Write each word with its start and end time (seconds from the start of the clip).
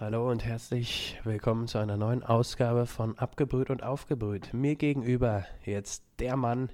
Hallo 0.00 0.30
und 0.30 0.44
herzlich 0.44 1.18
willkommen 1.24 1.66
zu 1.66 1.78
einer 1.78 1.96
neuen 1.96 2.22
Ausgabe 2.22 2.86
von 2.86 3.18
Abgebrüht 3.18 3.68
und 3.68 3.82
Aufgebrüht. 3.82 4.54
Mir 4.54 4.76
gegenüber 4.76 5.44
jetzt 5.64 6.04
der 6.20 6.36
Mann, 6.36 6.70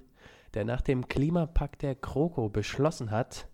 der 0.53 0.63
nach 0.63 0.81
dem 0.81 1.07
Klimapakt 1.07 1.81
der 1.81 1.95
Kroko 1.95 2.49
beschlossen 2.49 3.09
hat, 3.09 3.47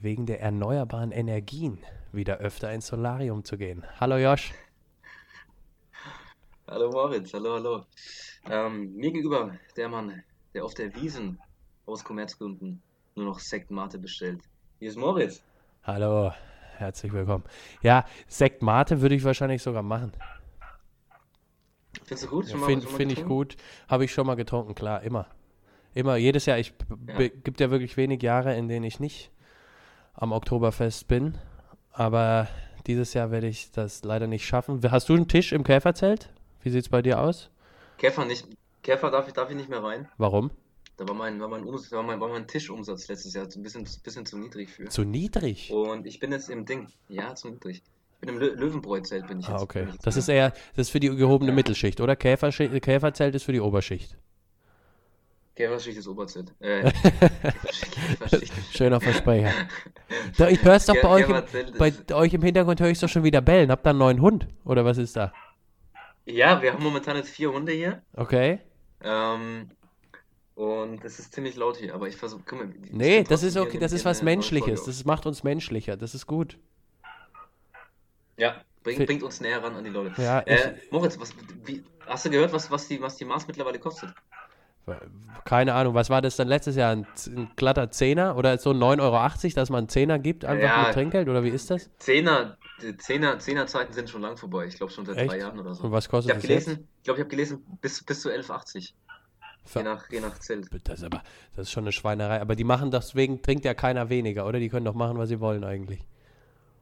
wegen 0.00 0.24
der 0.24 0.40
erneuerbaren 0.40 1.12
Energien 1.12 1.84
wieder 2.12 2.38
öfter 2.38 2.72
ins 2.72 2.86
Solarium 2.86 3.44
zu 3.44 3.58
gehen. 3.58 3.84
Hallo 4.00 4.16
Josh. 4.16 4.54
Hallo 6.66 6.90
Moritz, 6.90 7.34
hallo, 7.34 7.56
hallo. 7.56 7.84
Ähm, 8.48 8.94
mir 8.94 9.12
gegenüber 9.12 9.54
der 9.76 9.90
Mann, 9.90 10.22
der 10.54 10.64
auf 10.64 10.72
der 10.72 10.94
Wiesen 10.94 11.38
aus 11.84 12.02
Kommerzgründen 12.04 12.80
nur 13.16 13.26
noch 13.26 13.38
Sekt 13.38 13.70
Mate 13.70 13.98
bestellt. 13.98 14.40
Hier 14.78 14.88
ist 14.88 14.96
Moritz. 14.96 15.42
Hallo, 15.82 16.32
herzlich 16.78 17.12
willkommen. 17.12 17.44
Ja, 17.82 18.04
Sekt 18.28 18.62
Mate 18.62 19.00
würde 19.00 19.14
ich 19.14 19.24
wahrscheinlich 19.24 19.62
sogar 19.62 19.82
machen. 19.82 20.12
Findest 22.04 22.24
du 22.24 22.28
gut? 22.28 22.48
Ja, 22.48 22.58
Finde 22.58 22.86
find 22.86 23.12
ich 23.12 23.24
gut. 23.24 23.56
Habe 23.88 24.04
ich 24.04 24.12
schon 24.12 24.26
mal 24.26 24.34
getrunken, 24.34 24.74
klar, 24.74 25.02
immer. 25.02 25.26
Immer, 25.94 26.16
jedes 26.16 26.46
Jahr. 26.46 26.58
Ich 26.58 26.74
ja. 27.06 27.28
gibt 27.28 27.60
ja 27.60 27.70
wirklich 27.70 27.96
wenig 27.96 28.22
Jahre, 28.22 28.56
in 28.56 28.68
denen 28.68 28.84
ich 28.84 28.98
nicht 29.00 29.30
am 30.14 30.32
Oktoberfest 30.32 31.06
bin. 31.08 31.38
Aber 31.92 32.48
dieses 32.86 33.14
Jahr 33.14 33.30
werde 33.30 33.46
ich 33.46 33.70
das 33.70 34.04
leider 34.04 34.26
nicht 34.26 34.44
schaffen. 34.44 34.80
Hast 34.90 35.08
du 35.08 35.14
einen 35.14 35.28
Tisch 35.28 35.52
im 35.52 35.62
Käferzelt? 35.62 36.30
Wie 36.62 36.70
sieht 36.70 36.82
es 36.82 36.88
bei 36.88 37.02
dir 37.02 37.20
aus? 37.20 37.50
Käfer 37.98 38.24
nicht. 38.24 38.46
Käfer 38.82 39.10
darf 39.10 39.28
ich, 39.28 39.34
darf 39.34 39.50
ich 39.50 39.56
nicht 39.56 39.68
mehr 39.68 39.82
rein. 39.82 40.08
Warum? 40.18 40.50
Da 40.96 41.08
war 41.08 41.14
mein, 41.14 41.40
war 41.40 41.48
mein, 41.48 41.64
Umsatz, 41.64 41.90
war 41.90 42.02
mein, 42.04 42.20
war 42.20 42.28
mein 42.28 42.46
Tischumsatz 42.46 43.08
letztes 43.08 43.34
Jahr 43.34 43.46
ein 43.52 43.62
bisschen, 43.62 43.86
bisschen 44.02 44.26
zu 44.26 44.38
niedrig 44.38 44.70
für. 44.70 44.88
Zu 44.88 45.02
niedrig? 45.02 45.72
Und 45.72 46.06
ich 46.06 46.20
bin 46.20 46.30
jetzt 46.30 46.48
im 46.50 46.66
Ding. 46.66 46.88
Ja, 47.08 47.34
zu 47.34 47.50
niedrig. 47.50 47.82
Ich 48.14 48.20
bin 48.20 48.28
im 48.28 48.38
Lö 48.38 48.54
Löwenbräuzelt 48.54 49.26
bin 49.26 49.40
ich 49.40 49.48
ah, 49.48 49.52
jetzt. 49.52 49.60
Ah, 49.60 49.64
okay. 49.64 49.86
Jetzt 49.90 50.06
das 50.06 50.16
ist 50.16 50.28
eher, 50.28 50.50
das 50.50 50.86
ist 50.86 50.90
für 50.90 51.00
die 51.00 51.08
gehobene 51.08 51.50
ja. 51.50 51.54
Mittelschicht, 51.54 52.00
oder? 52.00 52.14
Käferzelt 52.14 53.34
ist 53.34 53.42
für 53.42 53.52
die 53.52 53.60
Oberschicht. 53.60 54.16
Käferschicht 55.56 55.98
ist 55.98 56.08
Oberzelt. 56.08 56.52
Äh, 56.60 56.90
Schöner 58.72 59.00
Versprecher. 59.00 59.52
Doch, 60.38 60.48
ich 60.48 60.62
höre 60.62 60.74
es 60.74 60.86
doch 60.86 61.00
bei 61.00 61.08
euch, 61.08 61.28
im, 61.28 61.78
bei 61.78 62.14
euch 62.14 62.34
im 62.34 62.42
Hintergrund, 62.42 62.80
höre 62.80 62.90
ich 62.90 62.98
doch 62.98 63.08
schon 63.08 63.22
wieder 63.22 63.40
bellen. 63.40 63.70
Habt 63.70 63.86
ihr 63.86 63.90
einen 63.90 63.98
neuen 64.00 64.20
Hund? 64.20 64.48
Oder 64.64 64.84
was 64.84 64.98
ist 64.98 65.16
da? 65.16 65.32
Ja, 66.26 66.60
wir 66.60 66.72
haben 66.72 66.82
momentan 66.82 67.16
jetzt 67.16 67.30
vier 67.30 67.52
Hunde 67.52 67.72
hier. 67.72 68.02
Okay. 68.14 68.60
Ähm, 69.02 69.70
und 70.54 71.04
es 71.04 71.18
ist 71.18 71.34
ziemlich 71.34 71.56
laut 71.56 71.76
hier, 71.76 71.94
aber 71.94 72.06
ich 72.06 72.16
versuche. 72.16 72.42
Nee, 72.90 73.24
das 73.24 73.42
ist 73.42 73.56
okay, 73.56 73.78
das 73.78 73.92
ist 73.92 74.04
was 74.04 74.22
Menschliches. 74.22 74.84
Das 74.84 75.04
macht 75.04 75.26
uns 75.26 75.42
menschlicher. 75.42 75.96
Das 75.96 76.14
ist 76.14 76.26
gut. 76.26 76.58
Ja, 78.36 78.62
bring, 78.82 79.04
bringt 79.04 79.22
uns 79.22 79.40
näher 79.40 79.62
ran 79.62 79.74
an 79.74 79.84
die 79.84 79.90
Leute. 79.90 80.20
Ja, 80.20 80.40
äh, 80.40 80.74
Moritz, 80.90 81.18
was, 81.18 81.32
wie, 81.64 81.84
hast 82.06 82.24
du 82.24 82.30
gehört, 82.30 82.52
was, 82.52 82.70
was, 82.70 82.88
die, 82.88 83.00
was 83.00 83.16
die 83.16 83.24
Mars 83.24 83.46
mittlerweile 83.46 83.78
kostet? 83.78 84.12
Keine 85.44 85.74
Ahnung, 85.74 85.94
was 85.94 86.10
war 86.10 86.20
das 86.20 86.36
dann 86.36 86.48
letztes 86.48 86.76
Jahr? 86.76 86.92
Ein, 86.92 87.06
ein 87.26 87.50
glatter 87.56 87.90
Zehner 87.90 88.36
oder 88.36 88.58
so 88.58 88.70
9,80 88.70 89.00
Euro, 89.00 89.54
dass 89.54 89.70
man 89.70 89.78
einen 89.78 89.88
Zehner 89.88 90.18
gibt, 90.18 90.44
einfach 90.44 90.68
ja, 90.68 90.82
mit 90.82 90.94
Trinkgeld 90.94 91.28
oder 91.28 91.42
wie 91.42 91.48
ist 91.48 91.70
das? 91.70 91.90
Zehner, 91.98 92.58
Zehner, 92.98 93.38
Zehner-Zeiten 93.38 93.92
sind 93.92 94.10
schon 94.10 94.20
lang 94.20 94.36
vorbei. 94.36 94.66
Ich 94.66 94.76
glaube 94.76 94.92
schon 94.92 95.06
seit 95.06 95.16
Echt? 95.16 95.30
drei 95.30 95.38
Jahren 95.38 95.58
oder 95.58 95.74
so. 95.74 95.84
Und 95.84 95.92
was 95.92 96.08
kostet 96.08 96.36
ich 96.36 96.42
das 96.42 96.48
gelesen? 96.48 96.88
Ich 96.98 97.04
glaube, 97.04 97.18
ich 97.18 97.24
habe 97.24 97.30
gelesen, 97.30 97.64
bis, 97.80 98.02
bis 98.02 98.20
zu 98.20 98.30
11,80. 98.30 98.92
Je 99.74 99.82
nach, 99.82 100.10
je 100.10 100.20
nach 100.20 100.38
Zelt. 100.38 100.68
Das 100.84 100.98
ist, 100.98 101.04
aber, 101.04 101.22
das 101.56 101.68
ist 101.68 101.72
schon 101.72 101.84
eine 101.84 101.92
Schweinerei. 101.92 102.40
Aber 102.40 102.56
die 102.56 102.64
machen 102.64 102.90
deswegen, 102.90 103.42
trinkt 103.42 103.64
ja 103.64 103.74
keiner 103.74 104.10
weniger, 104.10 104.46
oder? 104.46 104.58
Die 104.58 104.68
können 104.68 104.84
doch 104.84 104.94
machen, 104.94 105.18
was 105.18 105.28
sie 105.28 105.40
wollen 105.40 105.64
eigentlich. 105.64 106.00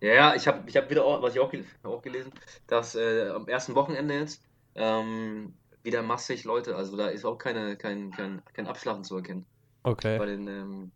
Ja, 0.00 0.14
ja, 0.14 0.34
ich 0.34 0.48
habe 0.48 0.62
ich 0.66 0.76
hab 0.76 0.90
wieder, 0.90 1.04
auch, 1.04 1.22
was 1.22 1.34
ich 1.34 1.40
auch, 1.40 1.52
auch 1.84 2.02
gelesen, 2.02 2.32
dass 2.66 2.96
äh, 2.96 3.28
am 3.28 3.46
ersten 3.46 3.76
Wochenende 3.76 4.14
jetzt 4.14 4.42
ähm, 4.74 5.54
wieder 5.84 6.02
massig 6.02 6.44
Leute, 6.44 6.74
also 6.74 6.96
da 6.96 7.08
ist 7.08 7.24
auch 7.24 7.38
keine, 7.38 7.76
kein, 7.76 8.10
kein, 8.10 8.42
kein 8.52 8.66
Abschlafen 8.66 9.04
zu 9.04 9.16
erkennen. 9.16 9.46
Okay. 9.84 10.18
Bei 10.18 10.26
den 10.26 10.48
ähm, 10.48 10.90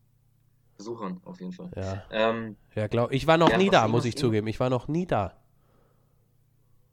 Besuchern 0.77 1.21
auf 1.25 1.41
jeden 1.41 1.53
Fall. 1.53 1.71
Ja, 1.77 2.03
ähm, 2.11 2.57
ja 2.75 2.87
glaub, 2.89 3.13
ich 3.13 3.27
war 3.27 3.37
noch 3.37 3.51
ja, 3.51 3.59
nie 3.59 3.71
da, 3.71 3.87
muss 3.89 4.05
ich 4.05 4.17
zugeben. 4.17 4.47
Ich 4.49 4.61
war 4.61 4.71
noch 4.71 4.89
nie 4.89 5.07
da. 5.07 5.35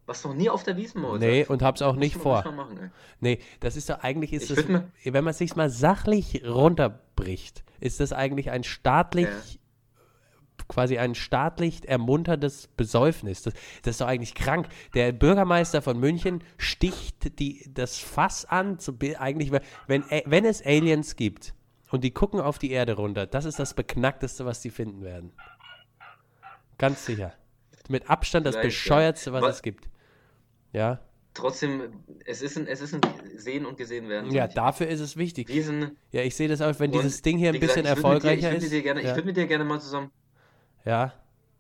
Was 0.06 0.24
noch 0.24 0.34
nie 0.34 0.50
auf 0.50 0.64
der 0.64 0.75
Wiesn, 0.75 1.03
oder? 1.03 1.19
Nee, 1.19 1.46
und 1.46 1.62
hab's 1.62 1.81
auch 1.81 1.96
nicht 1.96 2.18
vor. 2.18 2.44
Machen, 2.52 2.91
nee, 3.22 3.40
das 3.62 3.78
ist 3.78 3.90
doch 3.90 4.00
eigentlich, 4.03 4.34
ist 4.34 4.50
das, 4.50 4.68
wenn 4.68 5.24
man 5.24 5.31
es 5.31 5.38
sich 5.38 5.56
mal 5.56 5.69
sachlich 5.69 6.44
runterbricht, 6.46 7.64
ist 7.80 8.02
das 8.02 8.12
eigentlich 8.12 8.52
ein 8.52 8.63
staatlich 8.63 9.28
ja 9.28 9.59
quasi 10.68 10.97
ein 10.97 11.16
staatlich 11.16 11.88
ermuntertes 11.88 12.68
Besäufnis. 12.68 13.44
Das, 13.44 13.53
das, 13.81 13.92
ist 13.92 14.02
doch 14.02 14.08
eigentlich 14.08 14.36
krank. 14.36 14.68
Der 14.94 15.12
Bürgermeister 15.12 15.81
von 15.81 16.00
München 16.00 16.44
sticht 16.58 17.40
die, 17.40 17.69
das 17.74 18.00
Fass 18.00 18.46
an, 18.46 18.80
zu, 18.80 18.97
eigentlich, 19.19 19.52
wenn, 19.88 20.09
äh, 20.09 20.24
wenn 20.25 20.46
es 20.46 20.66
Aliens 20.66 21.16
gibt 21.16 21.53
und 21.92 22.03
die 22.03 22.12
gucken 22.12 22.40
auf 22.40 22.59
die 22.59 22.72
Erde 22.72 22.94
runter, 22.94 23.25
das 23.25 23.46
ist 23.46 23.59
das 23.59 23.74
Beknackteste, 23.74 24.46
was 24.46 24.62
die 24.62 24.69
finden 24.69 25.03
werden. 25.03 25.34
Ganz 26.78 27.06
sicher. 27.06 27.34
Mit 27.90 28.09
Abstand 28.09 28.46
das 28.46 28.59
Bescheuertste, 28.59 29.34
was, 29.34 29.42
was 29.42 29.56
es 29.58 29.62
gibt. 29.62 29.90
Ja. 30.73 31.00
Trotzdem, 31.34 32.03
es 32.25 32.41
ist 32.41 32.57
ein, 32.57 32.67
es 32.67 32.81
ist 32.81 32.94
ein 32.94 33.01
Sehen 33.38 33.66
und 33.66 33.78
Gesehen 33.78 34.07
werden. 34.09 34.29
Ja, 34.31 34.47
dafür 34.47 34.88
ist 34.88 35.00
es 35.00 35.17
wichtig. 35.17 35.47
Diesen, 35.47 35.97
ja, 36.11 36.22
ich 36.22 36.35
sehe 36.35 36.47
das 36.47 36.61
auch, 36.61 36.79
wenn 36.79 36.91
dieses 36.91 37.22
Ding 37.23 37.38
hier 37.38 37.50
ein 37.50 37.59
bisschen 37.59 37.84
gesagt, 37.84 37.97
erfolgreicher 37.97 38.51
dir, 38.51 38.57
ich 38.57 38.63
ist. 38.63 38.83
Gerne, 38.83 39.01
ja. 39.01 39.09
Ich 39.09 39.16
würde 39.16 39.28
mit 39.28 39.38
dir 39.38 39.47
gerne 39.47 39.63
mal 39.63 39.79
zusammen 39.79 40.12
ja. 40.85 41.13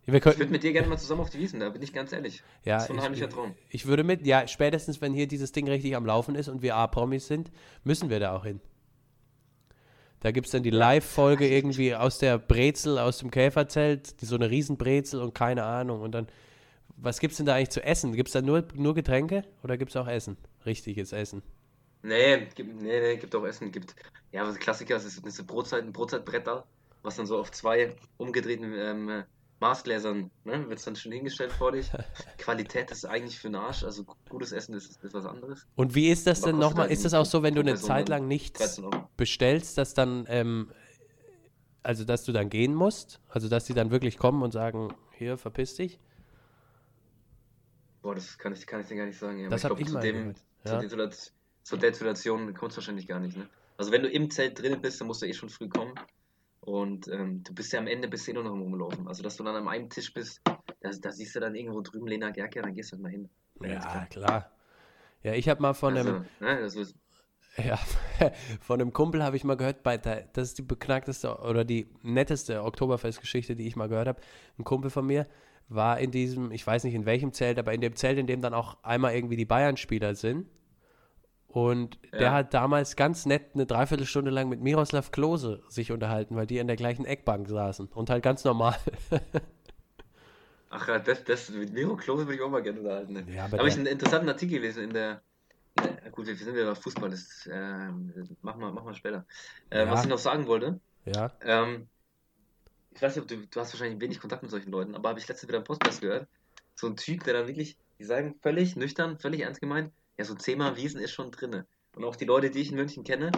Ich 0.05 0.11
würde 0.11 0.47
mit 0.47 0.63
dir 0.63 0.73
gerne 0.73 0.89
mal 0.89 0.97
zusammen 0.97 1.21
auf 1.21 1.29
die 1.29 1.39
Wiesen, 1.39 1.61
da 1.61 1.69
bin 1.69 1.81
ich 1.81 1.93
ganz 1.93 2.11
ehrlich. 2.11 2.43
Ja, 2.65 2.75
das 2.75 2.85
ist 2.85 2.91
ein 2.91 3.01
heimlicher 3.01 3.29
Traum. 3.29 3.55
Ich 3.69 3.85
würde 3.85 4.03
mit, 4.03 4.27
ja, 4.27 4.47
spätestens 4.47 4.99
wenn 4.99 5.13
hier 5.13 5.27
dieses 5.27 5.53
Ding 5.53 5.65
richtig 5.67 5.95
am 5.95 6.05
Laufen 6.05 6.35
ist 6.35 6.49
und 6.49 6.61
wir 6.61 6.75
A-Promis 6.75 7.27
sind, 7.27 7.51
müssen 7.85 8.09
wir 8.09 8.19
da 8.19 8.35
auch 8.35 8.43
hin. 8.43 8.59
Da 10.19 10.31
gibt 10.31 10.47
es 10.47 10.51
dann 10.51 10.63
die 10.63 10.71
Live-Folge 10.71 11.47
irgendwie 11.47 11.95
aus 11.95 12.17
der 12.17 12.37
Brezel, 12.37 12.97
aus 12.97 13.19
dem 13.19 13.31
Käferzelt, 13.31 14.21
die, 14.21 14.25
so 14.25 14.35
eine 14.35 14.49
Riesenbrezel 14.49 15.21
und 15.21 15.33
keine 15.33 15.63
Ahnung. 15.63 16.01
Und 16.01 16.13
dann, 16.13 16.27
was 17.03 17.19
gibt 17.19 17.31
es 17.31 17.37
denn 17.37 17.45
da 17.45 17.55
eigentlich 17.55 17.69
zu 17.69 17.83
essen? 17.83 18.13
Gibt 18.13 18.29
es 18.29 18.33
da 18.33 18.41
nur, 18.41 18.63
nur 18.75 18.95
Getränke 18.95 19.43
oder 19.63 19.77
gibt 19.77 19.91
es 19.91 19.97
auch 19.97 20.07
Essen? 20.07 20.37
Richtiges 20.65 21.11
Essen? 21.11 21.43
Nee, 22.01 22.47
gibt, 22.55 22.81
nee, 22.81 22.99
nee, 22.99 23.17
gibt 23.17 23.35
auch 23.35 23.45
Essen. 23.45 23.71
Gibt, 23.71 23.95
ja, 24.31 24.45
was 24.45 24.57
Klassiker 24.57 24.95
ist, 24.95 25.05
ist 25.05 25.23
eine 25.23 25.47
Brotzeit, 25.47 25.83
ein 25.83 25.93
Brotzeitbretter 25.93 26.65
was 27.03 27.17
dann 27.17 27.25
so 27.25 27.37
auf 27.37 27.51
zwei 27.51 27.95
umgedrehten 28.17 28.73
ähm, 28.75 29.23
Maßgläsern, 29.59 30.31
ne, 30.45 30.67
wird 30.67 30.79
es 30.79 30.85
dann 30.85 30.95
schon 30.95 31.11
hingestellt 31.11 31.51
vor 31.51 31.73
dich. 31.73 31.89
Qualität 32.37 32.91
ist 32.91 33.05
eigentlich 33.05 33.37
für 33.37 33.49
den 33.49 33.55
Arsch, 33.55 33.83
also 33.83 34.05
gutes 34.29 34.51
Essen 34.51 34.73
ist, 34.73 35.03
ist 35.03 35.13
was 35.13 35.25
anderes. 35.25 35.67
Und 35.75 35.95
wie 35.95 36.09
ist 36.09 36.25
das 36.27 36.41
denn 36.41 36.57
nochmal? 36.57 36.83
Halt 36.83 36.91
ist 36.91 37.05
das 37.05 37.13
auch 37.13 37.25
so, 37.25 37.43
wenn 37.43 37.53
du 37.53 37.61
eine 37.61 37.75
Zeit 37.75 38.09
lang 38.09 38.27
nichts 38.27 38.81
bestellst, 39.15 39.77
dass 39.77 39.93
dann, 39.93 40.25
ähm, 40.27 40.71
also 41.83 42.03
dass 42.03 42.23
du 42.23 42.31
dann 42.31 42.49
gehen 42.49 42.73
musst? 42.73 43.19
Also 43.29 43.47
dass 43.47 43.65
die 43.65 43.73
dann 43.73 43.91
wirklich 43.91 44.17
kommen 44.17 44.41
und 44.41 44.51
sagen, 44.51 44.93
hier, 45.17 45.37
verpiss 45.37 45.75
dich? 45.75 45.99
Boah, 48.03 48.13
das 48.13 48.37
kann 48.37 48.53
ich, 48.53 48.67
kann 48.67 48.81
ich 48.81 48.87
dir 48.87 48.97
gar 48.97 49.05
nicht 49.05 49.17
sagen. 49.17 49.39
Ja, 49.39 49.49
das 49.49 49.63
habe 49.63 49.81
ich, 49.81 49.87
glaub, 49.87 50.03
ich 50.03 50.35
zu, 50.65 50.97
ja. 50.97 51.09
zu 51.63 51.77
der 51.77 51.93
Situation 51.93 52.53
kommt 52.53 52.71
es 52.71 52.77
wahrscheinlich 52.77 53.07
gar 53.07 53.19
nicht. 53.19 53.37
Ne? 53.37 53.47
Also 53.77 53.91
wenn 53.91 54.03
du 54.03 54.09
im 54.09 54.29
Zelt 54.29 54.61
drin 54.61 54.79
bist, 54.81 54.99
dann 54.99 55.07
musst 55.07 55.21
du 55.21 55.25
eh 55.25 55.33
schon 55.33 55.49
früh 55.49 55.69
kommen. 55.69 55.95
Und 56.59 57.07
ähm, 57.07 57.43
du 57.43 57.53
bist 57.53 57.73
ja 57.73 57.79
am 57.79 57.87
Ende 57.87 58.09
bist 58.09 58.27
eh 58.27 58.33
nur 58.33 58.43
noch 58.43 58.53
im 58.53 58.61
Rumlaufen. 58.61 59.07
Also, 59.07 59.23
dass 59.23 59.37
du 59.37 59.43
dann 59.43 59.55
an 59.55 59.67
einem 59.67 59.89
Tisch 59.89 60.13
bist, 60.13 60.41
da, 60.45 60.89
da 60.89 61.11
siehst 61.11 61.35
du 61.35 61.39
dann 61.39 61.55
irgendwo 61.55 61.81
drüben 61.81 62.07
Lena 62.07 62.29
Gerke, 62.29 62.61
dann 62.61 62.73
gehst 62.73 62.91
du 62.91 62.95
halt 62.95 63.03
mal 63.03 63.09
hin. 63.09 63.29
Ja, 63.61 63.79
klar. 63.79 64.05
klar. 64.07 64.51
Ja, 65.23 65.33
ich 65.33 65.49
habe 65.49 65.61
mal 65.61 65.73
von 65.73 65.97
also, 65.97 66.09
einem. 66.09 66.25
Ne, 66.39 66.61
das 66.61 66.75
ist, 66.75 66.95
ja, 67.57 67.77
von 68.61 68.81
einem 68.81 68.93
Kumpel 68.93 69.23
habe 69.23 69.35
ich 69.35 69.43
mal 69.43 69.57
gehört, 69.57 69.83
bei 69.83 69.97
der, 69.97 70.27
das 70.33 70.49
ist 70.49 70.57
die 70.57 70.63
beknackteste 70.63 71.37
oder 71.37 71.63
die 71.63 71.87
netteste 72.01 72.63
Oktoberfestgeschichte, 72.63 73.55
die 73.55 73.67
ich 73.67 73.75
mal 73.75 73.89
gehört 73.89 74.07
habe. 74.07 74.21
Ein 74.57 74.63
Kumpel 74.63 74.89
von 74.89 75.05
mir 75.05 75.27
war 75.69 75.99
in 75.99 76.11
diesem, 76.11 76.51
ich 76.51 76.65
weiß 76.65 76.83
nicht 76.83 76.93
in 76.93 77.05
welchem 77.05 77.33
Zelt, 77.33 77.59
aber 77.59 77.73
in 77.73 77.81
dem 77.81 77.95
Zelt, 77.95 78.17
in 78.17 78.27
dem 78.27 78.41
dann 78.41 78.53
auch 78.53 78.77
einmal 78.83 79.15
irgendwie 79.15 79.37
die 79.37 79.45
Bayern-Spieler 79.45 80.15
sind. 80.15 80.47
Und 81.47 81.99
ja. 82.11 82.17
der 82.17 82.31
hat 82.33 82.53
damals 82.55 82.95
ganz 82.95 83.27
nett 83.27 83.51
eine 83.53 83.67
Dreiviertelstunde 83.67 84.31
lang 84.31 84.49
mit 84.49 84.61
Miroslav 84.61 85.11
Klose 85.11 85.61
sich 85.67 85.91
unterhalten, 85.91 86.35
weil 86.35 86.47
die 86.47 86.57
in 86.57 86.65
der 86.65 86.75
gleichen 86.75 87.05
Eckbank 87.05 87.47
saßen. 87.47 87.87
Und 87.87 88.09
halt 88.09 88.23
ganz 88.23 88.43
normal. 88.43 88.75
Ach 90.71 90.87
ja, 90.87 90.97
das, 90.97 91.23
das, 91.23 91.49
mit 91.51 91.71
Miro 91.71 91.95
Klose 91.95 92.25
würde 92.25 92.35
ich 92.35 92.41
auch 92.41 92.49
mal 92.49 92.63
gerne 92.63 92.79
unterhalten. 92.79 93.13
Ne? 93.13 93.25
Ja, 93.31 93.43
Habe 93.51 93.67
ich 93.67 93.75
einen 93.75 93.85
interessanten 93.85 94.27
Artikel 94.29 94.59
gelesen 94.59 94.85
in 94.85 94.93
der. 94.93 95.21
In 95.79 96.11
gut, 96.11 96.25
wir 96.25 96.35
sind 96.35 96.57
ja 96.57 96.65
bei 96.65 96.75
Fußball, 96.75 97.11
das 97.11 97.45
äh, 97.45 97.89
machen 98.41 98.61
wir 98.61 98.71
mach 98.71 98.83
mal 98.83 98.95
später. 98.95 99.25
Äh, 99.69 99.85
ja. 99.85 99.91
Was 99.91 100.03
ich 100.03 100.09
noch 100.09 100.17
sagen 100.17 100.47
wollte. 100.47 100.79
Ja. 101.05 101.31
Ähm, 101.41 101.87
ich 102.93 103.01
weiß 103.01 103.15
nicht, 103.15 103.23
ob 103.23 103.27
du, 103.27 103.47
du 103.47 103.59
hast 103.59 103.73
wahrscheinlich 103.73 103.99
wenig 103.99 104.19
Kontakt 104.19 104.43
mit 104.43 104.51
solchen 104.51 104.71
Leuten, 104.71 104.95
aber 104.95 105.09
habe 105.09 105.19
ich 105.19 105.27
letztens 105.27 105.47
wieder 105.47 105.59
einen 105.59 105.65
Podcast 105.65 106.01
gehört. 106.01 106.27
So 106.75 106.87
ein 106.87 106.95
Typ, 106.95 107.23
der 107.23 107.33
dann 107.33 107.47
wirklich, 107.47 107.77
die 107.99 108.03
sagen 108.03 108.35
völlig 108.41 108.75
nüchtern, 108.75 109.17
völlig 109.19 109.41
ernst 109.41 109.61
gemeint, 109.61 109.91
ja, 110.17 110.25
so 110.25 110.35
zehnmal 110.35 110.75
Wiesen 110.75 110.99
ist 110.99 111.11
schon 111.11 111.31
drinne. 111.31 111.65
Und 111.95 112.03
auch 112.03 112.15
die 112.15 112.25
Leute, 112.25 112.49
die 112.49 112.59
ich 112.59 112.71
in 112.71 112.75
München 112.75 113.03
kenne, 113.03 113.31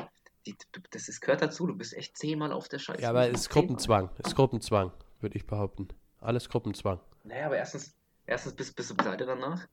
die, 0.46 0.56
das 0.92 1.08
ist, 1.08 1.22
gehört 1.22 1.42
dazu. 1.42 1.68
Du 1.68 1.76
bist 1.76 1.94
echt 1.94 2.18
zehnmal 2.18 2.52
auf 2.52 2.70
der 2.70 2.80
Scheiße. 2.80 3.02
Ja, 3.02 3.10
aber 3.10 3.28
es 3.28 3.42
ist 3.42 3.50
Gruppenzwang. 3.50 4.10
Es 4.20 4.28
ist 4.28 4.36
Gruppenzwang, 4.36 4.92
würde 5.20 5.38
ich 5.38 5.46
behaupten. 5.46 5.88
Alles 6.20 6.48
Gruppenzwang. 6.50 7.00
Naja, 7.24 7.48
aber 7.48 7.58
erstens, 7.58 7.96
Erstens 8.28 8.54
bist, 8.54 8.76
bist 8.76 8.90
du 8.90 8.96
pleite 8.96 9.26
danach, 9.26 9.68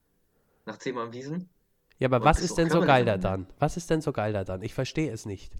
nach 0.65 0.77
zehnmal 0.77 1.11
Wiesen. 1.11 1.49
Ja, 1.97 2.07
aber 2.07 2.23
was 2.23 2.39
ist 2.41 2.57
denn 2.57 2.69
so 2.69 2.81
geil 2.81 3.05
da 3.05 3.17
dann? 3.17 3.47
Was 3.59 3.77
ist 3.77 3.89
denn 3.89 4.01
so 4.01 4.11
geil 4.11 4.33
da 4.33 4.43
dann? 4.43 4.61
Ich 4.61 4.73
verstehe 4.73 5.11
es 5.11 5.25
nicht. 5.25 5.53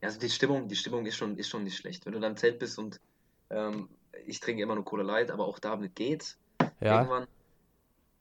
Ja, 0.00 0.08
also 0.08 0.18
die 0.18 0.30
Stimmung, 0.30 0.68
die 0.68 0.76
Stimmung 0.76 1.04
ist 1.06 1.16
schon, 1.16 1.36
ist 1.36 1.48
schon 1.48 1.64
nicht 1.64 1.76
schlecht. 1.76 2.06
Wenn 2.06 2.12
du 2.12 2.20
da 2.20 2.26
im 2.26 2.36
Zelt 2.36 2.58
bist 2.58 2.78
und 2.78 3.00
ähm, 3.50 3.88
ich 4.26 4.40
trinke 4.40 4.62
immer 4.62 4.74
nur 4.74 4.84
Cola 4.84 5.02
Light, 5.02 5.30
aber 5.30 5.46
auch 5.46 5.58
damit 5.58 5.94
geht's. 5.94 6.38
Ja. 6.80 6.98
Irgendwann, 6.98 7.26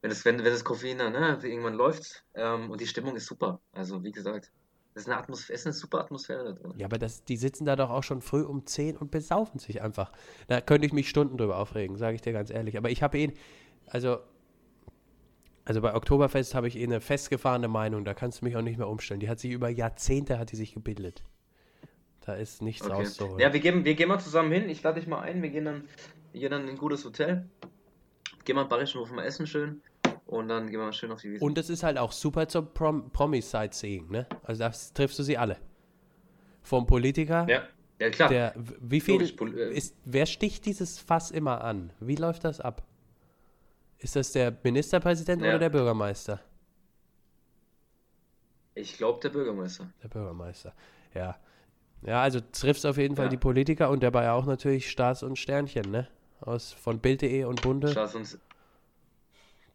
wenn 0.02 0.10
das, 0.10 0.26
wenn, 0.26 0.38
wenn 0.38 0.46
das 0.46 0.64
Koffein 0.64 0.98
dann, 0.98 1.14
ne, 1.14 1.40
irgendwann 1.44 1.74
läuft 1.74 2.24
ähm, 2.34 2.70
und 2.70 2.82
die 2.82 2.88
Stimmung 2.88 3.16
ist 3.16 3.26
super. 3.26 3.60
Also 3.74 4.04
wie 4.04 4.12
gesagt, 4.12 4.52
das 4.94 5.04
ist 5.04 5.10
eine 5.10 5.18
Atmosphäre, 5.18 5.56
ist 5.56 5.66
eine 5.66 5.74
super 5.74 6.00
Atmosphäre 6.00 6.56
drin. 6.56 6.74
Ja, 6.78 6.86
aber 6.86 6.98
das, 6.98 7.24
die 7.24 7.38
sitzen 7.38 7.66
da 7.66 7.76
doch 7.76 7.90
auch 7.90 8.04
schon 8.04 8.22
früh 8.22 8.42
um 8.42 8.66
10 8.66 8.98
und 8.98 9.12
besaufen 9.12 9.60
sich 9.60 9.82
einfach. 9.82 10.12
Da 10.48 10.62
könnte 10.62 10.88
ich 10.88 10.94
mich 10.94 11.10
Stunden 11.10 11.38
drüber 11.38 11.58
aufregen, 11.58 11.96
sage 11.96 12.16
ich 12.16 12.22
dir 12.22 12.34
ganz 12.34 12.50
ehrlich. 12.50 12.78
Aber 12.78 12.90
ich 12.90 13.04
habe 13.04 13.18
eh, 13.18 13.34
also, 13.88 14.18
also 15.64 15.82
bei 15.82 15.94
Oktoberfest 15.94 16.56
habe 16.56 16.68
ich 16.68 16.76
eh 16.76 16.84
eine 16.84 17.02
festgefahrene 17.02 17.68
Meinung, 17.68 18.04
da 18.04 18.14
kannst 18.14 18.42
du 18.42 18.46
mich 18.46 18.58
auch 18.58 18.62
nicht 18.62 18.78
mehr 18.78 18.88
umstellen. 18.88 19.20
Die 19.20 19.30
hat 19.30 19.40
sich 19.40 19.52
über 19.52 19.70
Jahrzehnte 19.70 20.40
hat 20.40 20.52
die 20.52 20.56
sich 20.56 20.74
gebildet. 20.74 21.24
Da 22.30 22.36
ist 22.36 22.62
nichts 22.62 22.86
okay. 22.86 22.94
rauszuholen. 22.94 23.40
Ja, 23.40 23.52
wir 23.52 23.60
gehen, 23.60 23.84
wir 23.84 23.96
gehen 23.96 24.08
mal 24.08 24.20
zusammen 24.20 24.52
hin. 24.52 24.70
Ich 24.70 24.84
lade 24.84 25.00
dich 25.00 25.10
mal 25.10 25.22
ein. 25.22 25.42
Wir 25.42 25.50
gehen 25.50 25.66
dann, 25.66 25.90
wir 26.32 26.42
gehen 26.42 26.52
dann 26.52 26.62
in 26.66 26.70
ein 26.70 26.78
gutes 26.78 27.04
Hotel. 27.04 27.50
Gehen 28.46 28.56
mal 28.56 28.66
Bayerischen 28.66 29.02
Hof 29.02 29.12
mal 29.12 29.26
essen 29.26 29.48
schön. 29.48 29.82
Und 30.28 30.48
dann 30.48 30.68
gehen 30.68 30.80
wir 30.80 30.86
mal 30.86 30.94
schön 30.94 31.12
auf 31.12 31.22
die 31.22 31.32
Wiese. 31.32 31.44
Und 31.44 31.58
es 31.58 31.72
ist 31.72 31.82
halt 31.82 31.98
auch 31.98 32.12
super 32.12 32.48
zum 32.48 32.72
Prom 32.72 33.10
Promi-Sightseeing, 33.10 34.12
ne? 34.12 34.28
Also 34.44 34.60
da 34.60 34.70
triffst 34.94 35.18
du 35.18 35.24
sie 35.24 35.40
alle. 35.40 35.58
Vom 36.62 36.86
Politiker. 36.86 37.48
Ja, 37.50 37.64
ja 38.00 38.12
klar. 38.12 38.30
Der, 38.30 38.54
wie 38.80 39.02
viel 39.02 39.20
äh, 39.20 39.74
ist, 39.74 39.96
wer 40.06 40.28
sticht 40.28 40.68
dieses 40.68 41.00
Fass 41.00 41.32
immer 41.32 41.64
an? 41.64 41.94
Wie 42.00 42.16
läuft 42.16 42.44
das 42.44 42.62
ab? 42.62 42.84
Ist 43.98 44.16
das 44.16 44.34
der 44.34 44.56
Ministerpräsident 44.62 45.42
ja. 45.42 45.50
oder 45.50 45.58
der 45.58 45.70
Bürgermeister? 45.72 46.40
Ich 48.76 48.98
glaube 48.98 49.20
der 49.20 49.30
Bürgermeister. 49.30 49.92
Der 50.04 50.10
Bürgermeister, 50.10 50.76
ja. 51.16 51.36
Ja, 52.02 52.22
also 52.22 52.40
triffst 52.40 52.86
auf 52.86 52.98
jeden 52.98 53.16
ja. 53.16 53.24
Fall 53.24 53.30
die 53.30 53.38
Politiker 53.38 53.90
und 53.90 54.02
dabei 54.02 54.32
auch 54.32 54.46
natürlich 54.46 54.90
Stars 54.90 55.24
und 55.24 55.38
Sternchen, 55.38 55.92
ne? 55.92 56.08
Aus 56.42 56.72
von 56.72 57.00
Bild.de 57.00 57.44
und 57.44 57.62
Bunde. 57.62 57.90
Stars 57.90 58.16
und 58.16 58.40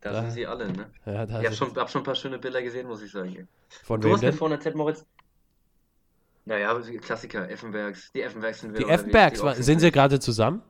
da, 0.00 0.12
da, 0.12 0.20
sind 0.22 0.32
sie 0.32 0.46
alle, 0.46 0.70
ne? 0.70 0.90
Ja, 1.06 1.26
da 1.26 1.40
ich 1.40 1.46
habe 1.46 1.56
schon, 1.56 1.74
hab 1.76 1.90
schon 1.90 2.02
ein 2.02 2.04
paar 2.04 2.14
schöne 2.14 2.38
Bilder 2.38 2.62
gesehen, 2.62 2.86
muss 2.86 3.02
ich 3.02 3.10
sagen. 3.10 3.48
Von 3.68 4.00
du 4.00 4.12
hast 4.12 4.22
denn? 4.22 4.30
mir 4.30 4.36
vorhin 4.36 4.56
erzählt, 4.56 4.76
Moritz. 4.76 5.04
Naja, 6.44 6.78
Klassiker, 7.00 7.48
Effenbergs. 7.50 8.12
Die 8.12 8.20
Effenbergs 8.20 8.60
sind 8.60 8.74
wir. 8.74 8.80
Die 8.80 8.90
Effenbergs, 8.90 9.40
die 9.56 9.62
sind 9.62 9.80
sie 9.80 9.90
gerade 9.90 10.20
zusammen? 10.20 10.62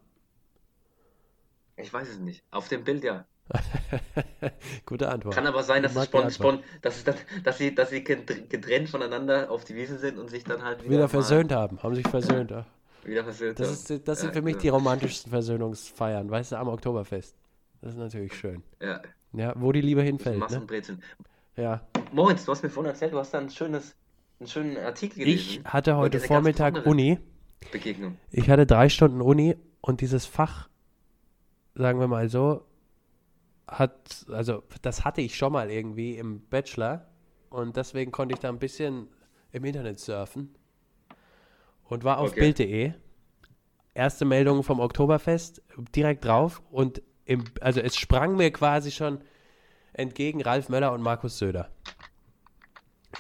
Ich 1.77 1.93
weiß 1.93 2.09
es 2.09 2.19
nicht. 2.19 2.45
Auf 2.53 2.69
dem 2.69 2.85
Bild 2.85 3.03
ja. 3.03 3.27
Gute 4.87 5.11
Antwort. 5.11 5.35
Kann 5.35 5.47
aber 5.47 5.63
sein, 5.63 5.83
dass, 5.83 5.95
es 5.95 6.05
spon, 6.05 6.31
spon, 6.31 6.61
dass, 6.83 6.97
es, 6.97 7.05
dass, 7.05 7.17
dass, 7.43 7.59
sie, 7.59 7.75
dass 7.75 7.91
sie 7.91 8.03
getrennt 8.03 8.89
voneinander 8.89 9.51
auf 9.51 9.65
die 9.65 9.75
Wiese 9.75 9.99
sind 9.99 10.19
und 10.19 10.31
sich 10.31 10.45
dann 10.45 10.63
halt 10.63 10.83
wieder, 10.83 10.91
wieder 10.91 11.09
versöhnt 11.09 11.53
haben. 11.53 11.83
Haben 11.83 11.95
sich 11.95 12.09
versöhnt. 12.09 12.51
Ja. 12.51 12.67
Wieder 13.05 13.25
versöhnt. 13.25 13.61
Das, 13.61 13.71
ist, 13.71 14.09
das 14.09 14.21
sind 14.21 14.29
ja, 14.31 14.35
für 14.35 14.43
mich 14.43 14.55
ja. 14.57 14.61
die 14.63 14.69
romantischsten 14.69 15.31
Versöhnungsfeiern, 15.31 16.31
weißt 16.31 16.53
du, 16.53 16.57
am 16.57 16.69
Oktoberfest. 16.69 17.37
Das 17.83 17.93
ist 17.93 17.99
natürlich 17.99 18.35
schön. 18.35 18.63
Ja. 18.81 19.03
Ja, 19.35 19.53
wo 19.57 19.73
die 19.73 19.81
Liebe 19.81 20.03
hinfällt. 20.03 20.39
Massenbrezeln. 20.39 21.03
Ne? 21.57 21.65
Ja. 21.65 21.81
Moritz, 22.13 22.45
du 22.45 22.53
hast 22.53 22.63
mir 22.63 22.71
vorhin 22.71 22.91
erzählt, 22.91 23.13
du 23.13 23.19
hast 23.19 23.35
da 23.35 23.39
ein 23.39 23.51
schönes, 23.51 23.95
einen 24.41 24.49
schönen 24.49 24.77
Artikel 24.79 25.19
gelesen. 25.19 25.63
Ich 25.65 25.65
hatte 25.65 25.97
heute 25.97 26.21
Vormittag 26.21 26.87
Uni. 26.87 27.19
Begegnung. 27.73 28.17
Ich 28.31 28.49
hatte 28.49 28.67
drei 28.67 28.89
Stunden 28.89 29.21
Uni 29.21 29.57
und 29.81 30.01
dieses 30.01 30.25
Fach, 30.25 30.69
sagen 31.75 31.99
wir 31.99 32.09
mal 32.09 32.29
so, 32.29 32.65
hat, 33.67 34.27
also 34.29 34.63
das 34.83 35.05
hatte 35.05 35.21
ich 35.21 35.37
schon 35.37 35.53
mal 35.53 35.71
irgendwie 35.71 36.17
im 36.17 36.41
Bachelor 36.49 37.07
und 37.51 37.77
deswegen 37.77 38.13
konnte 38.13 38.35
ich 38.35 38.41
da 38.41 38.49
ein 38.49 38.59
bisschen 38.59 39.09
im 39.53 39.65
Internet 39.65 40.01
surfen 40.01 40.55
und 41.85 42.05
war 42.05 42.19
auf 42.19 42.31
okay. 42.33 42.41
Bild.de. 42.41 42.93
Erste 43.95 44.25
Meldung 44.25 44.65
vom 44.65 44.81
Oktoberfest, 44.81 45.63
direkt 45.95 46.25
drauf 46.25 46.63
und 46.71 47.01
im, 47.25 47.45
also 47.61 47.81
es 47.81 47.97
sprang 47.97 48.37
mir 48.37 48.51
quasi 48.51 48.91
schon 48.91 49.21
entgegen 49.93 50.43
Ralf 50.43 50.69
Möller 50.69 50.93
und 50.93 51.01
Markus 51.01 51.39
Söder. 51.39 51.71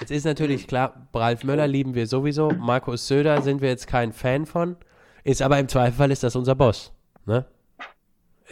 Jetzt 0.01 0.11
ist 0.11 0.25
natürlich 0.25 0.67
klar, 0.67 1.09
Ralf 1.15 1.45
Möller 1.45 1.69
lieben 1.69 1.95
wir 1.95 2.09
sowieso, 2.09 2.51
Markus 2.51 3.07
Söder 3.07 3.41
sind 3.43 3.61
wir 3.61 3.69
jetzt 3.69 3.87
kein 3.87 4.13
Fan 4.13 4.45
von, 4.45 4.77
ist 5.23 5.41
aber 5.41 5.59
im 5.61 5.69
Zweifel 5.69 6.11
ist 6.11 6.25
das 6.25 6.35
unser 6.35 6.57
Boss. 6.57 6.93
Ne? 7.27 7.47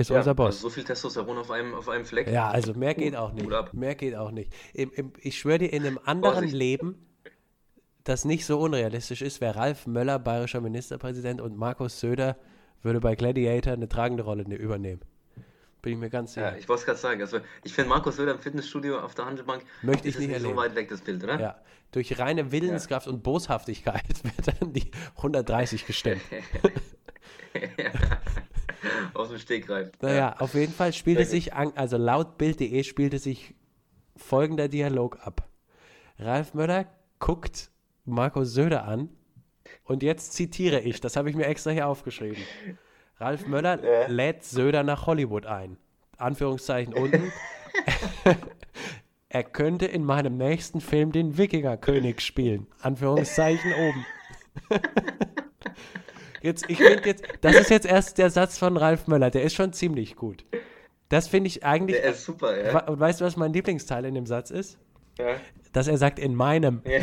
Ist 0.02 0.10
ja, 0.10 0.18
unser 0.18 0.34
Boss. 0.34 0.56
Also 0.56 0.68
so 0.68 0.70
viel 0.70 0.84
Testosteron 0.84 1.38
auf 1.38 1.50
einem, 1.50 1.74
auf 1.74 1.88
einem 1.88 2.04
Fleck. 2.04 2.28
Ja, 2.28 2.50
also 2.50 2.74
mehr 2.74 2.94
geht 2.94 3.16
auch 3.16 3.32
nicht. 3.32 3.72
Mehr 3.72 3.94
geht 3.94 4.14
auch 4.14 4.30
nicht. 4.30 4.52
Im, 4.74 4.92
im, 4.92 5.12
ich 5.20 5.38
schwöre 5.38 5.58
dir, 5.58 5.72
in 5.72 5.86
einem 5.86 5.98
anderen 6.04 6.34
Vorsicht. 6.34 6.54
Leben, 6.54 7.06
das 8.04 8.24
nicht 8.24 8.44
so 8.44 8.58
unrealistisch 8.58 9.22
ist, 9.22 9.40
wäre 9.40 9.56
Ralf 9.56 9.86
Möller 9.86 10.18
bayerischer 10.18 10.60
Ministerpräsident 10.60 11.40
und 11.40 11.56
Markus 11.56 12.00
Söder 12.00 12.36
würde 12.82 13.00
bei 13.00 13.14
Gladiator 13.14 13.72
eine 13.72 13.88
tragende 13.88 14.24
Rolle 14.24 14.46
ne, 14.48 14.56
übernehmen. 14.56 15.02
Bin 15.82 15.94
ich 15.94 15.98
mir 15.98 16.10
ganz 16.10 16.34
sicher. 16.34 16.52
Ja, 16.52 16.56
ich 16.56 16.68
wollte 16.68 16.80
es 16.80 16.86
gerade 16.86 16.98
sagen. 16.98 17.20
Also, 17.20 17.38
ich 17.64 17.72
finde 17.72 17.90
Markus 17.90 18.16
Söder 18.16 18.32
im 18.32 18.38
Fitnessstudio 18.40 19.00
auf 19.00 19.14
der 19.14 19.26
Handelbank 19.26 19.64
Möchte 19.82 20.08
ich 20.08 20.18
nicht, 20.18 20.28
nicht 20.28 20.40
so 20.40 20.54
weit 20.56 20.74
weg, 20.74 20.88
das 20.88 21.00
Bild, 21.00 21.22
oder? 21.24 21.40
Ja. 21.40 21.60
Durch 21.90 22.18
reine 22.18 22.50
Willenskraft 22.50 23.06
ja. 23.06 23.12
und 23.12 23.22
Boshaftigkeit 23.22 24.02
wird 24.24 24.60
dann 24.60 24.72
die 24.72 24.90
130 25.16 25.86
gestemmt. 25.86 26.22
Aus 29.14 29.28
dem 29.28 29.38
Stegreif. 29.38 29.90
Naja, 30.00 30.16
ja. 30.16 30.36
auf 30.38 30.54
jeden 30.54 30.72
Fall 30.72 30.92
spielte 30.92 31.24
sich, 31.24 31.54
an, 31.54 31.72
also 31.76 31.96
laut 31.96 32.38
Bild.de 32.38 32.82
spielte 32.84 33.18
sich 33.18 33.54
folgender 34.16 34.68
Dialog 34.68 35.18
ab. 35.22 35.48
Ralf 36.18 36.54
Möller 36.54 36.86
guckt 37.18 37.70
Markus 38.04 38.52
Söder 38.52 38.84
an 38.84 39.08
und 39.84 40.02
jetzt 40.02 40.32
zitiere 40.32 40.80
ich, 40.80 41.00
das 41.00 41.16
habe 41.16 41.30
ich 41.30 41.36
mir 41.36 41.46
extra 41.46 41.70
hier 41.70 41.86
aufgeschrieben. 41.86 42.42
Ralf 43.18 43.46
Möller 43.46 43.82
ja. 43.82 44.06
lädt 44.08 44.44
Söder 44.44 44.82
nach 44.82 45.06
Hollywood 45.06 45.46
ein. 45.46 45.76
Anführungszeichen 46.18 46.94
unten. 46.94 47.32
er 49.28 49.44
könnte 49.44 49.86
in 49.86 50.04
meinem 50.04 50.36
nächsten 50.36 50.80
Film 50.80 51.12
den 51.12 51.36
Wikingerkönig 51.38 52.20
spielen. 52.20 52.66
Anführungszeichen 52.80 53.72
oben. 53.74 54.06
jetzt, 56.42 56.68
ich 56.68 56.78
finde 56.78 57.02
jetzt, 57.04 57.24
das 57.40 57.56
ist 57.56 57.70
jetzt 57.70 57.86
erst 57.86 58.18
der 58.18 58.30
Satz 58.30 58.58
von 58.58 58.76
Ralf 58.76 59.06
Möller, 59.06 59.30
der 59.30 59.42
ist 59.42 59.54
schon 59.54 59.72
ziemlich 59.72 60.16
gut. 60.16 60.44
Das 61.08 61.28
finde 61.28 61.48
ich 61.48 61.64
eigentlich. 61.64 62.00
Der 62.00 62.12
ist 62.12 62.24
super, 62.24 62.56
ja. 62.56 62.86
Und 62.86 62.98
weißt 62.98 63.20
du, 63.20 63.24
was 63.24 63.36
mein 63.36 63.52
Lieblingsteil 63.52 64.04
in 64.04 64.14
dem 64.14 64.26
Satz 64.26 64.50
ist? 64.50 64.78
Ja. 65.18 65.36
Dass 65.72 65.88
er 65.88 65.98
sagt, 65.98 66.18
in 66.18 66.34
meinem. 66.34 66.82
Ja, 66.84 67.00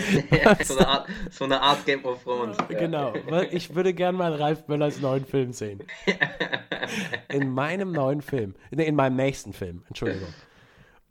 so, 0.63 0.77
eine 0.77 0.87
Art, 0.87 1.07
so, 1.31 1.45
eine 1.45 1.61
Art, 1.61 1.85
Game 1.85 2.05
of 2.05 2.23
Thrones. 2.23 2.57
Genau. 2.69 3.13
Ich 3.51 3.75
würde 3.75 3.93
gern 3.93 4.15
mal 4.15 4.33
Ralf 4.33 4.67
Möllers 4.67 4.99
neuen 4.99 5.25
Film 5.25 5.53
sehen. 5.53 5.83
In 7.31 7.49
meinem 7.51 7.91
neuen 7.91 8.21
Film. 8.21 8.55
Nee, 8.71 8.87
in 8.87 8.95
meinem 8.95 9.15
nächsten 9.15 9.53
Film, 9.53 9.83
Entschuldigung. 9.87 10.33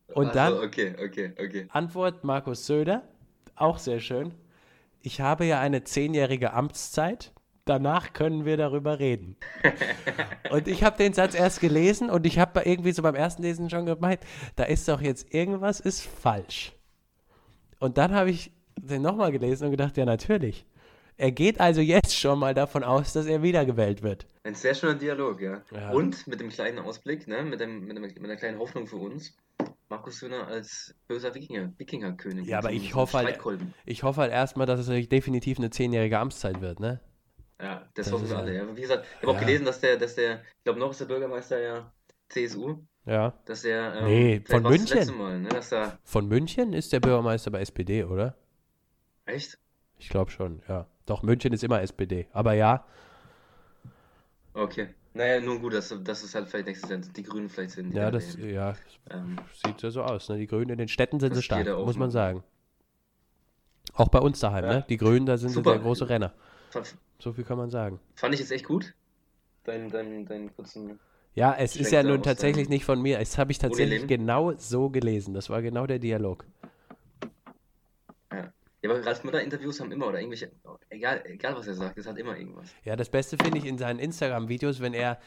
Und 0.08 0.34
dann 0.34 0.54
so, 0.54 0.62
okay, 0.62 0.96
okay, 0.98 1.32
okay. 1.38 1.68
Antwort 1.68 2.24
Markus 2.24 2.66
Söder, 2.66 3.02
auch 3.54 3.78
sehr 3.78 4.00
schön. 4.00 4.34
Ich 5.00 5.20
habe 5.20 5.44
ja 5.44 5.60
eine 5.60 5.84
zehnjährige 5.84 6.52
Amtszeit. 6.52 7.32
Danach 7.68 8.14
können 8.14 8.46
wir 8.46 8.56
darüber 8.56 8.98
reden. 8.98 9.36
und 10.50 10.68
ich 10.68 10.82
habe 10.82 10.96
den 10.96 11.12
Satz 11.12 11.34
erst 11.34 11.60
gelesen 11.60 12.08
und 12.08 12.24
ich 12.24 12.38
habe 12.38 12.62
irgendwie 12.64 12.92
so 12.92 13.02
beim 13.02 13.14
ersten 13.14 13.42
Lesen 13.42 13.68
schon 13.68 13.84
gemeint, 13.84 14.20
da 14.56 14.64
ist 14.64 14.88
doch 14.88 15.02
jetzt 15.02 15.34
irgendwas 15.34 15.78
ist 15.78 16.00
falsch. 16.02 16.72
Und 17.78 17.98
dann 17.98 18.14
habe 18.14 18.30
ich 18.30 18.52
den 18.80 19.02
nochmal 19.02 19.32
gelesen 19.32 19.66
und 19.66 19.72
gedacht, 19.72 19.98
ja, 19.98 20.06
natürlich. 20.06 20.64
Er 21.18 21.30
geht 21.30 21.60
also 21.60 21.82
jetzt 21.82 22.16
schon 22.16 22.38
mal 22.38 22.54
davon 22.54 22.84
aus, 22.84 23.12
dass 23.12 23.26
er 23.26 23.42
wiedergewählt 23.42 24.02
wird. 24.02 24.26
Ein 24.44 24.54
sehr 24.54 24.74
schöner 24.74 24.94
Dialog, 24.94 25.42
ja. 25.42 25.60
ja. 25.70 25.90
Und 25.90 26.26
mit 26.26 26.40
dem 26.40 26.48
kleinen 26.48 26.78
Ausblick, 26.78 27.28
ne, 27.28 27.42
mit, 27.42 27.60
dem, 27.60 27.86
mit, 27.86 27.96
dem, 27.96 28.02
mit 28.02 28.24
einer 28.24 28.36
kleinen 28.36 28.58
Hoffnung 28.58 28.86
für 28.86 28.96
uns, 28.96 29.36
Markus 29.90 30.20
Söhner 30.20 30.46
als 30.46 30.94
böser 31.06 31.34
Wikinger, 31.34 31.72
Wikingerkönig. 31.76 32.46
Ja, 32.46 32.58
aber 32.58 32.72
ich 32.72 32.94
hoffe, 32.94 33.18
halt, 33.18 33.38
ich 33.84 34.04
hoffe 34.04 34.22
halt 34.22 34.32
erstmal, 34.32 34.66
dass 34.66 34.86
es 34.86 35.08
definitiv 35.08 35.58
eine 35.58 35.68
zehnjährige 35.68 36.18
Amtszeit 36.18 36.62
wird, 36.62 36.80
ne? 36.80 37.00
Ja, 37.60 37.88
das, 37.94 38.06
das 38.06 38.12
hoffen 38.12 38.28
wir 38.28 38.38
alle. 38.38 38.54
Ja. 38.54 38.76
Wie 38.76 38.80
gesagt, 38.80 39.04
ich 39.04 39.16
habe 39.22 39.32
ja. 39.32 39.36
auch 39.36 39.40
gelesen, 39.40 39.64
dass 39.64 39.80
der, 39.80 39.96
dass 39.96 40.14
der, 40.14 40.42
ich 40.42 40.64
glaube 40.64 40.78
noch 40.78 40.90
ist 40.90 41.00
der 41.00 41.06
Bürgermeister 41.06 41.60
ja 41.60 41.92
CSU. 42.28 42.78
Ja. 43.04 43.32
Dass 43.46 43.62
der, 43.62 43.94
ähm, 43.96 44.04
nee, 44.04 44.42
von 44.46 44.62
München. 44.62 45.16
Mal, 45.16 45.40
ne, 45.40 45.48
da 45.70 45.98
von 46.04 46.28
München 46.28 46.72
ist 46.72 46.92
der 46.92 47.00
Bürgermeister 47.00 47.50
bei 47.50 47.60
SPD, 47.60 48.04
oder? 48.04 48.36
Echt? 49.24 49.58
Ich 49.98 50.08
glaube 50.08 50.30
schon, 50.30 50.62
ja. 50.68 50.86
Doch, 51.06 51.22
München 51.22 51.52
ist 51.52 51.64
immer 51.64 51.80
SPD. 51.80 52.28
Aber 52.32 52.52
ja. 52.52 52.84
Okay. 54.52 54.88
Naja, 55.14 55.40
nun 55.40 55.60
gut, 55.60 55.72
dass, 55.72 55.88
dass 56.04 56.22
es 56.22 56.34
halt 56.34 56.48
vielleicht 56.48 56.66
nächstes 56.66 56.90
Jahr 56.90 57.00
die 57.00 57.22
Grünen 57.22 57.48
vielleicht 57.48 57.70
sind. 57.72 57.94
Ja, 57.94 58.10
das 58.10 58.36
ja, 58.36 58.74
ähm, 59.10 59.36
sieht 59.52 59.82
ja 59.82 59.90
so 59.90 60.02
aus. 60.02 60.28
Ne? 60.28 60.38
Die 60.38 60.46
Grünen 60.46 60.70
in 60.70 60.78
den 60.78 60.88
Städten 60.88 61.18
sind 61.18 61.34
sie 61.34 61.42
stark, 61.42 61.66
muss 61.66 61.96
man 61.96 62.10
sagen. 62.10 62.44
Auch 63.94 64.08
bei 64.08 64.20
uns 64.20 64.38
daheim, 64.38 64.64
ja. 64.64 64.72
ne? 64.74 64.86
Die 64.88 64.96
Grünen, 64.96 65.26
da 65.26 65.38
sind 65.38 65.50
Super. 65.50 65.70
sie 65.70 65.76
der 65.76 65.82
große 65.82 66.08
Renner. 66.08 66.34
So 67.20 67.32
viel 67.32 67.44
kann 67.44 67.58
man 67.58 67.70
sagen. 67.70 68.00
Fand 68.14 68.34
ich 68.34 68.40
jetzt 68.40 68.52
echt 68.52 68.64
gut. 68.64 68.94
Dein, 69.64 69.90
dein, 69.90 70.24
dein 70.24 70.54
kurzen 70.54 70.98
Ja, 71.34 71.54
es 71.54 71.76
ist 71.76 71.90
ja 71.90 72.02
nun 72.02 72.22
tatsächlich 72.22 72.68
nicht 72.68 72.84
von 72.84 73.02
mir. 73.02 73.18
Es 73.18 73.36
habe 73.38 73.50
ich 73.50 73.58
tatsächlich 73.58 74.06
genau 74.06 74.52
so 74.56 74.88
gelesen. 74.88 75.34
Das 75.34 75.50
war 75.50 75.60
genau 75.60 75.86
der 75.86 75.98
Dialog. 75.98 76.46
Ja, 78.32 78.52
ja 78.82 78.90
aber 78.90 79.04
Ralf 79.04 79.24
Müller-Interviews 79.24 79.80
haben 79.80 79.90
immer 79.90 80.06
oder 80.06 80.20
irgendwelche, 80.20 80.52
egal, 80.90 81.22
egal 81.26 81.56
was 81.56 81.66
er 81.66 81.74
sagt, 81.74 81.98
es 81.98 82.06
hat 82.06 82.18
immer 82.18 82.38
irgendwas. 82.38 82.70
Ja, 82.84 82.94
das 82.94 83.10
Beste 83.10 83.36
finde 83.36 83.58
ich 83.58 83.66
in 83.66 83.78
seinen 83.78 83.98
Instagram-Videos, 83.98 84.80
wenn 84.80 84.94
er 84.94 85.18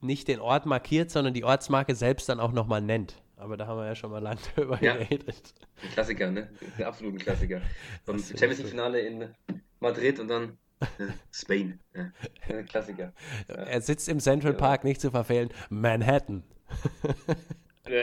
nicht 0.00 0.26
den 0.26 0.40
Ort 0.40 0.66
markiert, 0.66 1.10
sondern 1.10 1.34
die 1.34 1.44
Ortsmarke 1.44 1.94
selbst 1.94 2.28
dann 2.28 2.40
auch 2.40 2.52
nochmal 2.52 2.82
nennt. 2.82 3.22
Aber 3.36 3.56
da 3.56 3.68
haben 3.68 3.78
wir 3.78 3.86
ja 3.86 3.94
schon 3.94 4.10
mal 4.10 4.18
lange 4.18 4.40
drüber 4.56 4.82
ja. 4.82 4.96
geredet. 4.96 5.54
Ein 5.82 5.90
Klassiker, 5.92 6.32
ne? 6.32 6.50
Ein 6.76 6.84
absoluter 6.84 7.18
Klassiker. 7.18 7.62
Vom 8.04 8.18
Champions 8.18 8.58
League-Finale 8.58 9.00
in 9.00 9.28
Madrid 9.78 10.18
und 10.18 10.26
dann 10.26 10.58
Spain. 11.32 11.78
Ja. 11.94 12.10
Klassiker. 12.68 13.12
Ja. 13.48 13.54
Er 13.54 13.80
sitzt 13.80 14.08
im 14.08 14.20
Central 14.20 14.54
Park, 14.54 14.84
nicht 14.84 15.00
zu 15.00 15.10
verfehlen. 15.10 15.50
Manhattan. 15.70 16.44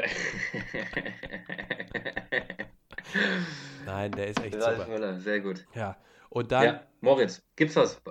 Nein, 3.86 4.12
der 4.12 4.28
ist 4.28 4.44
echt 4.44 4.56
Ralf 4.56 4.78
super. 4.78 4.90
Müller, 4.90 5.20
sehr 5.20 5.40
gut. 5.42 5.66
Ja. 5.76 5.96
Und 6.30 6.52
dann. 6.52 6.64
Ja, 6.64 6.82
Moritz, 7.02 7.42
gibt's 7.56 7.76
was? 7.76 8.02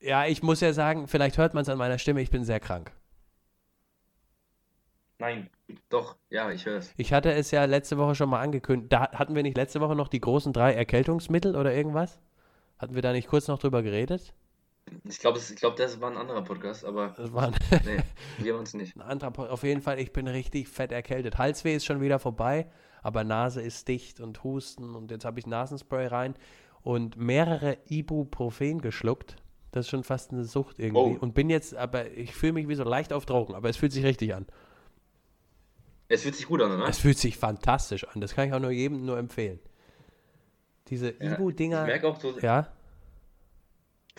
Ja, 0.00 0.26
ich 0.26 0.42
muss 0.42 0.60
ja 0.60 0.72
sagen, 0.72 1.08
vielleicht 1.08 1.36
hört 1.38 1.54
man 1.54 1.62
es 1.62 1.68
an 1.68 1.78
meiner 1.78 1.98
Stimme, 1.98 2.22
ich 2.22 2.30
bin 2.30 2.44
sehr 2.44 2.60
krank. 2.60 2.92
Nein, 5.18 5.48
doch, 5.88 6.16
ja, 6.28 6.50
ich 6.50 6.66
höre 6.66 6.78
es. 6.78 6.92
Ich 6.96 7.12
hatte 7.12 7.32
es 7.32 7.50
ja 7.50 7.64
letzte 7.64 7.96
Woche 7.96 8.14
schon 8.14 8.28
mal 8.28 8.40
angekündigt. 8.40 8.92
Da 8.92 9.10
hatten 9.12 9.34
wir 9.34 9.42
nicht 9.42 9.56
letzte 9.56 9.80
Woche 9.80 9.96
noch 9.96 10.08
die 10.08 10.20
großen 10.20 10.52
drei 10.52 10.74
Erkältungsmittel 10.74 11.56
oder 11.56 11.72
irgendwas? 11.74 12.20
Hatten 12.78 12.94
wir 12.94 13.02
da 13.02 13.12
nicht 13.12 13.28
kurz 13.28 13.48
noch 13.48 13.58
drüber 13.58 13.82
geredet? 13.82 14.34
Ich 15.04 15.18
glaube, 15.18 15.40
glaub, 15.56 15.76
das 15.76 16.00
war 16.00 16.10
ein 16.10 16.16
anderer 16.16 16.42
Podcast, 16.42 16.84
aber. 16.84 17.14
Das 17.16 17.32
war 17.32 17.48
ein 17.48 17.54
nee, 17.84 18.02
wir 18.38 18.56
uns 18.56 18.74
nicht. 18.74 18.96
Ein 18.96 19.02
anderer 19.02 19.30
Podcast. 19.30 19.52
Auf 19.52 19.64
jeden 19.64 19.82
Fall, 19.82 19.98
ich 19.98 20.12
bin 20.12 20.28
richtig 20.28 20.68
fett 20.68 20.92
erkältet. 20.92 21.38
Halsweh 21.38 21.74
ist 21.74 21.84
schon 21.84 22.00
wieder 22.00 22.18
vorbei, 22.18 22.70
aber 23.02 23.24
Nase 23.24 23.62
ist 23.62 23.88
dicht 23.88 24.20
und 24.20 24.44
Husten 24.44 24.94
und 24.94 25.10
jetzt 25.10 25.24
habe 25.24 25.40
ich 25.40 25.46
Nasenspray 25.46 26.06
rein 26.06 26.34
und 26.82 27.16
mehrere 27.16 27.78
Ibuprofen 27.88 28.80
geschluckt. 28.80 29.36
Das 29.72 29.86
ist 29.86 29.90
schon 29.90 30.04
fast 30.04 30.32
eine 30.32 30.44
Sucht 30.44 30.78
irgendwie. 30.78 31.16
Oh. 31.16 31.18
Und 31.20 31.34
bin 31.34 31.50
jetzt, 31.50 31.74
aber 31.74 32.10
ich 32.12 32.34
fühle 32.34 32.52
mich 32.52 32.68
wie 32.68 32.76
so 32.76 32.84
leicht 32.84 33.12
auf 33.12 33.26
Drogen, 33.26 33.54
aber 33.54 33.68
es 33.68 33.76
fühlt 33.76 33.92
sich 33.92 34.04
richtig 34.04 34.34
an. 34.34 34.46
Es 36.08 36.22
fühlt 36.22 36.36
sich 36.36 36.46
gut 36.46 36.62
an, 36.62 36.70
oder? 36.70 36.86
Es 36.88 36.98
fühlt 36.98 37.18
sich 37.18 37.36
fantastisch 37.36 38.04
an. 38.04 38.20
Das 38.20 38.34
kann 38.34 38.46
ich 38.46 38.54
auch 38.54 38.60
nur 38.60 38.70
jedem 38.70 39.04
nur 39.04 39.18
empfehlen. 39.18 39.58
Diese 40.88 41.14
ja, 41.20 41.34
Ibu-Dinger. 41.34 41.82
Ich 41.82 41.86
merke 41.86 42.08
auch 42.08 42.20
so. 42.20 42.38
Ja. 42.40 42.68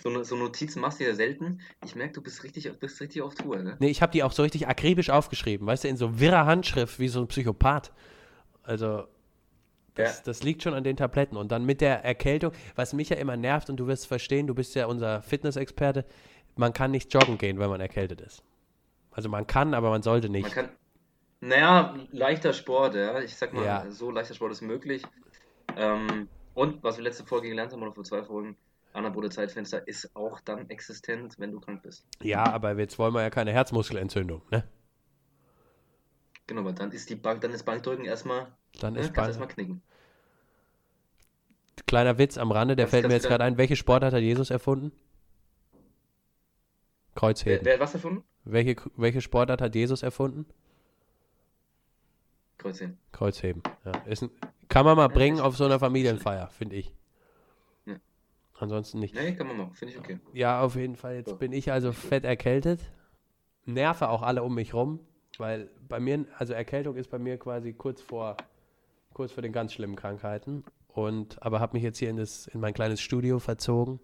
So, 0.02 0.24
so 0.24 0.36
Notizen 0.36 0.80
machst 0.80 1.00
du 1.00 1.06
ja 1.06 1.16
selten. 1.16 1.60
Ich 1.84 1.96
merke, 1.96 2.14
du 2.14 2.22
bist 2.22 2.44
richtig, 2.44 2.72
bist 2.80 3.02
richtig 3.02 3.22
auf 3.22 3.34
Tour, 3.34 3.58
ne? 3.58 3.78
Nee, 3.80 3.90
ich 3.90 4.02
habe 4.02 4.12
die 4.12 4.24
auch 4.24 4.32
so 4.32 4.44
richtig 4.44 4.68
akribisch 4.68 5.10
aufgeschrieben, 5.10 5.66
weißt 5.66 5.86
du, 5.86 5.88
in 5.88 5.98
so 5.98 6.20
wirrer 6.20 6.46
Handschrift, 6.46 7.00
wie 7.00 7.08
so 7.08 7.20
ein 7.20 7.28
Psychopath. 7.28 7.92
Also, 8.62 9.08
das, 9.96 10.18
ja. 10.18 10.24
das, 10.26 10.44
liegt 10.44 10.62
schon 10.62 10.76
an 10.76 10.84
den 10.84 10.98
Tabletten. 10.98 11.36
Und 11.36 11.52
dann 11.52 11.66
mit 11.66 11.82
der 11.82 12.04
Erkältung, 12.06 12.52
was 12.76 12.94
mich 12.94 13.10
ja 13.10 13.18
immer 13.18 13.38
nervt, 13.38 13.72
und 13.72 13.78
du 13.78 13.88
wirst 13.88 14.06
verstehen, 14.06 14.46
du 14.46 14.54
bist 14.54 14.76
ja 14.76 14.86
unser 14.86 15.24
Fitnessexperte, 15.24 16.06
man 16.56 16.74
kann 16.74 16.92
nicht 16.92 17.12
joggen 17.14 17.40
gehen, 17.40 17.58
wenn 17.58 17.70
man 17.70 17.82
erkältet 17.82 18.22
ist. 18.22 18.44
Also 19.12 19.30
man 19.30 19.48
kann, 19.48 19.74
aber 19.74 19.90
man 19.90 20.04
sollte 20.04 20.30
nicht. 20.30 20.44
Man 20.44 20.52
kann, 20.52 20.70
naja, 21.40 21.96
leichter 22.12 22.54
Sport, 22.54 22.94
ja. 22.94 23.20
Ich 23.22 23.36
sag 23.36 23.54
mal, 23.54 23.66
ja. 23.66 23.90
so 23.90 24.12
leichter 24.12 24.36
Sport 24.36 24.52
ist 24.52 24.62
möglich. 24.62 25.02
Ähm, 25.76 26.28
und 26.58 26.84
was 26.84 26.98
wir 26.98 27.04
letzte 27.04 27.24
Folge 27.24 27.50
gelernt 27.50 27.72
haben, 27.72 27.84
oder 27.84 27.94
vor 27.94 28.04
zwei 28.04 28.24
Folgen, 28.24 28.58
anabole 28.92 29.30
Zeitfenster 29.30 29.88
ist 29.88 30.16
auch 30.16 30.40
dann 30.40 30.68
existent, 30.72 31.36
wenn 31.38 31.52
du 31.52 31.60
krank 31.60 31.84
bist. 31.84 32.04
Ja, 32.24 32.46
aber 32.46 32.76
jetzt 32.80 32.98
wollen 32.98 33.14
wir 33.14 33.22
ja 33.22 33.30
keine 33.30 33.54
Herzmuskelentzündung, 33.54 34.42
ne? 34.50 34.64
Genau, 36.48 36.62
aber 36.62 36.74
dann 36.74 36.92
ist 36.92 37.12
die 37.12 37.16
Bank, 37.16 37.42
dann 37.42 37.52
ist 37.52 37.64
Bankdrücken 37.64 38.06
erstmal, 38.06 38.52
dann 38.80 38.94
ne, 38.94 39.02
ist 39.02 39.14
Bank, 39.14 39.28
erstmal 39.28 39.50
knicken. 39.50 39.84
Kleiner 41.86 42.18
Witz 42.18 42.40
am 42.40 42.52
Rande, 42.52 42.76
der 42.76 42.86
das, 42.86 42.90
fällt 42.90 43.08
mir 43.08 43.14
jetzt 43.14 43.28
gerade 43.28 43.44
ein. 43.44 43.60
Welche 43.60 43.76
Sportart 43.76 44.14
hat 44.14 44.22
Jesus 44.22 44.50
erfunden? 44.50 44.92
Kreuzheben. 47.14 47.64
Wer, 47.64 47.74
wer 47.74 47.80
was 47.80 47.94
erfunden? 47.94 48.24
Welche, 48.46 48.78
welche 48.96 49.22
Sportart 49.22 49.62
hat 49.62 49.76
Jesus 49.76 50.02
erfunden? 50.02 50.48
Kreuzheben. 52.58 52.98
Kreuzheben. 53.12 53.64
Ja. 53.86 53.92
Ist 54.06 54.24
ein, 54.24 54.32
kann 54.68 54.86
man 54.86 54.98
mal 54.98 55.08
bringen 55.08 55.40
auf 55.40 55.56
so 55.56 55.66
einer 55.66 55.80
Familienfeier, 55.80 56.50
finde 56.50 56.76
ich. 56.76 56.94
Ja. 57.86 57.96
Ansonsten 58.60 59.00
nicht. 59.00 59.16
Nee, 59.16 59.36
kann 59.36 59.48
man 59.48 59.58
machen, 59.58 59.74
finde 59.74 59.94
ich 59.94 60.00
okay. 60.00 60.20
Ja, 60.34 60.62
auf 60.62 60.76
jeden 60.76 60.96
Fall. 60.96 61.16
Jetzt 61.16 61.30
so. 61.30 61.38
bin 61.38 61.54
ich 61.54 61.72
also 61.72 61.92
fett 61.92 62.26
erkältet. 62.26 62.92
Nerve 63.66 64.10
auch 64.10 64.24
alle 64.24 64.44
um 64.44 64.56
mich 64.56 64.74
rum, 64.74 65.00
weil 65.38 65.70
bei 65.88 66.00
mir, 66.00 66.26
also 66.38 66.54
Erkältung 66.54 66.96
ist 66.96 67.10
bei 67.10 67.20
mir 67.20 67.38
quasi 67.38 67.74
kurz 67.74 68.02
vor, 68.02 68.38
kurz 69.14 69.32
vor 69.32 69.42
den 69.42 69.52
ganz 69.52 69.74
schlimmen 69.74 69.96
Krankheiten. 69.96 70.64
Und, 70.88 71.42
aber 71.44 71.60
habe 71.60 71.74
mich 71.74 71.84
jetzt 71.84 72.00
hier 72.00 72.10
in, 72.10 72.18
das, 72.18 72.48
in 72.48 72.60
mein 72.60 72.74
kleines 72.74 73.02
Studio 73.02 73.40
verzogen. 73.40 74.00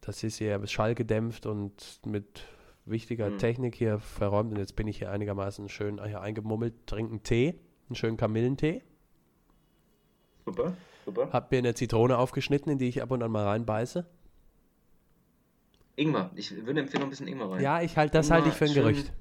Das 0.00 0.22
ist 0.24 0.38
hier 0.38 0.66
schallgedämpft 0.66 1.46
und 1.46 2.00
mit 2.04 2.44
wichtiger 2.90 3.30
mhm. 3.30 3.38
Technik 3.38 3.74
hier 3.74 3.98
verräumt. 3.98 4.52
Und 4.52 4.58
jetzt 4.58 4.76
bin 4.76 4.86
ich 4.86 4.98
hier 4.98 5.10
einigermaßen 5.10 5.68
schön 5.68 6.02
hier 6.04 6.20
eingemummelt, 6.20 6.86
trinke 6.86 7.12
einen 7.12 7.22
Tee, 7.22 7.58
einen 7.88 7.96
schönen 7.96 8.16
Kamillentee. 8.16 8.82
Super, 10.44 10.74
super. 11.04 11.28
Hab 11.32 11.50
mir 11.50 11.58
eine 11.58 11.74
Zitrone 11.74 12.16
aufgeschnitten, 12.16 12.72
in 12.72 12.78
die 12.78 12.88
ich 12.88 13.02
ab 13.02 13.10
und 13.10 13.22
an 13.22 13.30
mal 13.30 13.46
reinbeiße. 13.46 14.06
Ingwer. 15.96 16.30
Ich 16.36 16.54
würde 16.64 16.80
empfehlen, 16.80 17.02
ein 17.02 17.10
bisschen 17.10 17.26
Ingwer 17.26 17.50
rein. 17.50 17.62
Ja, 17.62 17.82
ich 17.82 17.96
halt, 17.96 18.14
das 18.14 18.30
halte 18.30 18.48
ich 18.48 18.54
für 18.54 18.66
ein 18.66 18.74
Gerücht. 18.74 19.12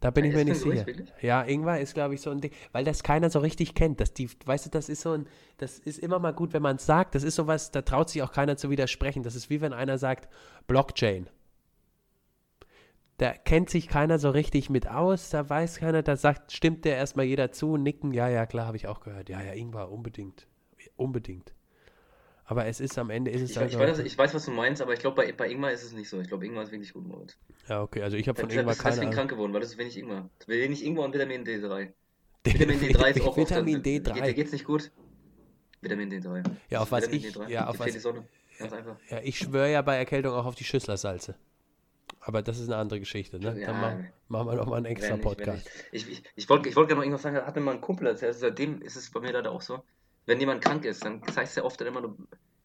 Da 0.00 0.10
bin 0.10 0.24
ja, 0.24 0.30
ich 0.30 0.36
mir 0.36 0.44
nicht 0.44 0.60
sicher. 0.60 0.84
Gerücht, 0.84 1.12
ja, 1.20 1.42
Ingwer 1.42 1.80
ist, 1.80 1.94
glaube 1.94 2.14
ich, 2.14 2.20
so 2.20 2.30
ein 2.30 2.40
Ding, 2.40 2.50
weil 2.72 2.84
das 2.84 3.04
keiner 3.04 3.30
so 3.30 3.38
richtig 3.38 3.74
kennt. 3.74 4.00
Das, 4.00 4.14
die, 4.14 4.28
weißt 4.44 4.66
du, 4.66 4.70
das 4.70 4.88
ist 4.88 5.02
so 5.02 5.12
ein, 5.12 5.28
das 5.58 5.78
ist 5.78 5.98
immer 5.98 6.18
mal 6.18 6.32
gut, 6.32 6.52
wenn 6.54 6.62
man 6.62 6.76
es 6.76 6.86
sagt. 6.86 7.14
Das 7.14 7.22
ist 7.22 7.36
sowas, 7.36 7.70
da 7.70 7.82
traut 7.82 8.10
sich 8.10 8.22
auch 8.22 8.32
keiner 8.32 8.56
zu 8.56 8.70
widersprechen. 8.70 9.22
Das 9.22 9.36
ist 9.36 9.50
wie 9.50 9.60
wenn 9.60 9.72
einer 9.72 9.98
sagt, 9.98 10.28
Blockchain 10.66 11.28
da 13.22 13.32
kennt 13.34 13.70
sich 13.70 13.86
keiner 13.86 14.18
so 14.18 14.30
richtig 14.30 14.68
mit 14.68 14.88
aus, 14.88 15.30
da 15.30 15.48
weiß 15.48 15.78
keiner, 15.78 16.02
da 16.02 16.16
sagt, 16.16 16.50
stimmt 16.50 16.84
der 16.84 16.96
erstmal 16.96 17.24
jeder 17.24 17.52
zu, 17.52 17.76
nicken, 17.76 18.12
ja, 18.12 18.28
ja, 18.28 18.46
klar, 18.46 18.66
habe 18.66 18.76
ich 18.76 18.88
auch 18.88 19.00
gehört. 19.00 19.28
Ja, 19.28 19.40
ja, 19.40 19.52
Ingwer, 19.52 19.92
unbedingt. 19.92 20.48
Unbedingt. 20.96 21.54
Aber 22.44 22.66
es 22.66 22.80
ist 22.80 22.98
am 22.98 23.10
Ende 23.10 23.30
ist 23.30 23.42
es 23.42 23.50
ich, 23.50 23.56
ich, 23.56 23.78
weiß, 23.78 24.00
ich 24.00 24.18
weiß, 24.18 24.34
was 24.34 24.44
du 24.44 24.50
meinst, 24.50 24.82
aber 24.82 24.92
ich 24.92 24.98
glaube, 24.98 25.14
bei, 25.14 25.32
bei 25.32 25.48
Ingwer 25.48 25.70
ist 25.70 25.84
es 25.84 25.92
nicht 25.92 26.08
so. 26.08 26.20
Ich 26.20 26.26
glaube, 26.26 26.44
Ingwer 26.44 26.64
ist 26.64 26.72
wirklich 26.72 26.92
gut 26.92 27.06
Mord. 27.06 27.38
Ja, 27.68 27.82
okay, 27.82 28.02
also 28.02 28.16
ich 28.16 28.28
habe 28.28 28.40
von 28.40 28.50
ich 28.50 28.56
Ingwer 28.56 28.74
keine 28.74 28.96
deswegen 28.96 29.12
krank 29.12 29.30
geworden, 29.30 29.52
weil 29.52 29.60
das 29.60 29.70
ist 29.70 29.78
wenig 29.78 29.96
Ingwer. 29.96 30.28
Wenig 30.48 30.84
Ingwer 30.84 31.04
und 31.04 31.14
Vitamin 31.14 31.44
D3. 31.44 31.92
Vitamin 32.44 32.80
D3 32.80 33.10
ist 33.10 33.20
auch 33.20 33.36
Vitamin 33.36 33.76
oft, 33.76 33.86
D3. 33.86 34.12
Geht, 34.14 34.26
dir 34.26 34.34
geht's 34.34 34.52
nicht 34.52 34.64
gut? 34.64 34.90
Vitamin 35.80 36.10
D3. 36.10 36.42
Ja, 36.70 36.80
auf 36.80 36.90
was 36.90 37.04
Vitamin 37.04 37.24
ich, 37.24 37.36
D3. 37.36 37.48
ja, 37.48 37.68
auf 37.68 37.78
was, 37.78 38.04
einfach. 38.72 38.96
Ja, 39.10 39.20
ich 39.22 39.38
schwöre 39.38 39.70
ja 39.70 39.82
bei 39.82 39.96
Erkältung 39.96 40.34
auch 40.34 40.44
auf 40.44 40.56
die 40.56 40.64
Schüsslersalze. 40.64 41.36
Aber 42.24 42.40
das 42.42 42.58
ist 42.58 42.68
eine 42.68 42.76
andere 42.76 43.00
Geschichte, 43.00 43.38
ne? 43.40 43.58
Ja, 43.58 43.66
Dann 43.66 43.80
machen, 43.80 44.08
machen 44.28 44.46
wir 44.46 44.54
nochmal 44.54 44.76
einen 44.78 44.86
extra 44.86 45.14
nicht, 45.14 45.24
Podcast. 45.24 45.68
Ich, 45.90 46.08
ich, 46.08 46.22
ich 46.36 46.48
wollte 46.48 46.68
ich 46.68 46.76
wollt 46.76 46.86
gerne 46.88 47.00
noch 47.00 47.04
irgendwas 47.04 47.22
sagen, 47.22 47.36
hat 47.36 47.56
mir 47.56 47.62
mal 47.62 47.74
ein 47.74 47.80
Kumpel 47.80 48.06
erzählt, 48.06 48.28
also 48.28 48.40
seitdem 48.40 48.80
ist 48.80 48.94
es 48.94 49.10
bei 49.10 49.20
mir 49.20 49.32
leider 49.32 49.50
auch 49.50 49.60
so, 49.60 49.82
wenn 50.26 50.38
jemand 50.38 50.62
krank 50.64 50.84
ist, 50.84 51.04
dann 51.04 51.20
heißt 51.20 51.50
es 51.50 51.56
ja 51.56 51.64
oft 51.64 51.80
dann 51.80 51.88
immer 51.88 52.00
nur, 52.00 52.16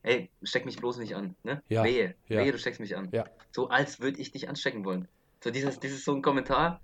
ey, 0.04 0.30
steck 0.44 0.66
mich 0.66 0.78
bloß 0.78 0.98
nicht 0.98 1.16
an, 1.16 1.36
ne? 1.44 1.64
Ja, 1.70 1.84
Wehe, 1.84 2.14
ja. 2.28 2.44
wehe, 2.44 2.52
du 2.52 2.60
steckst 2.60 2.80
mich 2.80 2.96
an. 2.96 3.10
Ja. 3.12 3.26
So 3.52 3.70
als 3.70 4.00
würde 4.00 4.22
ich 4.22 4.32
dich 4.32 4.48
anstecken 4.48 4.86
wollen. 4.86 5.08
So 5.44 5.50
dieses, 5.50 5.80
dieses 5.80 6.06
so 6.06 6.14
ein 6.14 6.22
Kommentar, 6.22 6.80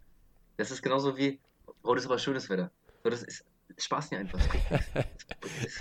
das 0.57 0.71
ist 0.71 0.81
genauso 0.81 1.15
wie, 1.15 1.39
oh, 1.83 1.93
das 1.93 2.05
ist 2.05 2.09
aber 2.09 2.17
schönes 2.17 2.49
Wetter. 2.49 2.71
So, 3.03 3.09
das 3.11 3.21
ist, 3.21 3.45
Spaß 3.77 4.11
nicht 4.11 4.19
einfach. 4.19 4.39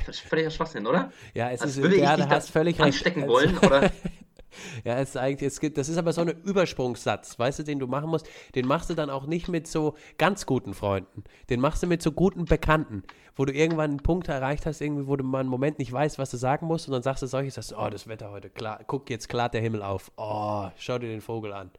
Das 0.07 0.17
ist 0.17 0.21
völliger 0.21 0.51
Schwachsinn, 0.51 0.87
oder? 0.87 1.13
Ja, 1.35 1.51
es 1.51 1.61
Als 1.61 1.73
ist 1.73 1.83
würde 1.83 1.95
ich 1.97 2.03
dich 2.03 2.29
hast 2.29 2.51
völlig 2.51 2.81
anstecken 2.81 3.21
recht. 3.23 3.31
wollen, 3.31 3.59
oder? 3.59 3.93
Ja, 4.85 4.99
es 4.99 5.11
ist 5.11 5.17
eigentlich, 5.17 5.47
es 5.47 5.61
gibt, 5.61 5.79
das 5.79 5.89
ist 5.89 5.99
aber 5.99 6.13
so 6.13 6.23
ein 6.23 6.29
Übersprungssatz, 6.29 7.39
weißt 7.39 7.61
du, 7.61 7.63
den 7.63 7.79
du 7.79 7.87
machen 7.87 8.11
musst. 8.11 8.29
Den 8.55 8.67
machst 8.67 8.91
du 8.91 8.95
dann 8.95 9.11
auch 9.11 9.27
nicht 9.27 9.49
mit 9.49 9.67
so 9.67 9.95
ganz 10.19 10.47
guten 10.47 10.75
Freunden. 10.75 11.25
Den 11.51 11.61
machst 11.61 11.83
du 11.83 11.87
mit 11.87 12.03
so 12.03 12.13
guten 12.13 12.45
Bekannten, 12.45 13.03
wo 13.37 13.45
du 13.45 13.53
irgendwann 13.53 13.91
einen 13.91 14.03
Punkt 14.03 14.29
erreicht 14.29 14.67
hast, 14.67 14.81
irgendwie, 14.81 15.07
wo 15.07 15.17
du 15.17 15.25
mal 15.25 15.41
einen 15.41 15.49
Moment 15.49 15.79
nicht 15.79 15.93
weißt, 15.93 16.19
was 16.19 16.31
du 16.31 16.37
sagen 16.37 16.67
musst, 16.67 16.89
und 16.89 16.93
dann 16.93 17.03
sagst 17.03 17.23
du 17.23 17.27
solches, 17.27 17.55
sagst 17.55 17.75
oh, 17.77 17.91
das 17.91 18.09
Wetter 18.09 18.31
heute, 18.31 18.51
klar, 18.51 18.81
guck, 18.87 19.11
jetzt 19.11 19.29
klart 19.29 19.55
der 19.55 19.61
Himmel 19.61 19.83
auf. 19.83 20.11
Oh, 20.17 20.69
schau 20.77 20.99
dir 20.99 21.09
den 21.09 21.21
Vogel 21.21 21.53
an. 21.53 21.71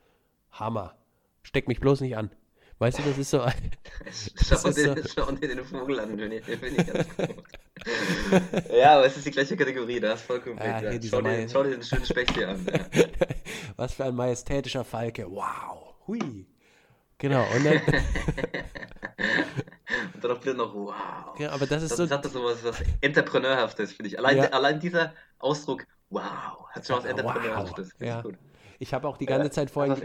Hammer. 0.52 0.96
Steck 1.42 1.68
mich 1.68 1.80
bloß 1.80 2.02
nicht 2.02 2.16
an. 2.16 2.30
Weißt 2.84 3.00
du, 3.00 3.04
das 3.04 3.18
ist 3.18 3.30
so. 3.30 3.40
schau, 4.46 4.72
dir, 4.72 4.94
so. 5.02 5.10
schau 5.16 5.32
dir 5.32 5.48
den 5.48 5.64
Vogel 5.64 6.02
an, 6.02 6.18
den 6.18 6.44
finde 6.44 6.68
ich 6.68 6.86
ganz 6.86 7.08
gut. 7.16 7.44
ja, 8.78 8.98
aber 8.98 9.06
es 9.06 9.16
ist 9.16 9.26
die 9.26 9.32
gleiche 9.32 9.56
Kategorie, 9.56 10.02
da 10.02 10.12
hast 10.12 10.24
vollkommen 10.24 10.60
ah, 10.60 10.80
recht. 10.80 11.02
Ja. 11.02 11.10
Schau, 11.10 11.22
dir, 11.22 11.48
schau, 11.48 11.64
dir, 11.64 11.70
den 11.70 11.84
schönen 11.84 12.06
Specht 12.06 12.36
hier 12.36 12.50
an. 12.50 12.68
Ja. 12.70 13.06
Was 13.78 13.94
für 13.94 14.04
ein 14.04 14.16
majestätischer 14.16 14.84
Falke. 14.84 15.32
Wow. 15.32 15.96
Hui. 16.08 16.46
Genau, 17.20 17.46
und 17.56 17.64
dann. 17.64 17.82
und 20.16 20.22
dann 20.22 20.32
auch 20.32 20.42
wieder 20.42 20.54
noch, 20.54 20.76
wow. 20.76 21.40
Ja, 21.40 21.52
aber 21.52 21.66
das 21.66 21.84
ist 21.84 21.92
das, 21.92 21.98
so. 22.00 22.06
Das 22.06 22.18
hat 22.18 22.26
so 22.30 22.44
was, 22.44 22.66
was 22.66 22.84
Entrepreneurhaftes, 23.00 23.94
finde 23.94 24.10
ich. 24.10 24.20
Allein, 24.20 24.36
ja. 24.36 24.50
allein 24.50 24.82
dieser 24.82 25.14
Ausdruck, 25.40 25.88
wow, 26.10 26.68
hat 26.72 26.86
schon 26.86 26.98
was 26.98 27.06
Entrepreneurhaftes. 27.06 27.94
Wow. 27.94 28.06
Ja. 28.06 28.22
Gut. 28.24 28.36
Ich 28.80 28.94
habe 28.94 29.08
auch 29.08 29.18
die 29.18 29.26
ganze 29.26 29.48
ja, 29.48 29.52
Zeit 29.52 29.70
vorhin. 29.70 29.96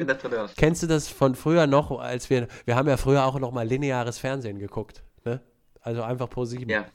Kennst 0.56 0.82
du 0.82 0.87
das 0.87 1.08
von 1.08 1.34
früher 1.34 1.66
noch, 1.66 1.98
als 1.98 2.30
wir. 2.30 2.48
Wir 2.64 2.76
haben 2.76 2.88
ja 2.88 2.96
früher 2.96 3.25
auch 3.25 3.38
noch 3.38 3.52
mal 3.52 3.66
lineares 3.66 4.18
Fernsehen 4.18 4.58
geguckt. 4.58 5.02
Ne? 5.25 5.40
Also 5.80 6.02
einfach 6.02 6.28
pro 6.28 6.44
sieben. 6.44 6.70
Ja. 6.70 6.87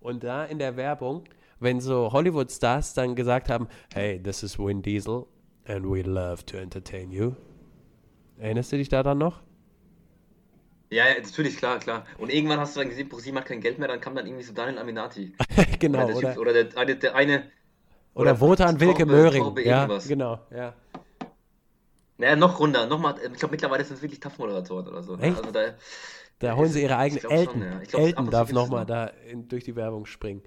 Und 0.00 0.24
da 0.24 0.44
in 0.44 0.58
der 0.58 0.76
Werbung, 0.76 1.24
wenn 1.60 1.80
so 1.80 2.12
Hollywood-Stars 2.12 2.94
dann 2.94 3.14
gesagt 3.14 3.48
haben: 3.48 3.68
Hey, 3.94 4.22
this 4.22 4.42
is 4.42 4.58
Vin 4.58 4.82
Diesel 4.82 5.26
and 5.66 5.84
we 5.84 6.02
love 6.02 6.44
to 6.46 6.56
entertain 6.56 7.10
you. 7.10 7.32
Erinnerst 8.38 8.72
du 8.72 8.76
dich 8.76 8.88
da 8.88 9.02
dann 9.02 9.18
noch? 9.18 9.40
Ja, 10.90 11.08
ja, 11.08 11.14
natürlich, 11.22 11.56
klar, 11.56 11.78
klar. 11.78 12.04
Und 12.18 12.30
irgendwann 12.30 12.60
hast 12.60 12.76
du 12.76 12.80
dann 12.80 12.90
gesehen, 12.90 13.08
ProSieben 13.08 13.38
hat 13.38 13.46
kein 13.46 13.62
Geld 13.62 13.78
mehr, 13.78 13.88
dann 13.88 14.00
kam 14.00 14.14
dann 14.14 14.26
irgendwie 14.26 14.42
so 14.44 14.52
Daniel 14.52 14.78
Aminati. 14.78 15.32
genau, 15.78 16.04
oder? 16.04 16.20
Der, 16.20 16.32
typ, 16.32 16.38
oder 16.38 16.52
der, 16.52 16.76
eine, 16.76 16.96
der 16.96 17.14
eine 17.14 17.44
oder, 18.14 18.32
oder 18.32 18.40
Wotan 18.40 18.78
Wilke 18.78 19.06
Möhring. 19.06 19.56
Ja, 19.64 19.86
genau, 20.06 20.38
ja. 20.54 20.74
Naja, 22.22 22.36
noch 22.36 22.60
runter, 22.60 22.86
noch 22.86 23.00
mal, 23.00 23.16
ich 23.20 23.32
glaube 23.36 23.50
mittlerweile 23.50 23.84
sind 23.84 23.96
es 23.96 24.02
wirklich 24.02 24.20
TAF-Moderatoren 24.20 24.86
oder 24.86 25.02
so. 25.02 25.16
Ne? 25.16 25.24
Echt? 25.24 25.38
Also 25.38 25.50
da, 25.50 25.74
da 26.38 26.54
holen 26.54 26.70
sie 26.70 26.82
ihre 26.82 26.96
eigenen 26.96 27.28
Elton. 27.28 27.62
Schon, 27.62 27.72
ja. 27.72 27.78
glaub, 27.80 28.02
Elton 28.02 28.30
darf 28.30 28.52
nochmal 28.52 28.86
da 28.86 29.06
in, 29.06 29.48
durch 29.48 29.64
die 29.64 29.74
Werbung 29.74 30.06
springen. 30.06 30.40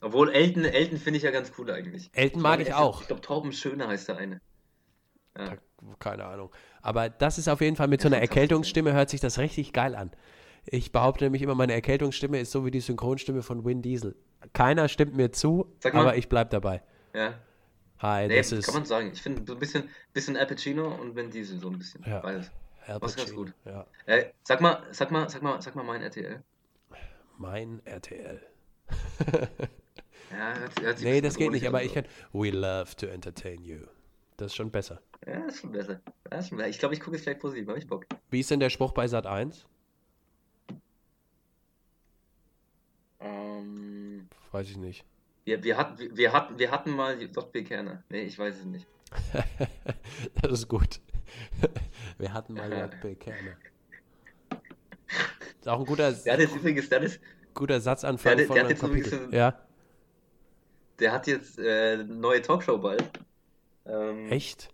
Obwohl 0.00 0.32
Elton, 0.32 0.64
Elton 0.64 0.98
finde 0.98 1.18
ich 1.18 1.22
ja 1.22 1.30
ganz 1.30 1.52
cool 1.58 1.70
eigentlich. 1.70 2.10
Elton 2.12 2.42
mag 2.42 2.58
ich, 2.58 2.68
ich 2.68 2.74
auch. 2.74 3.02
Ich 3.02 3.06
glaube 3.06 3.20
Torben 3.20 3.52
Schöner 3.52 3.86
heißt 3.86 4.08
der 4.08 4.16
eine. 4.16 4.40
Ja. 5.38 5.58
Keine 6.00 6.24
Ahnung. 6.24 6.50
Aber 6.82 7.08
das 7.08 7.38
ist 7.38 7.46
auf 7.46 7.60
jeden 7.60 7.76
Fall 7.76 7.86
mit 7.86 8.00
so 8.00 8.08
einer 8.08 8.18
Erkältungsstimme 8.18 8.92
hört 8.92 9.08
sich 9.08 9.20
das 9.20 9.38
richtig 9.38 9.72
geil 9.72 9.94
an. 9.94 10.10
Ich 10.64 10.90
behaupte 10.90 11.22
nämlich 11.22 11.42
immer, 11.42 11.54
meine 11.54 11.74
Erkältungsstimme 11.74 12.40
ist 12.40 12.50
so 12.50 12.64
wie 12.64 12.72
die 12.72 12.80
Synchronstimme 12.80 13.44
von 13.44 13.64
Win 13.64 13.80
Diesel. 13.80 14.16
Keiner 14.54 14.88
stimmt 14.88 15.14
mir 15.14 15.30
zu, 15.30 15.72
aber 15.92 16.16
ich 16.16 16.28
bleib 16.28 16.50
dabei. 16.50 16.82
Ja. 17.14 17.34
Hi, 17.98 18.28
nee, 18.28 18.36
das 18.36 18.52
ist. 18.52 18.66
Kann 18.66 18.74
man 18.74 18.84
sagen. 18.84 19.10
Ich 19.12 19.22
finde 19.22 19.42
so 19.46 19.54
ein 19.54 19.58
bisschen, 19.58 19.88
bisschen 20.12 20.36
Al 20.36 20.46
Pacino 20.46 20.88
und 20.94 21.16
Vin 21.16 21.30
Diesel 21.30 21.58
so 21.58 21.68
ein 21.68 21.78
bisschen. 21.78 22.04
Ja. 22.06 22.20
Beides. 22.20 22.50
Pacino, 22.86 23.00
ganz 23.00 23.34
gut. 23.34 23.54
Ja. 23.64 23.86
Äh, 24.06 24.26
sag 24.42 24.60
mal, 24.60 24.82
sag 24.92 25.10
mal, 25.10 25.28
sag 25.28 25.42
mal, 25.42 25.60
sag 25.62 25.74
mal 25.74 25.82
mein 25.82 26.02
RTL. 26.02 26.42
Mein 27.38 27.80
RTL. 27.84 28.40
ja, 30.30 30.58
hört, 30.58 30.80
hört 30.80 31.00
nee, 31.00 31.20
das 31.20 31.36
geht 31.36 31.50
nicht, 31.50 31.66
aber 31.66 31.82
ich 31.82 31.94
kann. 31.94 32.04
We 32.32 32.50
love 32.50 32.94
to 32.96 33.06
entertain 33.06 33.62
you. 33.64 33.78
Das 34.36 34.48
ist 34.48 34.56
schon 34.56 34.70
besser. 34.70 35.00
Ja, 35.26 35.46
ist 35.46 35.60
schon 35.60 35.72
besser. 35.72 36.00
ist 36.30 36.48
schon 36.48 36.58
besser. 36.58 36.68
Ich 36.68 36.78
glaube, 36.78 36.94
ich 36.94 37.00
gucke 37.00 37.16
es 37.16 37.22
vielleicht 37.22 37.40
positiv, 37.40 37.66
habe 37.68 37.78
ich 37.78 37.86
Bock. 37.86 38.06
Wie 38.30 38.40
ist 38.40 38.50
denn 38.50 38.60
der 38.60 38.70
Spruch 38.70 38.92
bei 38.92 39.08
Sat 39.08 39.26
1? 39.26 39.66
Ähm, 43.20 44.28
Weiß 44.52 44.68
ich 44.68 44.76
nicht. 44.76 45.04
Wir, 45.46 45.62
wir, 45.62 45.76
hatten, 45.76 46.16
wir, 46.16 46.32
hatten, 46.32 46.58
wir 46.58 46.72
hatten 46.72 46.90
mal 46.90 47.22
JP 47.22 47.62
Kerner. 47.62 48.02
Nee, 48.08 48.22
ich 48.22 48.36
weiß 48.36 48.56
es 48.56 48.64
nicht. 48.64 48.84
das 50.42 50.52
ist 50.52 50.68
gut. 50.68 51.00
wir 52.18 52.34
hatten 52.34 52.54
mal 52.54 52.70
JP 52.72 53.14
Kerner. 53.20 53.56
Ist 55.60 55.68
auch 55.68 55.78
ein 55.78 55.86
guter, 55.86 56.10
ja, 56.10 56.36
das 56.36 56.46
ist 56.46 56.56
übrigens, 56.56 56.88
das 56.88 57.04
ist, 57.04 57.20
guter 57.54 57.80
Satzanfang 57.80 58.36
der, 58.36 58.46
von 58.48 58.56
der 58.56 58.68
hat 58.68 58.76
Kapitel. 58.76 59.28
ja. 59.32 59.56
Der 60.98 61.12
hat 61.12 61.28
jetzt 61.28 61.60
äh, 61.60 61.92
eine 61.92 62.04
neue 62.04 62.42
Talkshow 62.42 62.78
bald. 62.78 63.08
Ähm, 63.84 64.32
Echt? 64.32 64.70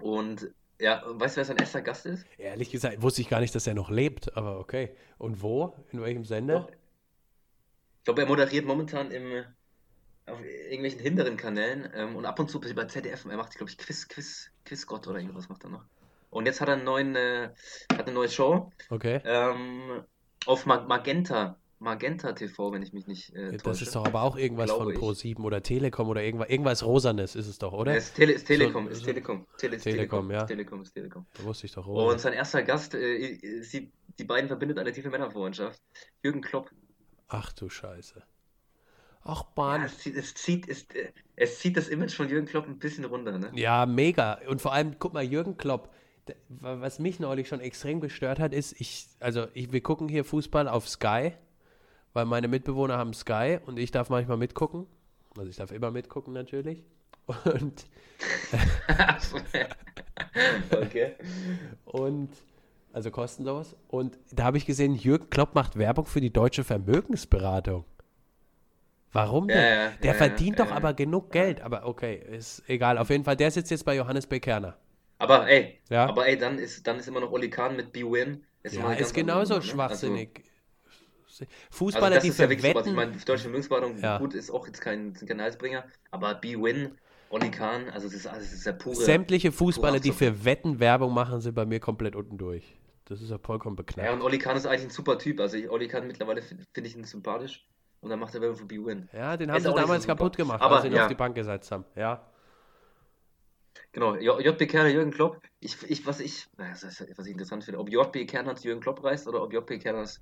Und 0.00 0.48
ja, 0.78 1.02
weißt 1.06 1.36
du, 1.36 1.38
wer 1.38 1.44
sein 1.44 1.56
erster 1.56 1.82
Gast 1.82 2.06
ist? 2.06 2.24
Ehrlich 2.38 2.70
gesagt, 2.70 3.02
wusste 3.02 3.20
ich 3.20 3.28
gar 3.28 3.40
nicht, 3.40 3.54
dass 3.54 3.66
er 3.66 3.74
noch 3.74 3.90
lebt, 3.90 4.36
aber 4.36 4.60
okay. 4.60 4.94
Und 5.18 5.42
wo? 5.42 5.74
In 5.90 6.00
welchem 6.00 6.24
Sender? 6.24 6.68
Ich 7.98 8.04
glaube, 8.04 8.22
er 8.22 8.28
moderiert 8.28 8.64
momentan 8.64 9.10
im, 9.10 9.44
auf 10.26 10.40
irgendwelchen 10.40 11.00
hinteren 11.00 11.36
Kanälen 11.36 11.88
ähm, 11.94 12.16
und 12.16 12.24
ab 12.24 12.38
und 12.38 12.50
zu 12.50 12.60
bei 12.60 12.84
ZDF. 12.84 13.24
Er 13.26 13.36
macht, 13.36 13.56
glaube 13.56 13.70
ich, 13.70 13.78
Quiz, 13.78 14.08
Quiz, 14.08 14.50
Quizgott 14.64 15.06
oder 15.06 15.18
irgendwas 15.18 15.48
macht 15.48 15.64
er 15.64 15.70
noch. 15.70 15.84
Und 16.30 16.46
jetzt 16.46 16.60
hat 16.60 16.68
er 16.68 16.74
einen 16.74 16.84
neuen, 16.84 17.14
äh, 17.14 17.50
hat 17.92 18.06
eine 18.06 18.14
neue 18.14 18.28
Show. 18.28 18.72
Okay. 18.90 19.20
Ähm, 19.24 20.04
auf 20.46 20.66
Magenta. 20.66 21.56
Magenta 21.80 22.32
TV, 22.32 22.72
wenn 22.72 22.82
ich 22.82 22.92
mich 22.92 23.06
nicht 23.06 23.34
äh, 23.34 23.50
täusche. 23.50 23.62
Das 23.64 23.82
ist 23.82 23.94
doch 23.94 24.06
aber 24.06 24.22
auch 24.22 24.36
irgendwas 24.36 24.70
von 24.70 24.92
Pro7 24.94 25.42
oder 25.42 25.62
Telekom 25.62 26.08
oder 26.08 26.22
irgendwas, 26.22 26.48
irgendwas 26.48 26.84
Rosanes 26.84 27.36
ist 27.36 27.46
es 27.46 27.58
doch, 27.58 27.72
oder? 27.72 27.94
Es 27.94 28.06
ist, 28.06 28.14
Tele 28.14 28.32
ist 28.32 28.46
Telekom, 28.46 28.86
so, 28.86 28.90
ist 28.90 29.04
Telekom. 29.04 29.46
Tele 29.58 29.76
ist 29.76 29.82
Telekom, 29.82 30.30
ja. 30.30 30.44
Telekom 30.44 30.80
ist 30.80 30.92
Telekom. 30.94 31.26
Da 31.34 31.44
wusste 31.44 31.66
ich 31.66 31.72
doch. 31.72 31.86
Rosa. 31.86 32.12
Und 32.12 32.20
sein 32.20 32.32
erster 32.32 32.62
Gast, 32.62 32.94
äh, 32.94 33.62
sie, 33.62 33.92
die 34.18 34.24
beiden 34.24 34.48
verbindet 34.48 34.78
eine 34.78 34.92
tiefe 34.92 35.10
Männerfreundschaft. 35.10 35.80
Jürgen 36.22 36.40
Klopp. 36.40 36.70
Ach 37.28 37.52
du 37.52 37.68
Scheiße. 37.68 38.22
Ach 39.24 39.44
Mann. 39.56 39.80
Ja, 39.80 39.86
es, 39.86 39.98
zieht, 39.98 40.16
es, 40.16 40.34
zieht, 40.34 40.68
es, 40.68 40.86
es 41.36 41.58
zieht 41.58 41.76
das 41.76 41.88
Image 41.88 42.14
von 42.14 42.28
Jürgen 42.28 42.46
Klopp 42.46 42.66
ein 42.66 42.78
bisschen 42.78 43.06
runter, 43.06 43.38
ne? 43.38 43.50
Ja, 43.54 43.86
mega. 43.86 44.38
Und 44.48 44.60
vor 44.60 44.72
allem, 44.72 44.98
guck 44.98 45.14
mal, 45.14 45.24
Jürgen 45.24 45.56
Klopp, 45.56 45.90
was 46.48 46.98
mich 46.98 47.20
neulich 47.20 47.48
schon 47.48 47.60
extrem 47.60 48.00
gestört 48.00 48.38
hat, 48.38 48.52
ist, 48.52 48.78
ich, 48.78 49.06
also 49.20 49.46
ich, 49.54 49.72
wir 49.72 49.82
gucken 49.82 50.08
hier 50.08 50.24
Fußball 50.24 50.68
auf 50.68 50.88
Sky, 50.88 51.32
weil 52.12 52.26
meine 52.26 52.48
Mitbewohner 52.48 52.98
haben 52.98 53.14
Sky 53.14 53.58
und 53.64 53.78
ich 53.78 53.90
darf 53.90 54.10
manchmal 54.10 54.36
mitgucken. 54.36 54.86
Also 55.36 55.50
ich 55.50 55.56
darf 55.56 55.72
immer 55.72 55.90
mitgucken 55.90 56.32
natürlich. 56.32 56.84
Und 57.44 57.86
okay. 60.70 61.14
Und 61.86 62.28
also 62.92 63.10
kostenlos. 63.10 63.74
Und 63.88 64.18
da 64.30 64.44
habe 64.44 64.58
ich 64.58 64.66
gesehen, 64.66 64.94
Jürgen 64.94 65.30
Klopp 65.30 65.54
macht 65.54 65.76
Werbung 65.76 66.06
für 66.06 66.20
die 66.20 66.32
deutsche 66.32 66.62
Vermögensberatung. 66.62 67.84
Warum 69.14 69.48
denn? 69.48 69.56
Ja, 69.56 69.84
ja, 69.84 69.92
der 70.02 70.12
ja, 70.12 70.18
verdient 70.18 70.58
doch 70.58 70.70
aber 70.70 70.92
genug 70.92 71.30
Geld. 71.30 71.60
Aber 71.60 71.86
okay, 71.86 72.20
ist 72.32 72.62
egal. 72.68 72.98
Auf 72.98 73.10
jeden 73.10 73.24
Fall, 73.24 73.36
der 73.36 73.50
sitzt 73.50 73.70
jetzt 73.70 73.84
bei 73.84 73.94
Johannes 73.96 74.26
Bekerner. 74.26 74.76
Aber 75.18 75.48
ey, 75.48 75.78
aber 75.88 76.26
ey, 76.26 76.36
dann 76.36 76.58
ist, 76.58 76.86
dann 76.86 76.98
ist 76.98 77.06
immer 77.06 77.20
noch 77.20 77.30
Oli 77.30 77.48
Kahn 77.48 77.76
mit 77.76 77.92
B-Win. 77.92 78.44
Ist, 78.64 78.74
ja, 78.74 78.92
ist 78.92 79.14
genauso 79.14 79.54
andere, 79.54 79.70
schwachsinnig. 79.70 80.42
Also, 81.28 81.44
Fußballer, 81.70 82.16
also 82.16 82.26
die 82.26 82.32
für 82.32 82.50
Wetten... 82.50 82.84
So, 82.84 82.90
ich 82.90 82.96
meine, 82.96 83.12
die 83.12 83.24
deutsche 83.24 83.42
Vermögensberatung, 83.42 84.00
gut, 84.18 84.34
ist 84.34 84.50
auch 84.50 84.66
jetzt 84.66 84.80
kein, 84.80 85.14
kein 85.14 85.40
Halsbringer, 85.40 85.84
aber 86.10 86.34
B-Win, 86.34 86.92
Oli 87.30 87.50
Kahn, 87.50 87.88
also 87.90 88.06
das 88.06 88.16
ist, 88.16 88.26
also 88.26 88.40
das 88.40 88.52
ist 88.52 88.66
ja 88.66 88.72
pure... 88.72 88.96
Sämtliche 88.96 89.52
Fußballer, 89.52 90.00
die 90.00 90.12
für 90.12 90.44
Wetten 90.44 90.80
Werbung 90.80 91.14
machen, 91.14 91.40
sind 91.40 91.54
bei 91.54 91.66
mir 91.66 91.80
komplett 91.80 92.16
unten 92.16 92.38
durch. 92.38 92.64
Das 93.06 93.20
ist 93.20 93.30
ja 93.30 93.38
vollkommen 93.38 93.76
beknackt. 93.76 94.08
Ja, 94.08 94.14
und 94.14 94.22
Oli 94.22 94.38
Kahn 94.38 94.56
ist 94.56 94.66
eigentlich 94.66 94.84
ein 94.84 94.90
super 94.90 95.18
Typ. 95.18 95.38
Also 95.40 95.56
ich, 95.56 95.68
Oli 95.68 95.88
Kahn 95.88 96.06
mittlerweile 96.06 96.40
finde 96.42 96.64
find 96.72 96.86
ich 96.86 96.96
ihn 96.96 97.04
sympathisch. 97.04 97.66
Und 98.04 98.10
dann 98.10 98.20
macht 98.20 98.34
er 98.34 98.42
Werbung 98.42 98.58
für 98.58 98.66
B-Win. 98.66 99.08
Ja, 99.14 99.34
den 99.34 99.50
haben 99.50 99.62
sie 99.62 99.72
damals 99.72 100.06
kaputt 100.06 100.36
gemacht, 100.36 100.60
aber, 100.60 100.74
als 100.74 100.82
sie 100.82 100.88
ihn 100.88 100.94
ja. 100.94 101.04
auf 101.04 101.08
die 101.08 101.14
Bank 101.14 101.34
gesetzt 101.34 101.72
haben. 101.72 101.86
Ja. 101.96 102.22
Genau, 103.92 104.14
JB 104.14 104.68
Kerner, 104.68 104.90
Jürgen 104.90 105.10
Klopp. 105.10 105.40
Ich, 105.60 105.82
ich, 105.88 106.04
was, 106.04 106.20
ich, 106.20 106.46
was 106.58 107.26
ich 107.26 107.32
interessant 107.32 107.64
finde, 107.64 107.80
ob 107.80 107.88
JB 107.88 108.28
Kerner 108.28 108.56
zu 108.56 108.68
Jürgen 108.68 108.82
Klopp 108.82 109.02
reist 109.02 109.26
oder 109.26 109.42
ob 109.42 109.54
JB 109.54 109.80
Kerners 109.80 110.20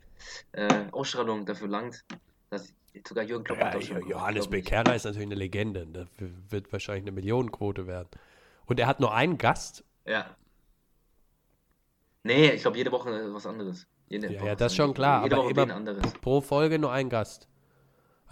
äh, 0.53 0.85
Ausstrahlung 0.93 1.45
dafür 1.45 1.67
langt, 1.67 2.05
dass 2.51 2.73
sogar 3.05 3.25
Jürgen 3.25 3.43
Klopp 3.43 3.59
ja, 3.59 3.99
Johannes 3.99 4.47
B. 4.47 4.63
Kerner 4.63 4.95
ist 4.95 5.05
natürlich 5.05 5.27
eine 5.27 5.35
Legende. 5.35 5.85
Das 5.87 6.07
wird 6.19 6.73
wahrscheinlich 6.73 7.03
eine 7.03 7.13
Millionenquote 7.13 7.89
werden. 7.89 8.11
Und 8.67 8.79
er 8.79 8.87
hat 8.87 9.01
nur 9.01 9.13
einen 9.13 9.39
Gast. 9.39 9.83
Ja. 10.07 10.37
Nee, 12.23 12.51
ich 12.53 12.63
glaube 12.63 12.77
jede 12.77 12.93
Woche 12.93 13.35
was 13.35 13.45
anderes. 13.45 13.89
Jede 14.09 14.31
ja, 14.31 14.39
Woche 14.39 14.49
ja, 14.51 14.55
das 14.55 14.71
ist 14.71 14.77
schon 14.77 14.95
klar. 14.95 15.25
Jede 15.25 15.35
aber 15.35 15.45
Woche 15.47 15.53
immer 15.53 15.75
anderes. 15.75 16.13
pro 16.21 16.41
Folge 16.41 16.79
nur 16.79 16.93
ein 16.93 17.09
Gast. 17.09 17.49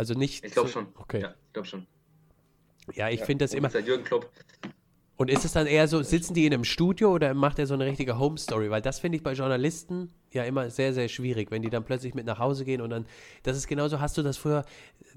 Also 0.00 0.14
nicht. 0.14 0.44
Ich 0.44 0.52
glaube 0.52 0.70
schon. 0.70 0.88
Okay. 0.96 1.20
Ja, 1.20 1.34
ich 1.46 1.52
glaube 1.52 1.68
schon. 1.68 1.86
Ja, 2.94 3.10
ich 3.10 3.20
ja, 3.20 3.26
finde 3.26 3.44
das 3.44 3.52
immer. 3.52 3.68
Jürgen 3.78 4.02
Klopp. 4.02 4.30
Und 5.18 5.28
ist 5.28 5.44
es 5.44 5.52
dann 5.52 5.66
eher 5.66 5.86
so, 5.86 6.02
sitzen 6.02 6.32
die 6.32 6.46
in 6.46 6.54
einem 6.54 6.64
Studio 6.64 7.12
oder 7.12 7.34
macht 7.34 7.58
er 7.58 7.66
so 7.66 7.74
eine 7.74 7.84
richtige 7.84 8.18
Home 8.18 8.38
Story? 8.38 8.70
Weil 8.70 8.80
das 8.80 9.00
finde 9.00 9.16
ich 9.16 9.22
bei 9.22 9.34
Journalisten 9.34 10.10
ja 10.32 10.44
immer 10.44 10.70
sehr, 10.70 10.94
sehr 10.94 11.08
schwierig, 11.08 11.50
wenn 11.50 11.60
die 11.60 11.68
dann 11.68 11.84
plötzlich 11.84 12.14
mit 12.14 12.24
nach 12.24 12.38
Hause 12.38 12.64
gehen 12.64 12.80
und 12.80 12.88
dann, 12.88 13.04
das 13.42 13.58
ist 13.58 13.66
genauso, 13.68 14.00
hast 14.00 14.16
du 14.16 14.22
das 14.22 14.38
früher, 14.38 14.64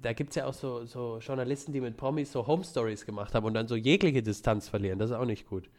da 0.02 0.12
gibt 0.12 0.32
es 0.32 0.36
ja 0.36 0.46
auch 0.46 0.54
so, 0.54 0.84
so 0.84 1.20
Journalisten, 1.20 1.72
die 1.72 1.80
mit 1.80 1.96
Promis 1.96 2.34
so 2.34 2.46
Home 2.46 2.66
Stories 2.66 3.06
gemacht 3.06 3.34
haben 3.34 3.46
und 3.46 3.54
dann 3.54 3.70
so 3.70 3.78
jegliche 3.78 4.22
Distanz 4.22 4.68
verlieren. 4.68 5.00
Das 5.00 5.12
ist 5.12 5.16
auch 5.16 5.24
nicht 5.24 5.48
gut. 5.48 5.70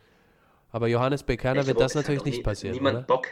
Aber 0.70 0.88
Johannes 0.88 1.22
Bekerner 1.22 1.66
wird 1.66 1.78
das 1.78 1.94
natürlich 1.94 2.24
nicht 2.24 2.38
nie, 2.38 2.42
passieren. 2.42 2.74
Niemand 2.74 2.96
oder? 2.96 3.06
Bock, 3.06 3.28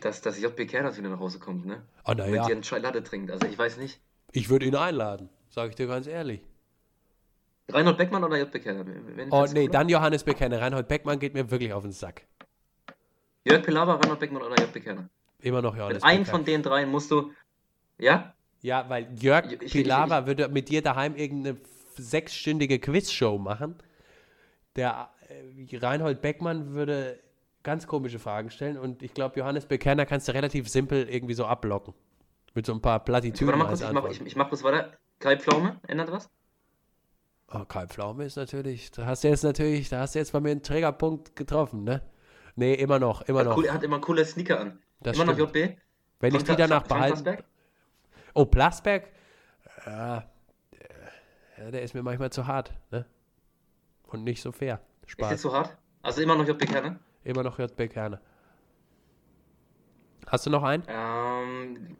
dass, 0.00 0.22
dass 0.22 0.40
JB 0.40 0.68
Kerner 0.68 0.96
wieder 0.96 1.10
nach 1.10 1.20
Hause 1.20 1.38
kommt, 1.38 1.66
ne? 1.66 1.82
Oh, 2.06 2.14
na 2.16 2.26
ja. 2.26 2.48
Wenn 2.48 2.62
die 2.62 2.72
einen 2.74 2.82
Latte 2.82 3.02
trinkt. 3.02 3.30
Also 3.30 3.46
ich 3.46 3.58
weiß 3.58 3.76
nicht. 3.76 4.00
Ich 4.32 4.48
würde 4.48 4.66
ihn 4.66 4.74
einladen, 4.74 5.28
sage 5.48 5.70
ich 5.70 5.76
dir 5.76 5.86
ganz 5.86 6.06
ehrlich. 6.06 6.40
Reinhold 7.68 7.96
Beckmann 7.96 8.24
oder 8.24 8.38
J. 8.38 8.50
Beckmann? 8.50 9.28
Oh, 9.30 9.46
nee, 9.52 9.68
dann 9.68 9.88
Johannes 9.88 10.24
Beckmann. 10.24 10.52
Reinhold 10.52 10.88
Beckmann 10.88 11.18
geht 11.18 11.34
mir 11.34 11.50
wirklich 11.50 11.72
auf 11.72 11.82
den 11.82 11.92
Sack. 11.92 12.26
Jörg 13.44 13.62
Pilawa, 13.62 13.94
Reinhold 13.94 14.20
Beckmann 14.20 14.42
oder 14.42 14.58
Jörg 14.58 14.72
Beckmann? 14.72 15.08
Immer 15.40 15.62
noch 15.62 15.76
Johannes 15.76 16.02
Mit 16.02 16.04
einem 16.04 16.24
von 16.26 16.44
den 16.44 16.62
dreien 16.62 16.90
musst 16.90 17.10
du. 17.10 17.32
Ja? 17.98 18.34
Ja, 18.62 18.88
weil 18.88 19.08
Jörg 19.18 19.52
ich, 19.52 19.72
Pilawa 19.72 20.16
ich, 20.16 20.22
ich, 20.22 20.26
würde 20.26 20.48
mit 20.48 20.68
dir 20.68 20.82
daheim 20.82 21.16
irgendeine 21.16 21.58
sechsstündige 21.96 22.78
Quizshow 22.78 23.38
machen. 23.38 23.76
Der 24.76 25.10
äh, 25.28 25.76
Reinhold 25.76 26.22
Beckmann 26.22 26.72
würde 26.72 27.18
ganz 27.62 27.86
komische 27.86 28.18
Fragen 28.18 28.50
stellen 28.50 28.76
und 28.76 29.02
ich 29.02 29.14
glaube, 29.14 29.38
Johannes 29.38 29.66
Bekerner 29.66 30.06
kannst 30.06 30.28
du 30.28 30.32
relativ 30.32 30.68
simpel 30.68 31.08
irgendwie 31.08 31.34
so 31.34 31.46
ablocken. 31.46 31.94
Mit 32.54 32.66
so 32.66 32.72
ein 32.72 32.82
paar 32.82 33.00
Plattitüden. 33.02 33.48
Warte 33.48 33.58
mal 33.58 33.68
kurz, 33.68 33.80
ich 33.80 33.92
mach, 33.92 34.10
ich, 34.10 34.20
ich 34.20 34.36
mach 34.36 34.48
kurz 34.48 34.62
weiter. 34.62 34.92
Kai 35.18 35.38
Pflaume, 35.38 35.80
ändert 35.86 36.10
was? 36.12 36.30
Oh, 37.48 37.64
Kai 37.64 37.86
Pflaume 37.86 38.24
ist 38.24 38.36
natürlich, 38.36 38.90
da 38.90 39.06
hast 39.06 39.24
du 39.24 39.28
jetzt 39.28 39.44
natürlich, 39.44 39.88
da 39.88 40.00
hast 40.00 40.14
du 40.14 40.18
jetzt 40.18 40.32
bei 40.32 40.40
mir 40.40 40.50
einen 40.50 40.62
Trägerpunkt 40.62 41.36
getroffen, 41.36 41.84
ne? 41.84 42.02
Nee, 42.56 42.74
immer 42.74 42.98
noch, 42.98 43.22
immer 43.22 43.44
noch. 43.44 43.56
Cool, 43.56 43.66
er 43.66 43.74
hat 43.74 43.82
immer 43.82 44.00
coole 44.00 44.24
Sneaker 44.24 44.60
an. 44.60 44.78
Das 45.00 45.16
immer 45.16 45.32
stimmt. 45.32 45.38
noch 45.38 45.54
JB? 45.54 45.78
Wenn 46.20 46.34
ich 46.34 46.44
die 46.44 46.56
danach 46.56 46.82
behalte. 46.84 47.44
Oh, 48.34 48.44
Plasberg? 48.46 49.08
Ja, 49.86 50.32
ja, 51.58 51.70
der 51.70 51.82
ist 51.82 51.94
mir 51.94 52.02
manchmal 52.02 52.30
zu 52.30 52.46
hart, 52.46 52.72
ne? 52.90 53.06
Und 54.04 54.24
nicht 54.24 54.42
so 54.42 54.52
fair. 54.52 54.80
Spaß. 55.06 55.32
Ist 55.32 55.44
der 55.44 55.50
zu 55.50 55.56
hart? 55.56 55.76
Also 56.02 56.22
immer 56.22 56.34
noch 56.34 56.46
JB 56.46 56.66
Kerne? 56.66 56.98
Immer 57.24 57.42
noch 57.42 57.58
JB 57.58 57.88
Kerne. 57.88 58.20
Hast 60.26 60.46
du 60.46 60.50
noch 60.50 60.62
einen? 60.62 60.82
Ähm, 60.88 61.96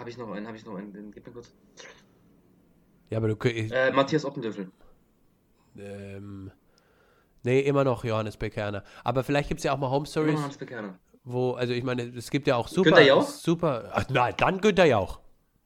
habe 0.00 0.10
ich 0.10 0.18
noch 0.18 0.30
einen, 0.32 0.46
habe 0.46 0.56
ich 0.56 0.64
noch 0.64 0.74
einen. 0.74 1.12
Gib 1.12 1.26
mir 1.26 1.32
kurz. 1.32 1.54
Ja, 3.10 3.18
aber 3.18 3.28
du 3.28 3.48
äh, 3.48 3.92
Matthias 3.92 4.24
Oppendöffel. 4.24 4.70
Ähm, 5.76 6.50
nee, 7.42 7.60
immer 7.60 7.84
noch 7.84 8.04
Johannes 8.04 8.36
Bekerner. 8.36 8.82
Aber 9.04 9.22
vielleicht 9.24 9.48
gibt 9.48 9.60
es 9.60 9.64
ja 9.64 9.72
auch 9.72 9.78
mal 9.78 9.90
Home 9.90 10.06
Stories. 10.06 10.34
Johannes 10.34 10.56
Bekerner. 10.56 10.98
Wo, 11.24 11.52
also 11.52 11.72
ich 11.72 11.84
meine, 11.84 12.02
es 12.02 12.30
gibt 12.30 12.46
ja 12.46 12.56
auch 12.56 12.68
super. 12.68 12.90
Günther 12.90 13.06
Jauch? 13.06 13.28
Super. 13.28 13.90
Ach, 13.92 14.08
nein, 14.08 14.34
dann 14.38 14.60
Günther 14.60 14.86
Jauch. 14.86 15.20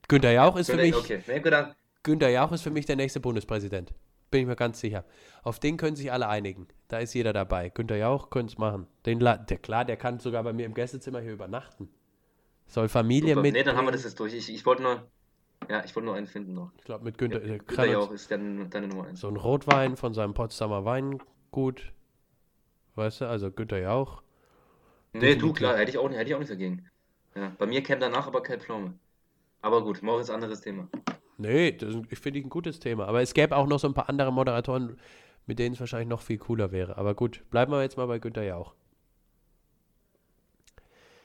Günther 0.09 0.33
Jauch 0.33 0.57
ist 0.57 0.67
Günther, 0.67 0.83
für 0.83 0.91
mich. 0.91 0.97
Okay. 0.97 1.23
Nee, 1.27 1.41
Günther. 1.41 1.77
Günther 2.03 2.31
Jauch 2.31 2.53
ist 2.53 2.63
für 2.63 2.71
mich 2.71 2.87
der 2.87 2.97
nächste 2.97 3.21
Bundespräsident. 3.21 3.95
Bin 4.31 4.43
ich 4.43 4.47
mir 4.47 4.57
ganz 4.57 4.81
sicher. 4.81 5.05
Auf 5.43 5.61
den 5.61 5.77
können 5.77 5.97
sich 5.97 6.11
alle 6.11 6.29
einigen. 6.29 6.67
Da 6.89 6.99
ist 6.99 7.15
jeder 7.15 7.33
dabei. 7.33 7.69
Günther 7.69 7.97
Jauch 7.97 8.31
könnte 8.31 8.53
es 8.53 8.59
machen. 8.59 8.89
Den, 9.07 9.21
der, 9.21 9.39
klar, 9.63 9.85
der 9.85 9.97
kann 9.97 10.19
sogar 10.19 10.43
bei 10.43 10.53
mir 10.53 10.67
im 10.67 10.75
Gästezimmer 10.75 11.21
hier 11.21 11.33
übernachten. 11.33 11.89
Soll 12.67 12.89
Familie 12.89 13.31
Super. 13.31 13.43
mit. 13.43 13.55
Nee, 13.55 13.63
dann 13.63 13.77
haben 13.77 13.87
wir 13.87 13.93
das 13.93 14.05
jetzt 14.05 14.19
durch. 14.19 14.35
Ich, 14.35 14.53
ich 14.53 14.67
wollte 14.67 14.83
nur. 14.83 15.07
Ja, 15.69 15.83
ich 15.85 15.95
wollte 15.95 16.07
nur 16.07 16.15
einen 16.15 16.27
finden 16.27 16.55
noch. 16.55 16.73
Ich 16.79 16.85
glaube, 16.85 17.05
mit 17.05 17.17
Günther. 17.17 17.45
Ja, 17.45 17.57
Günther 17.59 17.87
Jauch 17.87 18.11
ist 18.11 18.31
deine, 18.31 18.67
deine 18.69 18.89
Nummer 18.89 19.07
1. 19.07 19.21
So 19.21 19.29
ein 19.29 19.37
Rotwein 19.37 19.97
von 19.97 20.13
seinem 20.13 20.35
Potsdamer 20.35 20.85
Weingut. 20.85 21.93
Weißt 22.97 23.23
du, 23.23 23.29
also 23.29 23.51
Günther 23.51 23.79
Jauch. 23.79 24.23
Nee, 25.13 25.37
du, 25.37 25.53
klar, 25.53 25.77
hätte 25.79 25.91
ich 25.91 25.99
auch, 25.99 26.11
hätte 26.11 26.29
ich 26.29 26.35
auch 26.35 26.39
nichts 26.39 26.51
dagegen. 26.51 26.87
Ja, 27.35 27.53
bei 27.59 27.67
mir 27.67 27.83
käme 27.83 28.01
danach 28.01 28.27
aber 28.27 28.43
kein 28.43 28.61
Pflaume. 28.61 28.95
Aber 29.63 29.83
gut, 29.83 30.03
morgen 30.03 30.21
ist 30.21 30.31
ein 30.31 30.35
anderes 30.35 30.61
Thema. 30.61 30.89
Nee, 31.39 31.73
das, 31.73 31.95
ich 32.11 32.19
finde 32.19 32.41
ein 32.41 32.51
gutes 32.51 32.81
Thema. 32.81 33.07
Aber 33.07 33.23
es 33.23 33.35
gäbe 33.35 33.57
auch 33.57 33.67
noch 33.67 33.79
so 33.79 33.89
ein 33.89 33.95
paar 33.95 34.09
andere 34.09 34.33
Moderatoren, 34.33 34.99
mit 35.47 35.59
denen 35.59 35.75
es 35.75 35.81
wahrscheinlich 35.81 36.09
noch 36.09 36.21
viel 36.21 36.39
cooler 36.39 36.71
wäre. 36.71 36.97
Aber 36.97 37.15
gut, 37.15 37.43
bleiben 37.51 37.73
wir 37.73 37.83
jetzt 37.83 37.97
mal 37.97 38.07
bei 38.07 38.19
Günther 38.19 38.45
Jauch. 38.45 38.75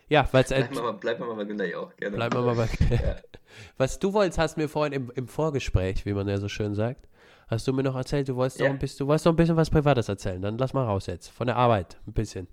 Ja, 0.10 0.28
weil 0.32 0.43
es. 0.43 0.50
Bleiben 0.50 0.76
wir 0.76 0.82
mal, 0.82 0.93
bleib 0.93 1.19
mal 1.19 1.34
bei 1.36 1.45
Günther 1.45 1.69
Jauch, 1.69 1.95
gerne. 1.95 2.15
Bleiben 2.15 2.36
wir 2.36 2.41
mal 2.41 2.56
bei. 2.56 2.67
ja. 2.95 3.15
Was 3.78 4.00
du 4.00 4.13
wolltest, 4.13 4.39
hast 4.39 4.58
mir 4.58 4.67
vorhin 4.67 4.93
im, 4.93 5.12
im 5.15 5.28
Vorgespräch, 5.28 6.06
wie 6.06 6.13
man 6.13 6.28
ja 6.28 6.38
so 6.38 6.48
schön 6.48 6.76
sagt, 6.76 7.08
hast 7.48 7.67
du 7.67 7.74
mir 7.74 7.84
noch 7.84 7.95
erzählt, 7.95 8.28
du 8.28 8.36
wolltest, 8.36 8.60
ja. 8.60 8.67
noch, 8.67 8.74
ein 8.74 8.80
bisschen, 8.80 9.06
du 9.06 9.08
wolltest 9.08 9.26
noch 9.26 9.34
ein 9.34 9.38
bisschen 9.38 9.56
was 9.56 9.69
Privates 9.69 10.10
erzählen. 10.10 10.41
Dann 10.41 10.58
lass 10.58 10.74
mal 10.74 10.86
raus 10.86 11.08
jetzt. 11.08 11.30
Von 11.30 11.48
der 11.48 11.56
Arbeit, 11.56 11.98
ein 12.08 12.13
bisschen. 12.13 12.48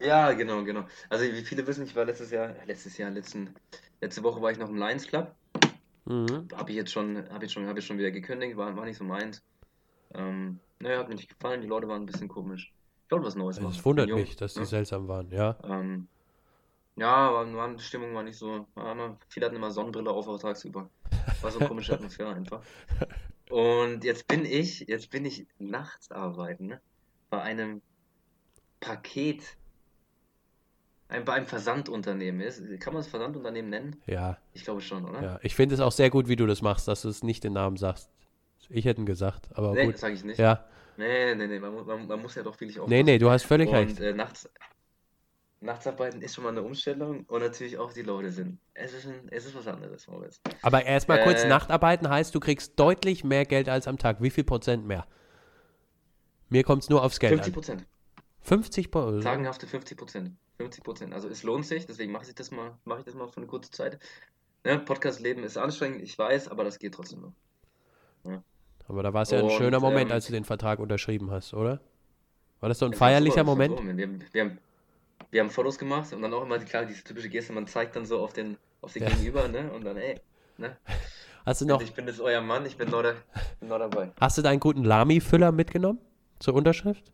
Ja, 0.00 0.32
genau, 0.32 0.64
genau. 0.64 0.84
Also 1.08 1.24
wie 1.24 1.42
viele 1.42 1.66
wissen, 1.66 1.84
ich 1.84 1.94
war 1.94 2.04
letztes 2.04 2.30
Jahr, 2.30 2.54
letztes 2.66 2.98
Jahr, 2.98 3.10
letzten, 3.10 3.54
letzte 4.00 4.22
Woche 4.22 4.42
war 4.42 4.50
ich 4.50 4.58
noch 4.58 4.68
im 4.68 4.76
Lions 4.76 5.06
Club. 5.06 5.34
Mhm. 6.06 6.48
Habe 6.54 6.70
ich 6.70 6.76
jetzt 6.76 6.92
schon, 6.92 7.28
habe 7.30 7.44
ich 7.44 7.52
schon, 7.52 7.66
habe 7.66 7.78
ich 7.78 7.86
schon 7.86 7.98
wieder 7.98 8.10
gekündigt, 8.10 8.56
war, 8.56 8.74
war 8.76 8.84
nicht 8.84 8.98
so 8.98 9.04
meins. 9.04 9.42
Ähm, 10.14 10.58
naja, 10.80 10.98
hat 10.98 11.08
mir 11.08 11.14
nicht 11.14 11.28
gefallen, 11.28 11.60
die 11.60 11.68
Leute 11.68 11.86
waren 11.88 12.02
ein 12.02 12.06
bisschen 12.06 12.28
komisch. 12.28 12.72
Ich 13.06 13.12
wollte 13.12 13.26
was 13.26 13.36
Neues 13.36 13.60
machen. 13.60 13.72
Es 13.72 13.84
wundert 13.84 14.10
mich, 14.10 14.36
dass 14.36 14.54
die 14.54 14.60
ja? 14.60 14.66
seltsam 14.66 15.06
waren, 15.06 15.30
ja. 15.30 15.56
Ähm, 15.64 16.08
ja, 16.96 17.32
war, 17.32 17.52
war, 17.54 17.74
die 17.74 17.82
Stimmung 17.82 18.14
war 18.14 18.22
nicht 18.22 18.36
so. 18.36 18.66
War, 18.74 19.18
viele 19.28 19.46
hatten 19.46 19.56
immer 19.56 19.70
Sonnenbrille 19.70 20.10
auf 20.10 20.28
auch 20.28 20.38
tagsüber. 20.38 20.90
War 21.40 21.50
so 21.50 21.58
eine 21.58 21.68
komische 21.68 21.92
Atmosphäre 21.94 22.34
einfach. 22.34 22.62
Und 23.50 24.04
jetzt 24.04 24.28
bin 24.28 24.44
ich, 24.44 24.80
jetzt 24.80 25.10
bin 25.10 25.24
ich 25.24 25.46
nachts 25.58 26.10
arbeiten, 26.10 26.66
ne? 26.66 26.80
Bei 27.30 27.40
einem 27.42 27.82
Paket 28.80 29.56
ein, 31.12 31.24
bei 31.24 31.34
einem 31.34 31.46
Versandunternehmen 31.46 32.40
ist. 32.40 32.62
Kann 32.80 32.94
man 32.94 33.02
das 33.02 33.08
Versandunternehmen 33.08 33.70
nennen? 33.70 34.02
Ja. 34.06 34.38
Ich 34.54 34.64
glaube 34.64 34.80
schon, 34.80 35.04
oder? 35.04 35.22
Ja, 35.22 35.40
ich 35.42 35.54
finde 35.54 35.74
es 35.74 35.80
auch 35.80 35.92
sehr 35.92 36.10
gut, 36.10 36.28
wie 36.28 36.36
du 36.36 36.46
das 36.46 36.62
machst, 36.62 36.88
dass 36.88 37.02
du 37.02 37.08
es 37.08 37.22
nicht 37.22 37.44
den 37.44 37.52
Namen 37.52 37.76
sagst. 37.76 38.10
Ich 38.70 38.84
hätte 38.84 39.02
ihn 39.02 39.06
gesagt, 39.06 39.48
aber 39.54 39.72
nee, 39.72 39.84
gut. 39.84 39.94
Nee, 39.94 40.00
sage 40.00 40.14
ich 40.14 40.24
nicht. 40.24 40.38
Ja. 40.38 40.64
Nee, 40.96 41.34
nee, 41.34 41.46
nee, 41.46 41.58
man, 41.58 41.86
man, 41.86 42.06
man 42.06 42.22
muss 42.22 42.34
ja 42.34 42.42
doch 42.42 42.58
wirklich 42.58 42.80
auch. 42.80 42.86
Nee, 42.86 43.02
nee, 43.02 43.18
du 43.18 43.30
hast 43.30 43.44
völlig 43.44 43.68
und, 43.68 43.74
recht. 43.74 44.00
Äh, 44.00 44.14
nachts, 44.14 44.48
Nachtsarbeiten 45.62 46.22
ist 46.22 46.34
schon 46.34 46.44
mal 46.44 46.50
eine 46.50 46.62
Umstellung 46.62 47.24
und 47.28 47.40
natürlich 47.40 47.78
auch 47.78 47.92
die 47.92 48.02
Leute 48.02 48.30
sind. 48.30 48.58
Es 48.74 48.92
ist, 48.92 49.06
ein, 49.06 49.28
es 49.30 49.46
ist 49.46 49.54
was 49.54 49.66
anderes, 49.66 50.06
Moritz. 50.08 50.40
Aber 50.62 50.84
erstmal 50.84 51.20
äh, 51.20 51.24
kurz, 51.24 51.44
Nachtarbeiten 51.44 52.08
heißt, 52.08 52.34
du 52.34 52.40
kriegst 52.40 52.78
deutlich 52.78 53.24
mehr 53.24 53.44
Geld 53.44 53.68
als 53.68 53.86
am 53.86 53.98
Tag. 53.98 54.20
Wie 54.20 54.30
viel 54.30 54.44
Prozent 54.44 54.86
mehr? 54.86 55.06
Mir 56.48 56.64
kommt 56.64 56.82
es 56.82 56.90
nur 56.90 57.02
aufs 57.02 57.18
Geld 57.18 57.34
50 57.34 57.54
Prozent. 57.54 57.86
50 58.40 58.90
Prozent? 58.90 59.22
Tagenhafte 59.22 59.66
50 59.66 59.96
Prozent. 59.96 60.32
50 60.58 60.84
Prozent. 60.84 61.14
Also 61.14 61.28
es 61.28 61.42
lohnt 61.42 61.64
sich, 61.64 61.86
deswegen 61.86 62.12
mache 62.12 62.24
ich 62.28 62.34
das 62.34 62.50
mal, 62.50 62.76
mache 62.84 63.00
ich 63.00 63.04
das 63.04 63.14
mal 63.14 63.28
für 63.28 63.38
eine 63.38 63.46
kurze 63.46 63.70
Zeit. 63.70 63.98
Ne, 64.64 64.78
Podcast-Leben 64.78 65.44
ist 65.44 65.56
anstrengend, 65.56 66.02
ich 66.02 66.18
weiß, 66.18 66.48
aber 66.48 66.64
das 66.64 66.78
geht 66.78 66.94
trotzdem 66.94 67.20
noch. 67.20 67.32
Ja. 68.24 68.42
Aber 68.88 69.02
da 69.02 69.12
war 69.12 69.22
es 69.22 69.30
ja 69.30 69.38
ein 69.38 69.50
schöner 69.50 69.80
Moment, 69.80 70.10
ähm, 70.10 70.14
als 70.14 70.26
du 70.26 70.32
den 70.32 70.44
Vertrag 70.44 70.78
unterschrieben 70.78 71.30
hast, 71.30 71.54
oder? 71.54 71.80
War 72.60 72.68
das 72.68 72.78
so 72.78 72.86
ein 72.86 72.92
feierlicher 72.92 73.42
Moment? 73.42 73.80
Wir 73.80 74.06
haben, 74.06 74.24
wir, 74.32 74.40
haben, 74.44 74.58
wir 75.32 75.40
haben 75.40 75.50
Fotos 75.50 75.78
gemacht 75.78 76.12
und 76.12 76.22
dann 76.22 76.32
auch 76.34 76.42
immer, 76.42 76.58
klar, 76.58 76.84
diese 76.84 77.02
typische 77.02 77.30
Geste, 77.30 77.54
man 77.54 77.66
zeigt 77.66 77.96
dann 77.96 78.04
so 78.04 78.20
auf 78.20 78.34
den, 78.34 78.58
auf 78.82 78.92
den 78.92 79.02
ja. 79.02 79.08
Gegenüber, 79.08 79.48
ne? 79.48 79.72
Und 79.72 79.84
dann, 79.84 79.96
ey, 79.96 80.20
ne? 80.58 80.76
Hast 81.46 81.62
du 81.62 81.66
noch... 81.66 81.80
Ich 81.80 81.94
bin 81.94 82.06
jetzt 82.06 82.20
euer 82.20 82.42
Mann, 82.42 82.66
ich 82.66 82.76
bin 82.76 82.90
noch, 82.90 83.02
da, 83.02 83.14
bin 83.58 83.70
noch 83.70 83.78
dabei. 83.78 84.12
Hast 84.20 84.36
du 84.36 84.42
deinen 84.42 84.60
guten 84.60 84.84
Lami-Füller 84.84 85.50
mitgenommen? 85.50 85.98
Zur 86.38 86.54
Unterschrift? 86.54 87.10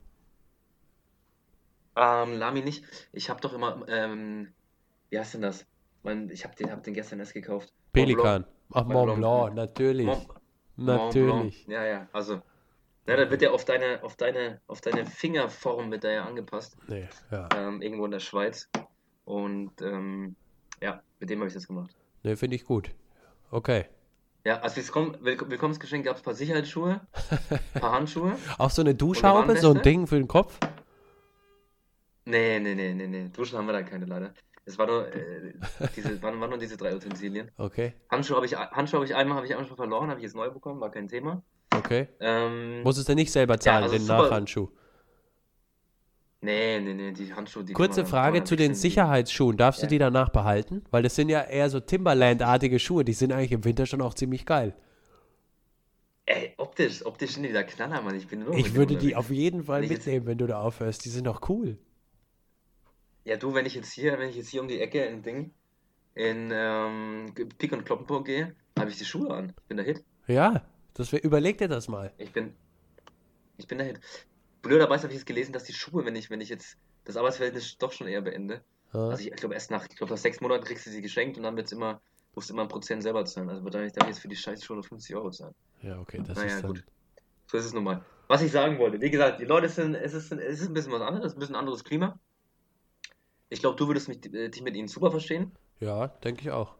Ähm, 1.94 2.38
Lami 2.38 2.62
nicht. 2.62 2.84
Ich 3.12 3.30
habe 3.30 3.40
doch 3.40 3.52
immer, 3.52 3.86
ähm, 3.88 4.48
wie 5.10 5.18
heißt 5.18 5.34
denn 5.34 5.42
das? 5.42 5.64
Mein, 6.02 6.28
ich 6.30 6.44
habe 6.44 6.56
den, 6.56 6.72
hab 6.72 6.82
den 6.82 6.94
gestern 6.94 7.20
erst 7.20 7.34
gekauft. 7.34 7.72
Pelikan. 7.92 8.44
Ach, 8.72 8.84
Mont 8.84 9.16
Blanc, 9.16 9.20
Blanc 9.20 9.54
natürlich. 9.54 10.06
Mont, 10.06 10.28
natürlich. 10.76 11.66
Mont 11.66 11.68
ja, 11.68 11.84
ja, 11.84 12.08
also. 12.12 12.42
Ja, 13.08 13.16
da 13.16 13.30
wird 13.30 13.40
ja 13.40 13.52
auf 13.52 13.64
deine, 13.64 14.02
auf 14.02 14.16
deine, 14.16 14.60
auf 14.66 14.82
deine 14.82 15.06
Fingerform 15.06 15.90
wird 15.90 16.04
da 16.04 16.10
ja 16.10 16.24
angepasst. 16.26 16.76
Nee, 16.88 17.08
ja. 17.30 17.48
Ähm, 17.56 17.80
irgendwo 17.80 18.04
in 18.04 18.10
der 18.10 18.20
Schweiz. 18.20 18.68
Und 19.24 19.80
ähm, 19.80 20.36
ja, 20.82 21.02
mit 21.18 21.30
dem 21.30 21.38
habe 21.38 21.48
ich 21.48 21.54
das 21.54 21.66
gemacht. 21.66 21.96
Ne, 22.22 22.36
finde 22.36 22.56
ich 22.56 22.66
gut. 22.66 22.90
Okay. 23.50 23.86
Ja, 24.44 24.60
als 24.60 24.76
Willkommensgeschenk 24.76 26.04
gab 26.04 26.16
es 26.16 26.20
ein 26.20 26.24
paar 26.24 26.34
Sicherheitsschuhe, 26.34 27.00
ein 27.50 27.60
paar 27.80 27.92
Handschuhe. 27.92 28.36
Auch 28.58 28.70
so 28.70 28.82
eine 28.82 28.94
Duschhaube, 28.94 29.56
so 29.56 29.72
ein 29.72 29.82
Ding 29.82 30.06
für 30.06 30.16
den 30.16 30.28
Kopf? 30.28 30.58
Nee, 32.26 32.60
nee, 32.60 32.74
nee, 32.74 32.92
nee, 32.92 33.06
nee. 33.06 33.30
Duschen 33.30 33.56
haben 33.56 33.66
wir 33.66 33.72
da 33.72 33.82
keine 33.82 34.04
leider. 34.04 34.34
Es 34.66 34.76
war 34.76 34.86
nur, 34.86 35.08
äh, 35.14 35.54
diese, 35.96 36.22
waren, 36.22 36.38
waren 36.42 36.50
nur 36.50 36.58
diese 36.58 36.76
drei 36.76 36.94
Utensilien. 36.94 37.50
Okay. 37.56 37.94
Handschuhe 38.10 38.36
habe 38.36 38.44
ich, 38.44 38.54
Handschuhe 38.54 39.00
hab 39.00 39.06
ich 39.06 39.14
einmal, 39.16 39.36
habe 39.36 39.46
ich 39.46 39.52
einmal 39.52 39.66
schon 39.66 39.78
verloren, 39.78 40.10
habe 40.10 40.20
ich 40.20 40.24
jetzt 40.24 40.36
neu 40.36 40.50
bekommen, 40.50 40.78
war 40.82 40.90
kein 40.90 41.08
Thema. 41.08 41.42
Okay. 41.78 42.08
Ähm, 42.20 42.82
Muss 42.82 42.98
es 42.98 43.04
denn 43.04 43.16
nicht 43.16 43.32
selber 43.32 43.58
zahlen, 43.58 43.84
ja, 43.84 43.92
also 43.92 43.98
den 43.98 44.06
Nachhandschuh? 44.06 44.68
Nee, 46.40 46.78
nee, 46.80 46.94
nee, 46.94 47.12
die 47.12 47.34
Handschuhe, 47.34 47.64
die 47.64 47.72
Kurze 47.72 48.06
Frage 48.06 48.44
zu 48.44 48.54
den 48.54 48.74
Sicherheitsschuhen. 48.74 49.56
Darfst 49.56 49.82
ja. 49.82 49.88
du 49.88 49.90
die 49.90 49.98
danach 49.98 50.28
behalten? 50.28 50.84
Weil 50.90 51.02
das 51.02 51.16
sind 51.16 51.30
ja 51.30 51.42
eher 51.42 51.68
so 51.68 51.80
Timberland-artige 51.80 52.78
Schuhe, 52.78 53.04
die 53.04 53.12
sind 53.12 53.32
eigentlich 53.32 53.52
im 53.52 53.64
Winter 53.64 53.86
schon 53.86 54.00
auch 54.00 54.14
ziemlich 54.14 54.46
geil. 54.46 54.74
Ey, 56.26 56.52
optisch, 56.58 57.04
optisch 57.04 57.32
sind 57.32 57.42
die 57.42 57.52
da 57.52 57.62
Knaller, 57.62 58.02
Mann. 58.02 58.14
Ich 58.14 58.28
bin 58.28 58.40
nur 58.40 58.54
Ich 58.54 58.74
würde 58.74 58.96
die 58.96 59.16
auf 59.16 59.30
jeden 59.30 59.64
Fall 59.64 59.86
mitnehmen, 59.86 60.26
wenn 60.26 60.38
du 60.38 60.46
da 60.46 60.60
aufhörst. 60.60 61.04
Die 61.04 61.08
sind 61.08 61.26
doch 61.26 61.48
cool. 61.48 61.78
Ja, 63.24 63.36
du, 63.36 63.54
wenn 63.54 63.66
ich 63.66 63.74
jetzt 63.74 63.92
hier, 63.92 64.18
wenn 64.18 64.28
ich 64.28 64.36
jetzt 64.36 64.50
hier 64.50 64.60
um 64.60 64.68
die 64.68 64.80
Ecke 64.80 65.02
in 65.04 65.22
Ding, 65.22 65.50
in 66.14 66.50
ähm, 66.52 67.32
Pik 67.58 67.72
und 67.72 67.84
Kloppenburg 67.84 68.26
gehe, 68.26 68.54
habe 68.78 68.90
ich 68.90 68.98
die 68.98 69.04
Schuhe 69.04 69.30
an. 69.34 69.54
Bin 69.68 69.78
der 69.78 69.86
Hit. 69.86 70.04
Ja, 70.26 70.62
das 70.98 71.12
wär, 71.12 71.22
überleg 71.22 71.58
dir 71.58 71.68
das 71.68 71.88
mal. 71.88 72.12
Ich 72.18 72.32
bin, 72.32 72.54
ich 73.56 73.66
bin 73.66 73.78
der 73.78 73.86
Hit. 73.86 74.00
Blöderweise 74.62 75.04
habe 75.04 75.12
ich 75.12 75.20
jetzt 75.20 75.26
gelesen, 75.26 75.52
dass 75.52 75.64
die 75.64 75.72
Schuhe, 75.72 76.04
wenn 76.04 76.16
ich, 76.16 76.28
wenn 76.28 76.40
ich 76.40 76.48
jetzt 76.48 76.76
das 77.04 77.16
Arbeitsverhältnis 77.16 77.78
doch 77.78 77.92
schon 77.92 78.08
eher 78.08 78.20
beende, 78.20 78.62
ja. 78.92 79.08
also 79.08 79.22
ich, 79.22 79.28
ich 79.28 79.36
glaube 79.36 79.54
erst 79.54 79.70
nach, 79.70 79.86
ich 79.88 79.96
glaube 79.96 80.12
nach 80.12 80.18
sechs 80.18 80.40
Monaten 80.40 80.64
kriegst 80.64 80.86
du 80.86 80.90
sie 80.90 81.00
geschenkt 81.00 81.36
und 81.36 81.44
dann 81.44 81.56
wird 81.56 81.66
es 81.66 81.72
immer, 81.72 82.00
musst 82.34 82.50
du 82.50 82.54
immer 82.54 82.62
ein 82.62 82.68
Prozent 82.68 83.04
selber 83.04 83.24
zahlen. 83.24 83.48
Also 83.48 83.64
wahrscheinlich 83.64 83.92
darf 83.92 84.08
ich 84.08 84.14
jetzt 84.14 84.22
für 84.22 84.28
die 84.28 84.36
Scheißschuhe 84.36 84.82
50 84.82 85.14
Euro 85.14 85.30
zahlen. 85.30 85.54
Ja, 85.82 85.98
okay, 86.00 86.20
das 86.26 86.36
naja, 86.36 86.56
ist 86.56 86.64
dann... 86.64 86.72
gut. 86.72 86.84
So 87.46 87.56
ist 87.56 87.64
es 87.64 87.72
nun 87.72 87.84
mal. 87.84 88.04
Was 88.26 88.42
ich 88.42 88.50
sagen 88.50 88.78
wollte, 88.78 89.00
wie 89.00 89.10
gesagt, 89.10 89.40
die 89.40 89.44
Leute 89.44 89.68
sind, 89.68 89.94
es 89.94 90.12
ist, 90.12 90.32
es 90.32 90.60
ist 90.60 90.68
ein 90.68 90.74
bisschen 90.74 90.92
was 90.92 91.00
anderes, 91.00 91.34
ein 91.34 91.38
bisschen 91.38 91.54
anderes 91.54 91.84
Klima. 91.84 92.18
Ich 93.48 93.60
glaube, 93.60 93.76
du 93.76 93.86
würdest 93.86 94.08
mich, 94.08 94.18
äh, 94.34 94.48
dich 94.50 94.62
mit 94.62 94.76
ihnen 94.76 94.88
super 94.88 95.10
verstehen. 95.10 95.52
Ja, 95.78 96.08
denke 96.08 96.42
ich 96.42 96.50
auch. 96.50 96.74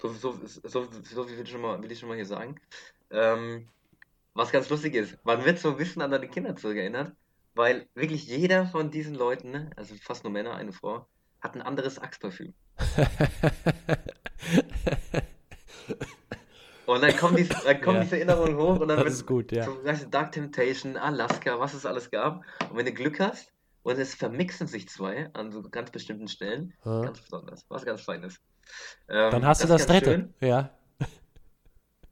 So, 0.00 0.08
so, 0.10 0.38
so, 0.46 0.88
so 1.02 1.24
viel 1.24 1.36
will 1.36 1.44
ich, 1.44 1.50
schon 1.50 1.60
mal, 1.60 1.82
will 1.82 1.90
ich 1.90 1.98
schon 1.98 2.08
mal 2.08 2.14
hier 2.14 2.24
sagen. 2.24 2.54
Ähm, 3.10 3.68
was 4.34 4.52
ganz 4.52 4.68
lustig 4.68 4.94
ist, 4.94 5.18
man 5.24 5.44
wird 5.44 5.58
so 5.58 5.70
ein 5.70 5.76
bisschen 5.76 6.02
an 6.02 6.10
deine 6.10 6.28
Kinder 6.28 6.54
zurückerinnert, 6.54 7.12
weil 7.54 7.88
wirklich 7.94 8.26
jeder 8.26 8.66
von 8.66 8.90
diesen 8.90 9.14
Leuten, 9.14 9.50
ne, 9.50 9.70
also 9.76 9.94
fast 10.00 10.24
nur 10.24 10.32
Männer, 10.32 10.54
eine 10.54 10.72
Frau, 10.72 11.06
hat 11.40 11.54
ein 11.54 11.62
anderes 11.62 11.98
Achsparfüm. 11.98 12.54
und 16.86 17.02
dann 17.02 17.16
kommen, 17.16 17.36
die, 17.36 17.48
dann 17.48 17.80
kommen 17.80 17.96
ja. 17.96 18.02
diese 18.04 18.16
Erinnerungen 18.16 18.56
hoch 18.56 18.80
und 18.80 18.88
dann 18.88 18.98
das 18.98 19.14
ist 19.14 19.26
gut, 19.26 19.52
ja. 19.52 19.64
So, 19.64 19.78
Dark 20.10 20.32
Temptation, 20.32 20.96
Alaska, 20.96 21.58
was 21.58 21.74
es 21.74 21.84
alles 21.84 22.10
gab. 22.10 22.44
Und 22.70 22.76
wenn 22.76 22.86
du 22.86 22.92
Glück 22.92 23.20
hast, 23.20 23.52
und 23.82 23.98
es 23.98 24.14
vermixen 24.14 24.66
sich 24.66 24.88
zwei 24.88 25.30
an 25.32 25.50
so 25.50 25.62
ganz 25.62 25.90
bestimmten 25.90 26.28
Stellen, 26.28 26.74
ja. 26.84 27.02
ganz 27.02 27.20
besonders, 27.20 27.64
was 27.68 27.84
ganz 27.84 28.02
Feines. 28.02 28.40
Ähm, 29.08 29.30
dann 29.30 29.46
hast 29.46 29.64
du 29.64 29.68
das, 29.68 29.86
das 29.86 29.96
dritte, 29.96 30.10
schön. 30.10 30.34
ja. 30.40 30.70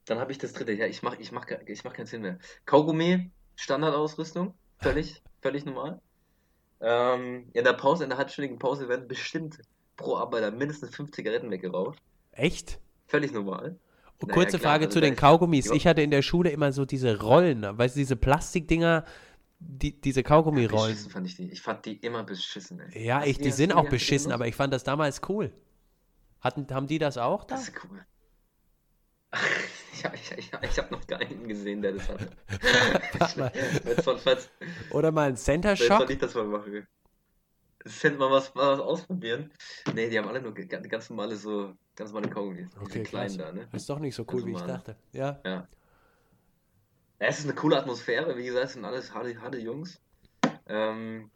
Dann 0.07 0.19
habe 0.19 0.33
ich 0.33 0.39
das 0.39 0.53
dritte, 0.53 0.73
ja, 0.73 0.87
ich 0.87 1.03
mache 1.03 1.17
ich 1.21 1.33
mach, 1.33 1.47
ich 1.67 1.85
mach 1.85 1.93
keinen 1.93 2.07
Sinn 2.07 2.23
mehr. 2.23 2.39
Kaugummi, 2.65 3.31
Standardausrüstung, 3.57 4.55
völlig, 4.79 5.23
völlig 5.43 5.65
normal. 5.65 6.01
Ähm, 6.81 7.49
in 7.53 7.65
der 7.65 7.73
Pause, 7.73 8.05
in 8.05 8.11
der 8.11 8.19
halbstündigen 8.19 8.59
Pause 8.59 8.89
werden 8.89 9.09
bestimmt 9.09 9.59
pro 9.97 10.17
Arbeiter 10.17 10.51
mindestens 10.51 10.95
fünf 10.95 11.11
Zigaretten 11.11 11.51
weggeraucht. 11.51 11.99
Echt? 12.33 12.79
Völlig 13.07 13.33
normal. 13.33 13.79
Und 14.21 14.33
kurze 14.33 14.57
naja, 14.57 14.59
klar, 14.59 14.73
Frage 14.73 14.85
also 14.87 14.95
zu 14.95 15.01
den 15.01 15.17
Kaugummis. 15.17 15.71
Ich 15.71 15.87
hatte 15.87 16.03
in 16.03 16.11
der 16.11 16.23
Schule 16.23 16.51
immer 16.51 16.73
so 16.73 16.85
diese 16.85 17.21
Rollen, 17.21 17.63
weißt 17.63 17.97
du, 17.97 17.99
diese 17.99 18.17
Plastikdinger, 18.17 19.05
die, 19.59 20.01
diese 20.01 20.23
Kaugummirollen. 20.23 20.97
Ja, 20.97 21.11
fand 21.11 21.27
ich 21.27 21.37
die. 21.37 21.51
Ich 21.51 21.63
fand 21.63 21.85
die 21.85 21.97
immer 21.97 22.25
beschissen, 22.25 22.81
ey. 22.81 23.05
Ja, 23.05 23.25
ich, 23.25 23.39
die, 23.39 23.45
die 23.45 23.51
sind 23.51 23.73
auch 23.73 23.89
beschissen, 23.89 24.33
aber 24.33 24.47
ich 24.47 24.55
fand 24.55 24.73
das 24.73 24.85
damals 24.85 25.21
cool. 25.29 25.53
Hatten, 26.41 26.67
haben 26.71 26.87
die 26.87 26.99
das 26.99 27.19
auch 27.19 27.45
da? 27.45 27.57
Das 27.57 27.69
ist 27.69 27.85
cool. 27.85 28.05
Ich, 29.33 30.05
ich, 30.05 30.39
ich, 30.39 30.51
ich 30.63 30.79
habe 30.79 30.95
noch 30.95 31.07
keinen 31.07 31.47
gesehen, 31.49 31.83
der 31.83 31.93
das 31.93 32.09
hatte. 32.09 32.31
Oder 34.91 35.13
mal 35.13 35.29
ein 35.29 35.37
Center 35.37 35.77
Shock. 35.77 35.99
Soll 35.99 36.11
ich 36.11 36.19
das 36.19 36.35
mal 36.35 36.45
machen? 36.45 36.87
Cent 37.89 38.19
mal 38.19 38.31
was, 38.31 38.55
mal 38.55 38.73
was 38.73 38.81
ausprobieren. 38.81 39.53
Nee, 39.95 40.09
die 40.09 40.19
haben 40.19 40.29
alle 40.29 40.41
nur 40.41 40.53
ganz 40.53 41.09
normale 41.11 41.37
so, 41.37 41.75
ganz 41.95 42.13
normale 42.13 42.33
Kaugummis. 42.33 42.69
Okay, 42.81 43.03
kleinen 43.03 43.39
da, 43.39 43.53
ne? 43.53 43.69
Ist 43.73 43.89
doch 43.89 43.99
nicht 43.99 44.15
so 44.15 44.25
cool, 44.33 44.45
wie 44.45 44.53
ich 44.53 44.63
dachte. 44.63 44.97
Ja. 45.13 45.41
Ja. 45.45 45.69
Es 47.19 47.39
ist 47.39 47.45
eine 47.45 47.55
coole 47.55 47.79
Atmosphäre, 47.79 48.37
wie 48.37 48.45
gesagt, 48.45 48.67
es 48.67 48.73
sind 48.75 48.85
alles 48.85 49.15
harte, 49.15 49.41
harte 49.41 49.59
Jungs. 49.59 50.01
Ähm, 50.67 51.31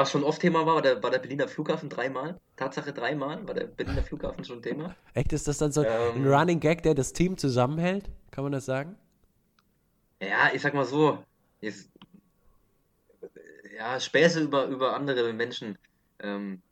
was 0.00 0.10
schon 0.10 0.24
oft 0.24 0.40
Thema 0.40 0.64
war, 0.66 0.76
war 0.76 0.82
der, 0.82 1.02
war 1.02 1.10
der 1.10 1.18
Berliner 1.18 1.46
Flughafen 1.46 1.88
dreimal. 1.88 2.40
Tatsache 2.56 2.92
dreimal 2.92 3.46
war 3.46 3.54
der 3.54 3.64
Berliner 3.64 4.02
Flughafen 4.02 4.44
schon 4.44 4.62
Thema. 4.62 4.96
Echt, 5.14 5.32
ist 5.32 5.46
das 5.46 5.58
dann 5.58 5.72
so 5.72 5.84
ähm, 5.84 6.24
ein 6.24 6.26
Running 6.26 6.58
Gag, 6.58 6.82
der 6.82 6.94
das 6.94 7.12
Team 7.12 7.36
zusammenhält? 7.36 8.08
Kann 8.30 8.44
man 8.44 8.52
das 8.52 8.64
sagen? 8.64 8.96
Ja, 10.22 10.50
ich 10.54 10.62
sag 10.62 10.74
mal 10.74 10.84
so, 10.84 11.18
jetzt, 11.60 11.90
ja, 13.76 14.00
Späße 14.00 14.40
über, 14.40 14.66
über 14.66 14.94
andere 14.94 15.32
Menschen 15.34 15.78
ähm, 16.22 16.62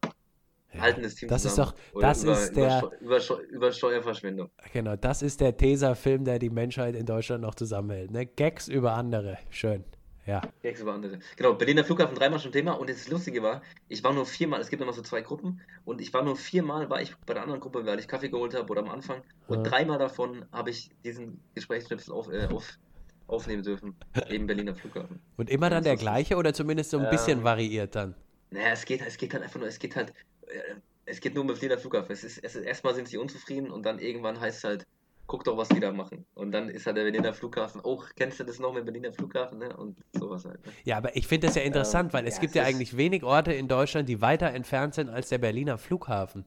ja, 0.72 0.80
halten 0.80 1.02
das 1.02 1.14
Team 1.14 1.28
das 1.28 1.42
zusammen. 1.42 1.72
Ist 1.72 1.94
doch, 1.94 2.00
das 2.00 2.24
über, 2.24 2.32
ist 2.32 2.56
der, 2.56 2.78
über, 3.00 3.18
über, 3.18 3.40
über, 3.50 3.72
Steuerverschwendung. 3.72 4.50
Genau, 4.72 4.96
das 4.96 5.20
ist 5.20 5.40
der 5.40 5.56
Tesafilm, 5.56 6.24
der 6.24 6.38
die 6.38 6.50
Menschheit 6.50 6.96
in 6.96 7.04
Deutschland 7.04 7.42
noch 7.42 7.54
zusammenhält. 7.54 8.10
Ne? 8.10 8.24
Gags 8.24 8.68
über 8.68 8.92
andere. 8.92 9.38
Schön. 9.50 9.84
Ja. 10.28 10.42
Gags 10.62 10.82
über 10.82 10.92
andere. 10.92 11.20
Genau, 11.36 11.54
Berliner 11.54 11.84
Flughafen 11.84 12.14
dreimal 12.14 12.38
schon 12.38 12.52
Thema 12.52 12.72
und 12.72 12.90
das 12.90 13.08
Lustige 13.08 13.42
war, 13.42 13.62
ich 13.88 14.04
war 14.04 14.12
nur 14.12 14.26
viermal, 14.26 14.60
es 14.60 14.68
gibt 14.68 14.82
immer 14.82 14.92
so 14.92 15.00
zwei 15.00 15.22
Gruppen 15.22 15.62
und 15.86 16.02
ich 16.02 16.12
war 16.12 16.22
nur 16.22 16.36
viermal, 16.36 16.90
war 16.90 17.00
ich 17.00 17.16
bei 17.24 17.32
der 17.32 17.42
anderen 17.44 17.62
Gruppe, 17.62 17.86
weil 17.86 17.98
ich 17.98 18.06
Kaffee 18.06 18.28
geholt 18.28 18.54
habe 18.54 18.70
oder 18.70 18.82
am 18.82 18.90
Anfang 18.90 19.22
und 19.46 19.64
ja. 19.64 19.70
dreimal 19.70 19.98
davon 19.98 20.44
habe 20.52 20.68
ich 20.68 20.90
diesen 21.02 21.40
Gesprächsschnipsel 21.54 22.12
auf, 22.12 22.30
äh, 22.30 22.46
auf 22.52 22.78
aufnehmen 23.26 23.62
dürfen, 23.62 23.94
eben 24.28 24.46
Berliner 24.46 24.74
Flughafen. 24.74 25.18
Und 25.38 25.48
immer 25.48 25.70
dann 25.70 25.84
der 25.84 25.96
gleiche 25.96 26.36
oder 26.36 26.52
zumindest 26.52 26.90
so 26.90 26.98
ein 26.98 27.08
bisschen 27.08 27.38
ähm, 27.38 27.44
variiert 27.44 27.94
dann? 27.94 28.14
Naja, 28.50 28.72
es 28.72 28.84
geht, 28.84 29.00
es 29.06 29.16
geht 29.16 29.32
halt 29.32 29.42
einfach 29.42 29.60
nur, 29.60 29.68
es 29.68 29.78
geht 29.78 29.96
halt, 29.96 30.12
äh, 30.46 30.74
es 31.06 31.20
geht 31.20 31.34
nur 31.34 31.42
um 31.42 31.48
Berliner 31.48 31.78
Flughafen. 31.78 32.12
Es 32.12 32.24
ist, 32.24 32.38
es 32.44 32.54
ist, 32.54 32.64
erstmal 32.64 32.94
sind 32.94 33.08
sie 33.08 33.16
unzufrieden 33.16 33.70
und 33.70 33.84
dann 33.84 33.98
irgendwann 33.98 34.40
heißt 34.40 34.58
es 34.58 34.64
halt, 34.64 34.86
guck 35.28 35.44
doch, 35.44 35.56
was 35.56 35.68
die 35.68 35.78
da 35.78 35.92
machen. 35.92 36.26
Und 36.34 36.50
dann 36.50 36.68
ist 36.68 36.86
halt 36.86 36.96
der 36.96 37.04
Berliner 37.04 37.32
Flughafen, 37.32 37.80
oh, 37.84 38.02
kennst 38.16 38.40
du 38.40 38.44
das 38.44 38.58
noch 38.58 38.72
mit 38.72 38.84
Berliner 38.84 39.12
Flughafen, 39.12 39.58
ne? 39.58 39.76
Und 39.76 39.98
sowas 40.12 40.44
halt. 40.44 40.66
Ne? 40.66 40.72
Ja, 40.84 40.96
aber 40.96 41.14
ich 41.14 41.28
finde 41.28 41.46
das 41.46 41.54
ja 41.54 41.62
interessant, 41.62 42.10
ähm, 42.10 42.12
weil 42.14 42.26
es 42.26 42.36
ja, 42.36 42.40
gibt 42.40 42.54
ja 42.56 42.64
eigentlich 42.64 42.96
wenig 42.96 43.22
Orte 43.22 43.52
in 43.52 43.68
Deutschland, 43.68 44.08
die 44.08 44.20
weiter 44.20 44.48
entfernt 44.48 44.94
sind 44.94 45.10
als 45.10 45.28
der 45.28 45.38
Berliner 45.38 45.78
Flughafen. 45.78 46.44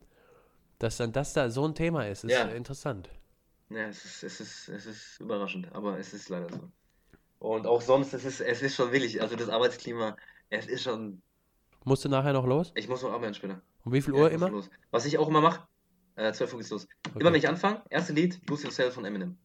Dass 0.79 0.97
dann 0.97 1.13
das 1.13 1.33
da 1.33 1.49
so 1.51 1.65
ein 1.65 1.75
Thema 1.75 2.07
ist, 2.07 2.23
ist 2.23 2.31
ja. 2.31 2.45
interessant. 2.45 3.09
Ja, 3.69 3.87
es 3.87 4.03
ist, 4.03 4.23
es, 4.23 4.39
ist, 4.41 4.67
es 4.69 4.85
ist 4.87 5.21
überraschend, 5.21 5.73
aber 5.73 5.97
es 5.99 6.13
ist 6.13 6.27
leider 6.29 6.49
so. 6.49 6.59
Und 7.39 7.67
auch 7.67 7.81
sonst, 7.81 8.13
es 8.13 8.25
ist, 8.25 8.41
es 8.41 8.61
ist 8.61 8.75
schon 8.75 8.91
willig. 8.91 9.21
Also 9.21 9.35
das 9.35 9.47
Arbeitsklima, 9.47 10.17
es 10.49 10.65
ist 10.65 10.83
schon. 10.83 11.21
Musst 11.83 12.03
du 12.03 12.09
nachher 12.09 12.33
noch 12.33 12.45
los? 12.45 12.71
Ich 12.75 12.89
muss 12.89 13.03
noch 13.03 13.11
arbeiten 13.11 13.35
später. 13.35 13.61
Um 13.85 13.93
wie 13.93 14.01
viel 14.01 14.13
Uhr 14.13 14.29
ja, 14.29 14.35
immer? 14.35 14.49
Los. 14.49 14.69
Was 14.89 15.05
ich 15.05 15.17
auch 15.17 15.27
immer 15.27 15.41
mache, 15.41 15.67
äh, 16.21 16.33
12 16.33 16.53
Uhr 16.53 16.59
geht's 16.59 16.69
los. 16.69 16.87
Okay. 17.07 17.19
Immer 17.19 17.31
wenn 17.31 17.39
ich 17.39 17.47
anfange, 17.47 17.81
erste 17.89 18.13
Lied, 18.13 18.39
Lose 18.49 18.63
Yourself 18.63 18.93
von 18.93 19.05
Eminem. 19.05 19.37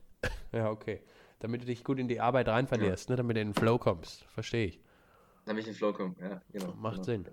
ja, 0.52 0.70
okay. 0.70 1.02
Damit 1.40 1.62
du 1.62 1.66
dich 1.66 1.84
gut 1.84 1.98
in 1.98 2.08
die 2.08 2.20
Arbeit 2.20 2.48
rein 2.48 2.66
verlierst, 2.66 3.08
ja. 3.08 3.14
ne? 3.14 3.16
damit 3.16 3.36
du 3.36 3.40
in 3.40 3.48
den 3.48 3.54
Flow 3.54 3.78
kommst. 3.78 4.24
Verstehe 4.24 4.66
ich. 4.66 4.80
Damit 5.46 5.62
ich 5.62 5.68
in 5.68 5.72
den 5.72 5.78
Flow 5.78 5.92
komme, 5.92 6.14
ja, 6.20 6.40
genau. 6.52 6.74
Macht 6.74 6.94
genau. 6.96 7.04
Sinn. 7.04 7.26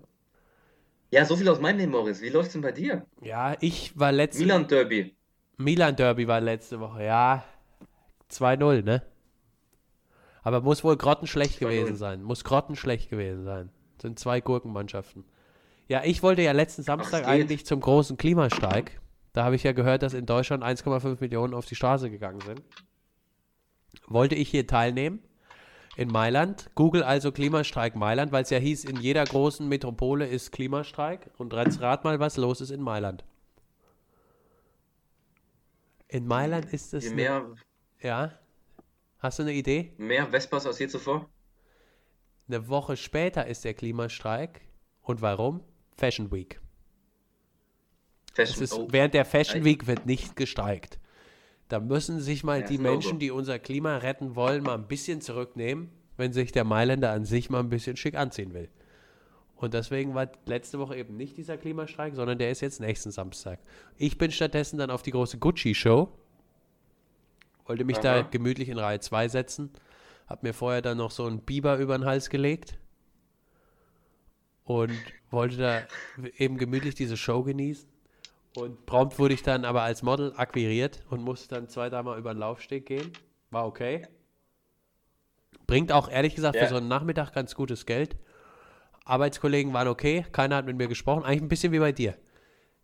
Ja, 1.10 1.24
so 1.24 1.36
viel 1.36 1.48
aus 1.48 1.60
meinem 1.60 1.78
Leben, 1.78 1.92
Morris. 1.92 2.20
Wie 2.20 2.28
läuft's 2.28 2.52
denn 2.52 2.62
bei 2.62 2.72
dir? 2.72 3.06
Ja, 3.22 3.56
ich 3.60 3.98
war 3.98 4.12
letzte 4.12 4.42
Milan 4.42 4.66
Derby. 4.66 5.16
Milan 5.56 5.96
Derby 5.96 6.28
war 6.28 6.40
letzte 6.40 6.80
Woche, 6.80 7.04
ja. 7.04 7.44
2-0, 8.30 8.82
ne? 8.82 9.02
Aber 10.42 10.60
muss 10.60 10.84
wohl 10.84 10.96
grottenschlecht 10.96 11.58
gewesen 11.58 11.96
sein. 11.96 12.22
Muss 12.22 12.44
grottenschlecht 12.44 13.10
gewesen 13.10 13.44
sein. 13.44 13.70
Das 13.96 14.02
sind 14.02 14.18
zwei 14.18 14.40
Gurkenmannschaften. 14.40 15.24
Ja, 15.88 16.02
ich 16.04 16.22
wollte 16.22 16.42
ja 16.42 16.52
letzten 16.52 16.82
Samstag 16.82 17.24
Ach, 17.24 17.30
eigentlich 17.30 17.64
zum 17.64 17.80
großen 17.80 18.18
Klimastreik. 18.18 19.00
Da 19.32 19.44
habe 19.44 19.56
ich 19.56 19.62
ja 19.62 19.72
gehört, 19.72 20.02
dass 20.02 20.12
in 20.12 20.26
Deutschland 20.26 20.62
1,5 20.62 21.16
Millionen 21.20 21.54
auf 21.54 21.64
die 21.64 21.74
Straße 21.74 22.10
gegangen 22.10 22.40
sind. 22.42 22.62
Wollte 24.06 24.34
ich 24.34 24.50
hier 24.50 24.66
teilnehmen 24.66 25.22
in 25.96 26.08
Mailand. 26.08 26.70
Google 26.74 27.02
also 27.02 27.32
Klimastreik 27.32 27.96
Mailand, 27.96 28.32
weil 28.32 28.42
es 28.42 28.50
ja 28.50 28.58
hieß, 28.58 28.84
in 28.84 28.96
jeder 28.96 29.24
großen 29.24 29.66
Metropole 29.66 30.26
ist 30.26 30.52
Klimastreik. 30.52 31.30
Und 31.38 31.54
rat 31.54 32.04
mal, 32.04 32.20
was 32.20 32.36
los 32.36 32.60
ist 32.60 32.70
in 32.70 32.82
Mailand. 32.82 33.24
In 36.08 36.26
Mailand 36.26 36.72
ist 36.72 36.92
es. 36.92 37.04
Je 37.04 37.14
mehr. 37.14 37.36
Eine, 37.36 37.54
ja. 38.00 38.38
Hast 39.18 39.38
du 39.38 39.42
eine 39.42 39.52
Idee? 39.52 39.94
Mehr 39.96 40.26
Vespas 40.26 40.66
als 40.66 40.78
je 40.78 40.88
zuvor? 40.88 41.28
Eine 42.46 42.68
Woche 42.68 42.96
später 42.96 43.46
ist 43.46 43.64
der 43.64 43.74
Klimastreik. 43.74 44.60
Und 45.02 45.22
warum? 45.22 45.62
Fashion 45.98 46.30
Week. 46.30 46.60
Fashion, 48.32 48.62
ist, 48.62 48.72
oh. 48.72 48.88
Während 48.90 49.14
der 49.14 49.24
Fashion 49.24 49.64
Week 49.64 49.86
wird 49.86 50.06
nicht 50.06 50.36
gestreikt. 50.36 50.98
Da 51.68 51.80
müssen 51.80 52.20
sich 52.20 52.44
mal 52.44 52.60
ja, 52.60 52.66
die 52.66 52.78
Menschen, 52.78 53.18
die 53.18 53.30
unser 53.30 53.58
Klima 53.58 53.98
retten 53.98 54.36
wollen, 54.36 54.62
mal 54.62 54.74
ein 54.74 54.88
bisschen 54.88 55.20
zurücknehmen, 55.20 55.90
wenn 56.16 56.32
sich 56.32 56.52
der 56.52 56.64
Mailänder 56.64 57.10
an 57.10 57.24
sich 57.24 57.50
mal 57.50 57.60
ein 57.60 57.68
bisschen 57.68 57.96
schick 57.96 58.14
anziehen 58.14 58.54
will. 58.54 58.70
Und 59.56 59.74
deswegen 59.74 60.14
war 60.14 60.30
letzte 60.46 60.78
Woche 60.78 60.96
eben 60.96 61.16
nicht 61.16 61.36
dieser 61.36 61.58
Klimastreik, 61.58 62.14
sondern 62.14 62.38
der 62.38 62.50
ist 62.50 62.60
jetzt 62.60 62.80
nächsten 62.80 63.10
Samstag. 63.10 63.58
Ich 63.96 64.16
bin 64.16 64.30
stattdessen 64.30 64.78
dann 64.78 64.90
auf 64.90 65.02
die 65.02 65.10
große 65.10 65.38
Gucci-Show 65.38 66.08
wollte 67.68 67.84
mich 67.84 67.98
Aha. 67.98 68.02
da 68.02 68.22
gemütlich 68.22 68.68
in 68.68 68.78
Reihe 68.78 68.98
2 68.98 69.28
setzen. 69.28 69.70
Hab 70.26 70.42
mir 70.42 70.54
vorher 70.54 70.82
dann 70.82 70.98
noch 70.98 71.10
so 71.10 71.26
einen 71.26 71.40
Biber 71.40 71.76
über 71.76 71.96
den 71.96 72.06
Hals 72.06 72.30
gelegt. 72.30 72.78
Und 74.68 74.98
wollte 75.30 75.56
da 75.56 75.82
eben 76.36 76.58
gemütlich 76.58 76.94
diese 76.94 77.16
Show 77.16 77.42
genießen. 77.42 77.88
Und 78.54 78.84
prompt 78.84 79.18
wurde 79.18 79.32
ich 79.32 79.42
dann 79.42 79.64
aber 79.64 79.82
als 79.82 80.02
Model 80.02 80.34
akquiriert 80.36 81.02
und 81.08 81.22
musste 81.22 81.54
dann 81.54 81.68
zwei, 81.68 81.88
dreimal 81.88 82.18
über 82.18 82.34
den 82.34 82.38
Laufsteg 82.38 82.84
gehen. 82.84 83.12
War 83.50 83.66
okay. 83.66 84.06
Bringt 85.66 85.90
auch 85.90 86.10
ehrlich 86.10 86.34
gesagt 86.34 86.56
ja. 86.56 86.64
für 86.64 86.68
so 86.68 86.76
einen 86.76 86.88
Nachmittag 86.88 87.32
ganz 87.32 87.54
gutes 87.54 87.86
Geld. 87.86 88.16
Arbeitskollegen 89.04 89.72
waren 89.72 89.88
okay, 89.88 90.26
keiner 90.32 90.56
hat 90.56 90.66
mit 90.66 90.76
mir 90.76 90.86
gesprochen. 90.86 91.24
Eigentlich 91.24 91.42
ein 91.42 91.48
bisschen 91.48 91.72
wie 91.72 91.78
bei 91.78 91.92
dir. 91.92 92.18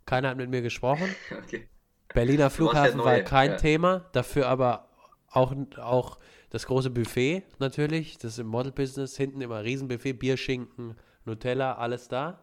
Keiner 0.07 0.31
hat 0.31 0.38
mit 0.38 0.49
mir 0.51 0.62
gesprochen. 0.62 1.09
Okay. 1.44 1.68
Berliner 2.14 2.49
Flughafen 2.49 3.03
war 3.03 3.18
kein 3.20 3.53
ja. 3.53 3.57
Thema, 3.57 4.07
dafür 4.12 4.47
aber 4.47 4.88
auch, 5.29 5.53
auch 5.79 6.18
das 6.51 6.66
große 6.66 6.90
Buffet 6.90 7.42
natürlich. 7.59 8.18
Das 8.18 8.35
ist 8.35 8.38
im 8.38 8.47
Model-Business 8.47 9.16
hinten 9.16 9.40
immer 9.40 9.64
Riesenbuffet, 9.64 10.12
Bierschinken, 10.12 10.97
Nutella, 11.24 11.74
alles 11.74 12.08
da. 12.08 12.38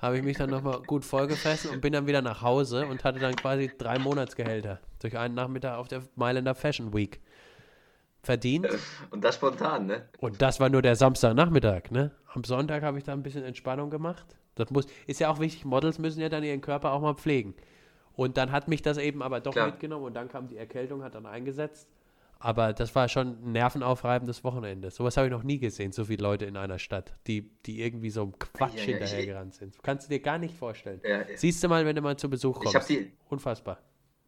Habe 0.00 0.18
ich 0.18 0.22
mich 0.22 0.36
dann 0.36 0.50
nochmal 0.50 0.82
gut 0.82 1.04
vollgefressen 1.04 1.70
und 1.70 1.80
bin 1.80 1.92
dann 1.92 2.06
wieder 2.06 2.22
nach 2.22 2.42
Hause 2.42 2.86
und 2.86 3.04
hatte 3.04 3.18
dann 3.18 3.34
quasi 3.36 3.70
drei 3.76 3.98
Monatsgehälter 3.98 4.80
durch 5.00 5.16
einen 5.16 5.34
Nachmittag 5.34 5.78
auf 5.78 5.88
der 5.88 6.02
Mailänder 6.16 6.54
Fashion 6.54 6.92
Week 6.92 7.20
verdient. 8.22 8.68
Und 9.10 9.24
das 9.24 9.36
spontan, 9.36 9.86
ne? 9.86 10.08
Und 10.18 10.42
das 10.42 10.60
war 10.60 10.68
nur 10.68 10.82
der 10.82 10.96
Samstagnachmittag, 10.96 11.90
ne? 11.90 12.10
Am 12.32 12.44
Sonntag 12.44 12.82
habe 12.82 12.98
ich 12.98 13.04
da 13.04 13.12
ein 13.12 13.22
bisschen 13.22 13.44
Entspannung 13.44 13.90
gemacht. 13.90 14.36
Das 14.54 14.70
muss, 14.70 14.86
ist 15.06 15.20
ja 15.20 15.30
auch 15.30 15.40
wichtig, 15.40 15.64
Models 15.64 15.98
müssen 15.98 16.20
ja 16.20 16.28
dann 16.28 16.44
ihren 16.44 16.60
Körper 16.60 16.92
auch 16.92 17.00
mal 17.00 17.14
pflegen. 17.14 17.54
Und 18.14 18.36
dann 18.36 18.52
hat 18.52 18.68
mich 18.68 18.82
das 18.82 18.98
eben 18.98 19.22
aber 19.22 19.40
doch 19.40 19.52
Klar. 19.52 19.66
mitgenommen 19.66 20.04
und 20.04 20.14
dann 20.14 20.28
kam 20.28 20.48
die 20.48 20.56
Erkältung, 20.56 21.02
hat 21.02 21.14
dann 21.14 21.26
eingesetzt. 21.26 21.88
Aber 22.44 22.74
das 22.74 22.94
war 22.94 23.08
schon 23.08 23.38
ein 23.42 23.52
nervenaufreibendes 23.52 24.44
Wochenende. 24.44 24.90
Sowas 24.90 25.16
habe 25.16 25.28
ich 25.28 25.32
noch 25.32 25.44
nie 25.44 25.58
gesehen, 25.58 25.92
so 25.92 26.04
viele 26.04 26.22
Leute 26.22 26.44
in 26.44 26.58
einer 26.58 26.78
Stadt, 26.78 27.14
die, 27.26 27.50
die 27.64 27.80
irgendwie 27.80 28.10
so 28.10 28.34
Quatsch 28.38 28.74
ja, 28.74 28.80
ja, 28.80 28.98
hinterhergerannt 28.98 29.54
sind. 29.54 29.82
Kannst 29.82 30.06
du 30.06 30.10
dir 30.10 30.20
gar 30.20 30.36
nicht 30.36 30.54
vorstellen. 30.54 31.00
Ja, 31.08 31.20
Siehst 31.36 31.64
du 31.64 31.68
mal, 31.68 31.86
wenn 31.86 31.96
du 31.96 32.02
mal 32.02 32.18
zu 32.18 32.28
Besuch 32.28 32.60
kommst. 32.60 32.90
Ich 32.90 32.98
die, 32.98 33.12
Unfassbar. 33.30 33.78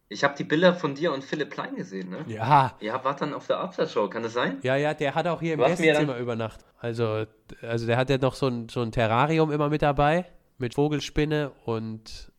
Ich 0.09 0.23
habe 0.23 0.35
die 0.35 0.45
Bilder 0.45 0.73
von 0.73 0.95
dir 0.95 1.13
und 1.13 1.23
Philipp 1.23 1.51
Klein 1.51 1.75
gesehen, 1.75 2.09
ne? 2.09 2.25
Ja. 2.25 2.75
Ihr 2.79 2.99
wart 3.03 3.21
dann 3.21 3.35
auf 3.35 3.45
der 3.45 3.59
Aftershow, 3.59 4.09
kann 4.09 4.23
das 4.23 4.33
sein? 4.33 4.57
Ja, 4.63 4.75
ja, 4.75 4.95
der 4.95 5.13
hat 5.13 5.27
auch 5.27 5.39
hier 5.39 5.53
im 5.53 5.59
Gästezimmer 5.59 6.17
übernachtet. 6.17 6.65
Also, 6.79 7.27
also 7.61 7.85
der 7.85 7.97
hat 7.97 8.09
ja 8.09 8.17
noch 8.17 8.33
so 8.33 8.47
ein, 8.47 8.67
so 8.67 8.81
ein 8.81 8.91
Terrarium 8.91 9.51
immer 9.51 9.69
mit 9.69 9.83
dabei, 9.83 10.25
mit 10.57 10.73
Vogelspinne 10.73 11.51
und 11.65 12.31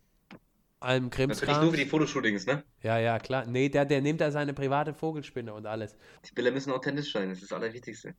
allem 0.81 1.11
Krimskram. 1.11 1.49
Natürlich 1.49 1.63
nur 1.63 1.71
für 1.73 1.85
die 1.85 1.91
Fotoshootings, 1.91 2.47
ne? 2.47 2.63
Ja, 2.83 2.99
ja, 2.99 3.19
klar. 3.19 3.47
Nee, 3.47 3.69
der, 3.69 3.85
der 3.85 4.01
nimmt 4.01 4.21
da 4.21 4.31
seine 4.31 4.55
private 4.55 4.95
Vogelspinne 4.95 5.53
und 5.53 5.67
alles. 5.67 5.97
Die 6.29 6.33
Bilder 6.33 6.51
müssen 6.51 6.73
authentisch 6.73 7.13
sein, 7.13 7.29
das 7.29 7.43
ist 7.43 7.51
das 7.51 7.57
Allerwichtigste. 7.59 8.15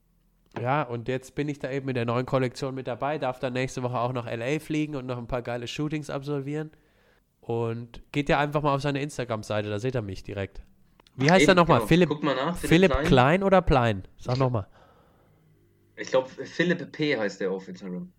Ja, 0.59 0.81
und 0.83 1.07
jetzt 1.07 1.35
bin 1.35 1.47
ich 1.47 1.59
da 1.59 1.71
eben 1.71 1.85
mit 1.85 1.95
der 1.95 2.05
neuen 2.05 2.25
Kollektion 2.25 2.73
mit 2.73 2.87
dabei, 2.87 3.17
darf 3.17 3.39
dann 3.39 3.53
nächste 3.53 3.83
Woche 3.83 3.99
auch 3.99 4.13
nach 4.13 4.25
LA 4.25 4.59
fliegen 4.59 4.95
und 4.95 5.05
noch 5.05 5.17
ein 5.17 5.27
paar 5.27 5.41
geile 5.41 5.67
Shootings 5.67 6.09
absolvieren. 6.09 6.71
Und 7.41 8.01
geht 8.11 8.29
ja 8.29 8.39
einfach 8.39 8.61
mal 8.61 8.75
auf 8.75 8.81
seine 8.81 9.01
Instagram-Seite, 9.01 9.69
da 9.69 9.79
seht 9.79 9.95
ihr 9.95 10.01
mich 10.01 10.23
direkt. 10.23 10.61
Wie 11.15 11.29
heißt 11.29 11.43
Eben, 11.43 11.51
er 11.51 11.55
nochmal? 11.55 11.79
Genau. 11.79 11.87
Philipp, 11.87 12.09
Guck 12.09 12.23
mal 12.23 12.35
nach. 12.35 12.57
Philipp, 12.57 12.69
Philipp 12.69 12.91
Klein. 12.91 13.05
Klein. 13.05 13.43
oder 13.43 13.61
Plein? 13.61 14.07
Sag 14.17 14.37
nochmal. 14.37 14.67
Ich 15.95 16.09
glaube, 16.09 16.29
Philipp 16.29 16.91
P. 16.91 17.17
heißt 17.17 17.41
der 17.41 17.51
auf 17.51 17.67
Instagram. 17.67 18.11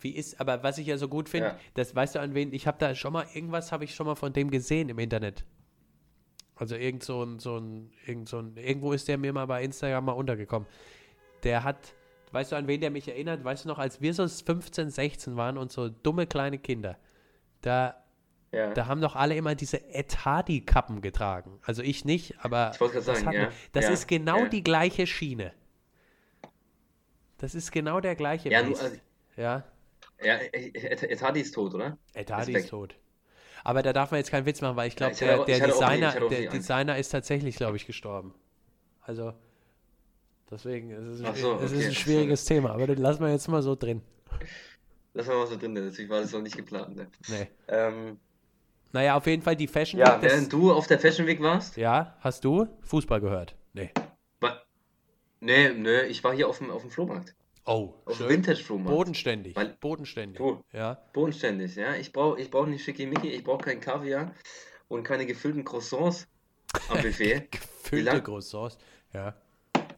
Wie 0.00 0.10
ist, 0.10 0.40
aber 0.40 0.62
was 0.62 0.78
ich 0.78 0.86
ja 0.86 0.98
so 0.98 1.08
gut 1.08 1.28
finde, 1.28 1.48
ja. 1.48 1.58
das 1.74 1.94
weißt 1.94 2.14
du 2.14 2.20
an 2.20 2.34
wen, 2.34 2.52
ich 2.52 2.66
habe 2.66 2.78
da 2.78 2.94
schon 2.94 3.12
mal, 3.12 3.26
irgendwas 3.32 3.72
habe 3.72 3.84
ich 3.84 3.94
schon 3.94 4.06
mal 4.06 4.14
von 4.14 4.32
dem 4.32 4.50
gesehen 4.50 4.88
im 4.88 4.98
Internet. 4.98 5.44
Also 6.54 6.74
irgend 6.74 7.02
so 7.02 7.22
ein, 7.22 7.38
so 7.38 7.58
ein, 7.58 7.92
irgend 8.06 8.28
so 8.28 8.40
ein, 8.40 8.56
irgendwo 8.56 8.92
ist 8.92 9.08
der 9.08 9.18
mir 9.18 9.32
mal 9.32 9.46
bei 9.46 9.62
Instagram 9.62 10.04
mal 10.06 10.12
untergekommen. 10.12 10.68
Der 11.44 11.64
hat, 11.64 11.94
weißt 12.32 12.52
du 12.52 12.56
an 12.56 12.66
wen 12.66 12.80
der 12.80 12.90
mich 12.90 13.08
erinnert? 13.08 13.44
Weißt 13.44 13.64
du 13.64 13.68
noch, 13.68 13.78
als 13.78 14.00
wir 14.00 14.12
so 14.14 14.26
15, 14.26 14.90
16 14.90 15.36
waren 15.36 15.58
und 15.58 15.72
so 15.72 15.88
dumme 15.88 16.26
kleine 16.26 16.58
Kinder, 16.58 16.98
da 17.60 18.02
ja. 18.52 18.72
Da 18.72 18.86
haben 18.86 19.00
doch 19.00 19.16
alle 19.16 19.36
immer 19.36 19.54
diese 19.54 19.90
Etadi-Kappen 19.90 21.02
getragen. 21.02 21.58
Also 21.62 21.82
ich 21.82 22.04
nicht, 22.04 22.36
aber 22.42 22.72
ich 22.72 22.78
das, 22.78 23.04
sagen, 23.04 23.32
ja. 23.32 23.48
das 23.72 23.84
ja. 23.84 23.90
ist 23.90 24.06
genau 24.06 24.46
die 24.46 24.62
gleiche 24.62 25.06
Schiene. 25.06 25.52
Das 27.38 27.54
ist 27.54 27.70
genau 27.70 28.00
der 28.00 28.14
gleiche 28.14 28.48
ja, 28.48 28.62
nur, 28.62 28.80
also, 28.80 28.96
ja. 29.36 29.64
Ja, 30.22 30.38
Etadi 30.52 31.40
ist 31.40 31.52
tot, 31.52 31.74
oder? 31.74 31.98
Etadi 32.14 32.52
ist, 32.52 32.64
ist 32.64 32.70
tot. 32.70 32.96
Aber 33.64 33.82
da 33.82 33.92
darf 33.92 34.10
man 34.12 34.18
jetzt 34.18 34.30
keinen 34.30 34.46
Witz 34.46 34.60
machen, 34.60 34.76
weil 34.76 34.88
ich 34.88 34.96
glaube, 34.96 35.14
der, 35.16 35.44
der 35.44 35.66
Designer, 35.66 36.12
der 36.28 36.50
Designer 36.50 36.98
ist 36.98 37.08
tatsächlich, 37.10 37.56
glaube 37.56 37.76
ich, 37.76 37.86
gestorben. 37.86 38.32
Also, 39.02 39.32
deswegen, 40.50 40.90
es 40.92 41.20
ist, 41.20 41.40
so, 41.40 41.54
es 41.54 41.72
okay. 41.72 41.78
ist 41.80 41.86
ein 41.86 41.94
schwieriges 41.94 42.44
Thema, 42.44 42.70
aber 42.70 42.86
den 42.86 42.98
lassen 42.98 43.22
wir 43.22 43.30
jetzt 43.30 43.48
mal 43.48 43.62
so 43.62 43.74
drin. 43.74 44.02
Lassen 45.14 45.30
wir 45.30 45.36
mal 45.36 45.46
so 45.46 45.56
drin, 45.56 45.72
natürlich 45.72 46.10
war 46.10 46.20
das 46.20 46.32
noch 46.32 46.42
nicht 46.42 46.56
geplant. 46.56 46.96
Ne? 46.96 47.08
Nee. 47.28 47.48
Ähm, 47.68 48.18
naja, 48.92 49.16
auf 49.16 49.26
jeden 49.26 49.42
Fall 49.42 49.56
die 49.56 49.66
Fashion. 49.66 50.00
Ja, 50.00 50.20
während 50.22 50.52
du 50.52 50.72
auf 50.72 50.86
der 50.86 50.98
Fashion 50.98 51.26
Week 51.26 51.40
warst? 51.40 51.76
Ja, 51.76 52.16
hast 52.20 52.44
du 52.44 52.68
Fußball 52.82 53.20
gehört? 53.20 53.56
Nee. 53.72 53.90
War, 54.40 54.62
nee, 55.40 55.70
nee, 55.70 56.02
ich 56.02 56.22
war 56.22 56.34
hier 56.34 56.48
auf 56.48 56.58
dem, 56.58 56.70
auf 56.70 56.82
dem 56.82 56.90
Flohmarkt. 56.90 57.34
Oh, 57.66 57.94
auf 58.04 58.18
dem 58.18 58.28
Vintage-Flohmarkt. 58.28 58.96
Bodenständig. 58.96 59.56
Weil, 59.56 59.76
bodenständig. 59.80 60.38
Du, 60.38 60.62
ja. 60.72 60.98
Bodenständig, 61.12 61.74
ja. 61.74 61.94
Ich 61.96 62.12
brauche 62.12 62.40
ich 62.40 62.48
brauch 62.48 62.66
nicht 62.66 62.84
Schickimicki, 62.84 63.28
ich 63.28 63.42
brauche 63.42 63.64
keinen 63.64 63.80
Kaviar 63.80 64.32
und 64.86 65.02
keine 65.02 65.26
gefüllten 65.26 65.64
Croissants 65.64 66.28
am 66.88 66.98
Buffet. 67.02 67.48
Gefüllte 67.50 68.22
Croissants, 68.22 68.78
ja. 69.12 69.34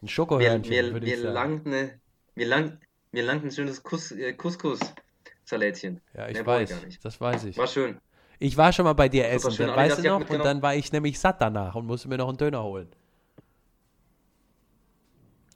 Ein 0.00 0.08
Schokohörnchen, 0.08 0.70
mir, 0.70 0.92
mir, 0.92 1.00
mir 1.00 1.16
langt 1.16 1.66
eine, 1.66 2.00
mir, 2.34 2.46
lang, 2.46 2.80
mir 3.12 3.22
langt 3.22 3.44
ein 3.44 3.50
schönes 3.50 3.82
Kus, 3.82 4.12
äh, 4.12 4.32
Couscous-Salätchen. 4.32 6.00
Ja, 6.14 6.28
ich 6.28 6.34
Mehr 6.34 6.46
weiß, 6.46 6.74
das 7.02 7.20
weiß 7.20 7.44
ich. 7.44 7.58
War 7.58 7.66
schön. 7.66 7.98
Ich 8.38 8.56
war 8.56 8.72
schon 8.72 8.84
mal 8.84 8.94
bei 8.94 9.08
dir 9.08 9.28
essen, 9.28 9.54
dann, 9.58 9.76
weißt 9.76 9.98
du 9.98 10.02
noch? 10.08 10.30
Und 10.30 10.44
dann 10.44 10.62
war 10.62 10.74
ich 10.74 10.92
nämlich 10.92 11.18
satt 11.18 11.40
danach 11.40 11.74
und 11.74 11.86
musste 11.86 12.08
mir 12.08 12.16
noch 12.16 12.28
einen 12.28 12.38
Döner 12.38 12.62
holen. 12.62 12.88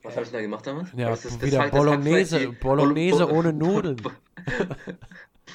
Was 0.03 0.17
habe 0.17 0.27
ich 0.27 0.33
da 0.33 0.41
gemacht 0.41 0.67
damals? 0.67 0.91
Ja, 0.97 1.11
das 1.11 1.25
ist, 1.25 1.41
das 1.41 1.49
wieder 1.49 1.69
Bolognese, 1.69 2.53
Bolognese 2.53 3.31
ohne 3.31 3.53
Nudeln. 3.53 4.03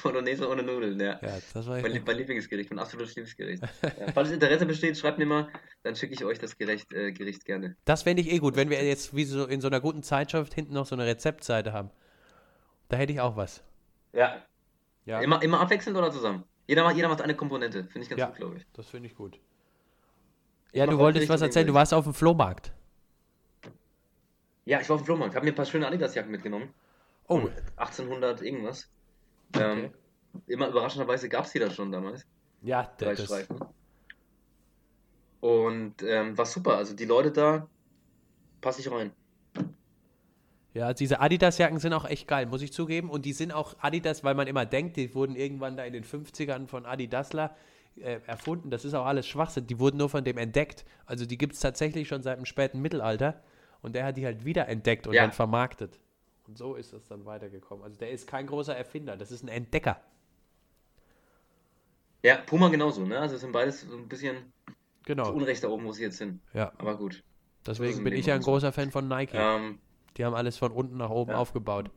Bolognese 0.02 0.48
ohne 0.48 0.62
Nudeln, 0.62 0.98
ja. 1.00 1.18
ja 1.20 1.38
das 1.52 1.66
war 1.66 1.80
mein, 1.80 2.02
mein 2.06 2.16
Lieblingsgericht, 2.16 2.70
mein 2.70 2.78
absolutes 2.78 3.16
Lieblingsgericht. 3.16 3.62
ja. 3.82 4.12
Falls 4.14 4.30
Interesse 4.30 4.64
besteht, 4.64 4.96
schreibt 4.96 5.18
mir 5.18 5.26
mal, 5.26 5.48
dann 5.82 5.96
schicke 5.96 6.14
ich 6.14 6.24
euch 6.24 6.38
das 6.38 6.56
Gericht, 6.56 6.92
äh, 6.92 7.12
Gericht 7.12 7.44
gerne. 7.44 7.76
Das 7.84 8.02
fände 8.02 8.22
ich 8.22 8.30
eh 8.30 8.38
gut, 8.38 8.56
wenn 8.56 8.70
wir 8.70 8.82
jetzt 8.84 9.14
wie 9.14 9.24
so 9.24 9.46
in 9.46 9.60
so 9.60 9.68
einer 9.68 9.80
guten 9.80 10.02
Zeitschrift 10.02 10.54
hinten 10.54 10.72
noch 10.74 10.86
so 10.86 10.94
eine 10.94 11.04
Rezeptseite 11.06 11.72
haben. 11.72 11.90
Da 12.88 12.96
hätte 12.96 13.12
ich 13.12 13.20
auch 13.20 13.36
was. 13.36 13.62
Ja. 14.12 14.42
ja. 15.04 15.20
Immer, 15.20 15.42
immer 15.42 15.60
abwechselnd 15.60 15.98
oder 15.98 16.10
zusammen? 16.10 16.44
Jeder 16.66 16.84
macht, 16.84 16.96
jeder 16.96 17.08
macht 17.08 17.20
eine 17.20 17.34
Komponente. 17.34 17.84
Finde 17.84 18.02
ich 18.02 18.08
ganz 18.08 18.20
ja, 18.20 18.26
gut, 18.26 18.36
glaube 18.36 18.56
ich. 18.58 18.66
Das 18.74 18.86
finde 18.86 19.08
ich 19.08 19.14
gut. 19.14 19.38
Ich 20.72 20.78
ja, 20.78 20.86
du 20.86 20.98
wolltest 20.98 21.28
was 21.28 21.40
erzählen. 21.40 21.66
Du 21.66 21.74
warst 21.74 21.92
auf 21.92 22.04
dem 22.04 22.14
Flohmarkt. 22.14 22.72
Ja, 24.68 24.82
ich 24.82 24.88
war 24.90 24.96
auf 24.96 25.00
dem 25.00 25.06
Flohmarkt. 25.06 25.34
Habe 25.34 25.46
mir 25.46 25.52
ein 25.52 25.54
paar 25.54 25.64
schöne 25.64 25.86
Adidas-Jacken 25.86 26.30
mitgenommen. 26.30 26.74
Oh. 27.26 27.48
1800 27.76 28.42
irgendwas. 28.42 28.86
Okay. 29.54 29.64
Ähm, 29.64 29.90
immer 30.46 30.68
überraschenderweise 30.68 31.30
gab 31.30 31.46
es 31.46 31.52
die 31.52 31.58
da 31.58 31.70
schon 31.70 31.90
damals. 31.90 32.26
Ja, 32.60 32.82
der 33.00 33.14
Drei 33.14 33.24
Streifen. 33.24 33.60
Und 35.40 36.02
ähm, 36.02 36.36
war 36.36 36.44
super. 36.44 36.76
Also 36.76 36.94
die 36.94 37.06
Leute 37.06 37.32
da, 37.32 37.66
passe 38.60 38.82
ich 38.82 38.90
rein. 38.90 39.12
Ja, 40.74 40.92
diese 40.92 41.18
Adidas-Jacken 41.20 41.78
sind 41.78 41.94
auch 41.94 42.04
echt 42.04 42.28
geil, 42.28 42.44
muss 42.44 42.60
ich 42.60 42.74
zugeben. 42.74 43.08
Und 43.08 43.24
die 43.24 43.32
sind 43.32 43.52
auch 43.52 43.74
Adidas, 43.80 44.22
weil 44.22 44.34
man 44.34 44.48
immer 44.48 44.66
denkt, 44.66 44.98
die 44.98 45.14
wurden 45.14 45.34
irgendwann 45.34 45.78
da 45.78 45.84
in 45.84 45.94
den 45.94 46.04
50ern 46.04 46.66
von 46.66 46.84
Adidasler 46.84 47.56
äh, 47.96 48.20
erfunden. 48.26 48.68
Das 48.68 48.84
ist 48.84 48.92
auch 48.92 49.06
alles 49.06 49.26
Schwachsinn. 49.26 49.66
Die 49.66 49.78
wurden 49.78 49.96
nur 49.96 50.10
von 50.10 50.24
dem 50.24 50.36
entdeckt. 50.36 50.84
Also 51.06 51.24
die 51.24 51.38
gibt 51.38 51.54
es 51.54 51.60
tatsächlich 51.60 52.06
schon 52.06 52.22
seit 52.22 52.36
dem 52.36 52.44
späten 52.44 52.82
Mittelalter. 52.82 53.42
Und 53.82 53.94
der 53.94 54.04
hat 54.04 54.16
die 54.16 54.26
halt 54.26 54.44
wieder 54.44 54.68
entdeckt 54.68 55.06
und 55.06 55.14
ja. 55.14 55.22
dann 55.22 55.32
vermarktet. 55.32 56.00
Und 56.46 56.58
so 56.58 56.74
ist 56.74 56.92
das 56.92 57.06
dann 57.06 57.24
weitergekommen. 57.26 57.84
Also 57.84 57.98
der 57.98 58.10
ist 58.10 58.26
kein 58.26 58.46
großer 58.46 58.76
Erfinder, 58.76 59.16
das 59.16 59.30
ist 59.30 59.42
ein 59.42 59.48
Entdecker. 59.48 60.00
Ja, 62.22 62.36
Puma 62.38 62.68
genauso, 62.68 63.04
ne? 63.04 63.18
Also 63.18 63.36
es 63.36 63.42
sind 63.42 63.52
beides 63.52 63.82
so 63.82 63.96
ein 63.96 64.08
bisschen 64.08 64.52
genau. 65.04 65.32
Unrecht 65.32 65.62
da 65.62 65.68
oben, 65.68 65.84
wo 65.84 65.92
sie 65.92 66.02
jetzt 66.02 66.16
sind. 66.16 66.40
Ja. 66.52 66.72
Aber 66.78 66.96
gut. 66.96 67.22
Deswegen 67.66 68.02
bin 68.02 68.14
ich 68.14 68.26
ja 68.26 68.34
ein 68.34 68.40
großer 68.40 68.72
Fan 68.72 68.90
von 68.90 69.08
Nike. 69.08 69.34
Ähm, 69.34 69.78
die 70.16 70.24
haben 70.24 70.34
alles 70.34 70.56
von 70.56 70.72
unten 70.72 70.96
nach 70.96 71.10
oben 71.10 71.32
ja. 71.32 71.36
aufgebaut. 71.36 71.90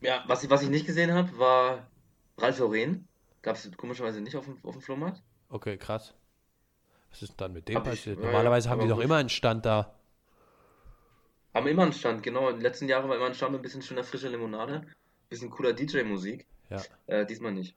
Ja, 0.00 0.22
was 0.26 0.44
ich, 0.44 0.50
was 0.50 0.62
ich 0.62 0.68
nicht 0.68 0.86
gesehen 0.86 1.12
habe, 1.12 1.38
war 1.38 1.86
Ralf 2.38 2.58
Lauren. 2.58 3.08
Gab 3.42 3.56
es 3.56 3.70
komischerweise 3.76 4.20
nicht 4.20 4.36
auf 4.36 4.44
dem, 4.44 4.58
auf 4.62 4.74
dem 4.74 4.80
Flohmarkt. 4.80 5.22
Okay, 5.48 5.76
krass. 5.76 6.14
Was 7.14 7.22
ist 7.22 7.30
denn 7.30 7.36
dann 7.36 7.52
mit 7.52 7.68
dem 7.68 7.76
hab 7.76 7.84
passiert? 7.84 8.18
Ich, 8.18 8.24
Normalerweise 8.24 8.66
ja, 8.66 8.72
haben 8.72 8.80
die 8.80 8.88
doch 8.88 8.98
immer 8.98 9.18
einen 9.18 9.28
Stand 9.28 9.64
da. 9.64 9.94
Haben 11.54 11.68
immer 11.68 11.84
einen 11.84 11.92
Stand, 11.92 12.24
genau. 12.24 12.48
In 12.48 12.56
den 12.56 12.62
letzten 12.62 12.88
Jahren 12.88 13.08
war 13.08 13.14
immer 13.14 13.26
ein 13.26 13.34
Stand 13.34 13.52
mit 13.52 13.60
ein 13.60 13.62
bisschen 13.62 13.82
schöner 13.82 14.02
frischer 14.02 14.30
Limonade. 14.30 14.78
Ein 14.78 14.94
bisschen 15.28 15.48
cooler 15.48 15.72
DJ-Musik. 15.72 16.44
Ja. 16.70 16.82
Äh, 17.06 17.24
diesmal 17.24 17.52
nicht. 17.52 17.76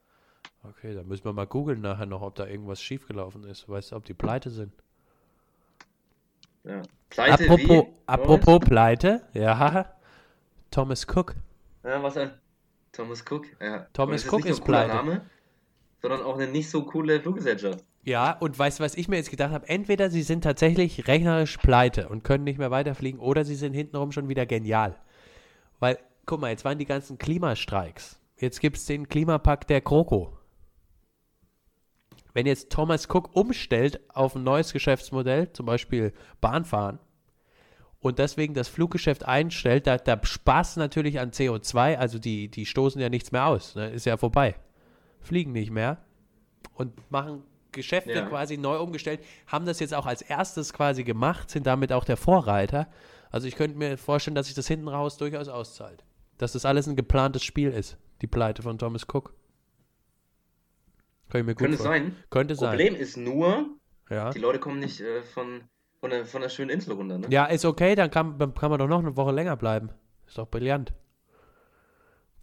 Okay, 0.63 0.95
dann 0.95 1.07
müssen 1.07 1.23
wir 1.23 1.33
mal 1.33 1.45
googeln 1.45 1.81
nachher 1.81 2.07
noch, 2.07 2.23
ob 2.23 2.33
da 2.33 2.47
irgendwas 2.47 2.81
schiefgelaufen 2.81 3.43
ist. 3.43 3.69
Weißt 3.69 3.91
du, 3.91 3.97
ob 3.97 4.05
die 4.05 4.15
pleite 4.15 4.49
sind? 4.49 4.73
Ja. 6.63 6.81
Pleite 7.11 7.43
apropos, 7.43 7.85
wie? 7.85 7.93
apropos 8.07 8.59
Pleite, 8.61 9.21
ja. 9.33 9.93
Thomas 10.71 11.05
Cook. 11.07 11.35
Ja, 11.83 12.01
was 12.01 12.17
ein 12.17 12.33
Thomas 12.91 13.23
Cook. 13.29 13.45
Ja. 13.61 13.85
Thomas 13.93 14.23
ist 14.23 14.33
Cook 14.33 14.45
ist 14.45 14.65
pleite. 14.65 14.95
Name, 14.95 15.21
sondern 16.01 16.23
auch 16.23 16.37
eine 16.37 16.47
nicht 16.47 16.71
so 16.71 16.83
coole 16.85 17.21
Fluggesellschaft. 17.21 17.85
Ja, 18.07 18.31
und 18.31 18.57
weißt 18.57 18.79
du, 18.79 18.83
was 18.83 18.95
ich 18.95 19.09
mir 19.09 19.17
jetzt 19.17 19.31
gedacht 19.31 19.51
habe? 19.51 19.67
Entweder 19.67 20.09
sie 20.09 20.23
sind 20.23 20.43
tatsächlich 20.43 21.07
rechnerisch 21.07 21.57
pleite 21.57 22.07
und 22.07 22.23
können 22.23 22.45
nicht 22.45 22.57
mehr 22.57 22.71
weiterfliegen, 22.71 23.19
oder 23.19 23.43
sie 23.43 23.55
sind 23.55 23.73
hintenrum 23.73 24.11
schon 24.11 24.29
wieder 24.29 24.45
genial. 24.45 24.95
Weil, 25.79 25.99
guck 26.25 26.39
mal, 26.39 26.49
jetzt 26.49 26.63
waren 26.63 26.79
die 26.79 26.85
ganzen 26.85 27.17
Klimastreiks. 27.17 28.19
Jetzt 28.39 28.61
gibt 28.61 28.77
es 28.77 28.85
den 28.85 29.09
Klimapakt 29.09 29.69
der 29.69 29.81
Kroko 29.81 30.37
wenn 32.37 32.45
jetzt 32.45 32.69
Thomas 32.69 33.09
Cook 33.09 33.35
umstellt 33.35 33.99
auf 34.13 34.35
ein 34.35 34.43
neues 34.43 34.71
Geschäftsmodell, 34.71 35.51
zum 35.53 35.65
Beispiel 35.65 36.13
Bahnfahren, 36.39 36.99
und 37.99 38.19
deswegen 38.19 38.53
das 38.53 38.67
Fluggeschäft 38.67 39.25
einstellt, 39.25 39.87
da, 39.87 39.97
da 39.97 40.23
Spaß 40.23 40.75
natürlich 40.75 41.19
an 41.19 41.31
CO2, 41.31 41.95
also 41.95 42.19
die, 42.19 42.47
die 42.47 42.67
stoßen 42.67 43.01
ja 43.01 43.09
nichts 43.09 43.31
mehr 43.31 43.47
aus, 43.47 43.73
ne? 43.73 43.89
ist 43.89 44.05
ja 44.05 44.17
vorbei. 44.17 44.53
Fliegen 45.19 45.51
nicht 45.51 45.71
mehr 45.71 45.97
und 46.75 46.93
machen 47.09 47.41
Geschäfte 47.77 48.11
ja. 48.11 48.25
quasi 48.25 48.57
neu 48.57 48.79
umgestellt, 48.79 49.21
haben 49.47 49.65
das 49.65 49.79
jetzt 49.79 49.93
auch 49.93 50.05
als 50.05 50.21
erstes 50.21 50.73
quasi 50.73 51.05
gemacht, 51.05 51.49
sind 51.49 51.65
damit 51.65 51.93
auch 51.93 52.03
der 52.03 52.17
Vorreiter. 52.17 52.89
Also 53.31 53.47
ich 53.47 53.55
könnte 53.55 53.77
mir 53.77 53.97
vorstellen, 53.97 54.35
dass 54.35 54.47
sich 54.47 54.55
das 54.55 54.67
hinten 54.67 54.89
raus 54.89 55.17
durchaus 55.17 55.47
auszahlt. 55.47 56.03
Dass 56.37 56.51
das 56.51 56.65
alles 56.65 56.87
ein 56.87 56.95
geplantes 56.95 57.43
Spiel 57.43 57.71
ist, 57.71 57.97
die 58.21 58.27
Pleite 58.27 58.61
von 58.61 58.77
Thomas 58.77 59.03
Cook. 59.03 59.33
Kann 61.29 61.41
ich 61.41 61.47
mir 61.47 61.55
gut 61.55 61.59
Könnte 61.59 61.77
sein. 61.77 62.15
Könnte 62.29 62.55
sein. 62.55 62.69
Problem 62.69 62.95
ist 62.95 63.17
nur, 63.17 63.67
ja. 64.09 64.31
die 64.31 64.39
Leute 64.39 64.59
kommen 64.59 64.79
nicht 64.79 65.01
äh, 65.01 65.21
von, 65.23 65.61
von, 65.99 66.09
der, 66.09 66.25
von 66.25 66.41
der 66.41 66.49
schönen 66.49 66.69
Insel 66.69 66.93
runter. 66.93 67.17
Ne? 67.17 67.27
Ja, 67.29 67.45
ist 67.45 67.65
okay, 67.65 67.95
dann 67.95 68.11
kann, 68.11 68.37
kann 68.37 68.69
man 68.69 68.79
doch 68.79 68.87
noch 68.87 68.99
eine 68.99 69.15
Woche 69.15 69.31
länger 69.31 69.55
bleiben. 69.55 69.89
Ist 70.25 70.37
doch 70.37 70.47
brillant. 70.47 70.93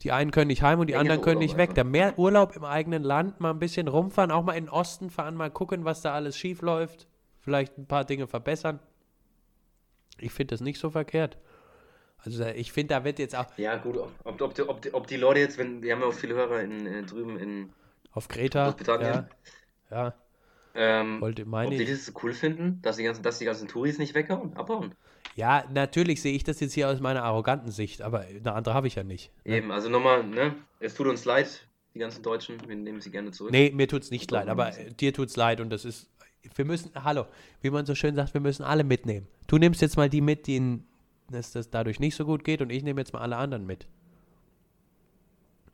Die 0.02 0.12
einen 0.12 0.30
können 0.30 0.48
nicht 0.48 0.62
heim 0.62 0.80
und 0.80 0.88
die 0.88 0.96
anderen 0.96 1.22
können 1.22 1.38
nicht 1.38 1.56
weg. 1.56 1.74
Da 1.74 1.84
mehr 1.84 2.18
Urlaub 2.18 2.54
im 2.56 2.64
eigenen 2.64 3.02
Land, 3.02 3.40
mal 3.40 3.50
ein 3.50 3.58
bisschen 3.58 3.88
rumfahren, 3.88 4.30
auch 4.30 4.42
mal 4.42 4.52
in 4.52 4.64
den 4.64 4.70
Osten 4.70 5.10
fahren, 5.10 5.34
mal 5.34 5.50
gucken, 5.50 5.84
was 5.84 6.02
da 6.02 6.12
alles 6.12 6.36
schief 6.36 6.60
läuft. 6.60 7.06
Vielleicht 7.40 7.78
ein 7.78 7.86
paar 7.86 8.04
Dinge 8.04 8.26
verbessern. 8.26 8.80
Ich 10.18 10.32
finde 10.32 10.54
das 10.54 10.60
nicht 10.60 10.78
so 10.78 10.90
verkehrt. 10.90 11.38
Also 12.18 12.44
ich 12.44 12.72
finde, 12.72 12.94
da 12.94 13.04
wird 13.04 13.18
jetzt 13.18 13.36
auch. 13.36 13.46
Ja, 13.56 13.76
gut, 13.76 13.98
ob, 13.98 14.12
ob, 14.24 14.40
ob, 14.40 14.68
ob, 14.68 14.88
ob 14.92 15.06
die 15.06 15.16
Leute 15.16 15.40
jetzt, 15.40 15.58
wenn, 15.58 15.82
wir 15.82 15.92
haben 15.92 16.00
ja 16.00 16.06
auch 16.06 16.14
viele 16.14 16.34
Hörer 16.34 16.62
in, 16.62 16.86
in 16.86 17.06
drüben 17.06 17.38
in 17.38 17.72
auf 18.12 18.28
Kreta. 18.28 18.64
Großbritannien. 18.64 19.28
Ja. 19.90 20.06
ja. 20.06 20.14
Ähm, 20.74 21.20
Wollte 21.20 21.44
meine 21.44 21.70
ob 21.70 21.76
die 21.76 21.84
das 21.84 22.12
cool 22.22 22.32
finden, 22.32 22.80
dass 22.82 22.96
die 22.96 23.04
ganzen, 23.04 23.22
dass 23.22 23.38
die 23.38 23.44
ganzen 23.44 23.68
Touris 23.68 23.98
nicht 23.98 24.14
weghauen, 24.14 24.56
abhauen. 24.56 24.94
Ja, 25.36 25.64
natürlich 25.72 26.22
sehe 26.22 26.34
ich 26.34 26.44
das 26.44 26.60
jetzt 26.60 26.74
hier 26.74 26.88
aus 26.88 27.00
meiner 27.00 27.24
arroganten 27.24 27.70
Sicht, 27.70 28.02
aber 28.02 28.20
eine 28.20 28.52
andere 28.52 28.74
habe 28.74 28.86
ich 28.86 28.94
ja 28.94 29.02
nicht. 29.02 29.32
Ne? 29.44 29.56
Eben, 29.56 29.72
also 29.72 29.88
nochmal, 29.88 30.22
ne, 30.24 30.54
es 30.78 30.94
tut 30.94 31.08
uns 31.08 31.24
leid, 31.24 31.66
die 31.94 31.98
ganzen 31.98 32.22
Deutschen, 32.22 32.56
wir 32.68 32.76
nehmen 32.76 33.00
sie 33.00 33.10
gerne 33.10 33.32
zurück. 33.32 33.50
Nee, 33.50 33.72
mir 33.74 33.88
tut 33.88 34.02
es 34.02 34.10
nicht 34.10 34.30
leid, 34.30 34.48
aber 34.48 34.70
dir 34.70 35.12
tut 35.12 35.28
es 35.28 35.36
leid 35.36 35.60
und 35.60 35.70
das 35.70 35.84
ist, 35.84 36.08
wir 36.54 36.64
müssen, 36.64 36.92
hallo, 36.94 37.26
wie 37.62 37.70
man 37.70 37.84
so 37.84 37.94
schön 37.94 38.14
sagt, 38.14 38.34
wir 38.34 38.40
müssen 38.40 38.62
alle 38.62 38.84
mitnehmen. 38.84 39.26
Du 39.46 39.58
nimmst 39.58 39.80
jetzt 39.82 39.96
mal 39.96 40.08
die 40.08 40.20
mit, 40.20 40.46
denen 40.46 40.86
es 41.32 41.52
das 41.52 41.70
dadurch 41.70 42.00
nicht 42.00 42.14
so 42.14 42.24
gut 42.24 42.44
geht 42.44 42.60
und 42.62 42.70
ich 42.70 42.82
nehme 42.82 43.00
jetzt 43.00 43.12
mal 43.12 43.20
alle 43.20 43.36
anderen 43.36 43.66
mit. 43.66 43.86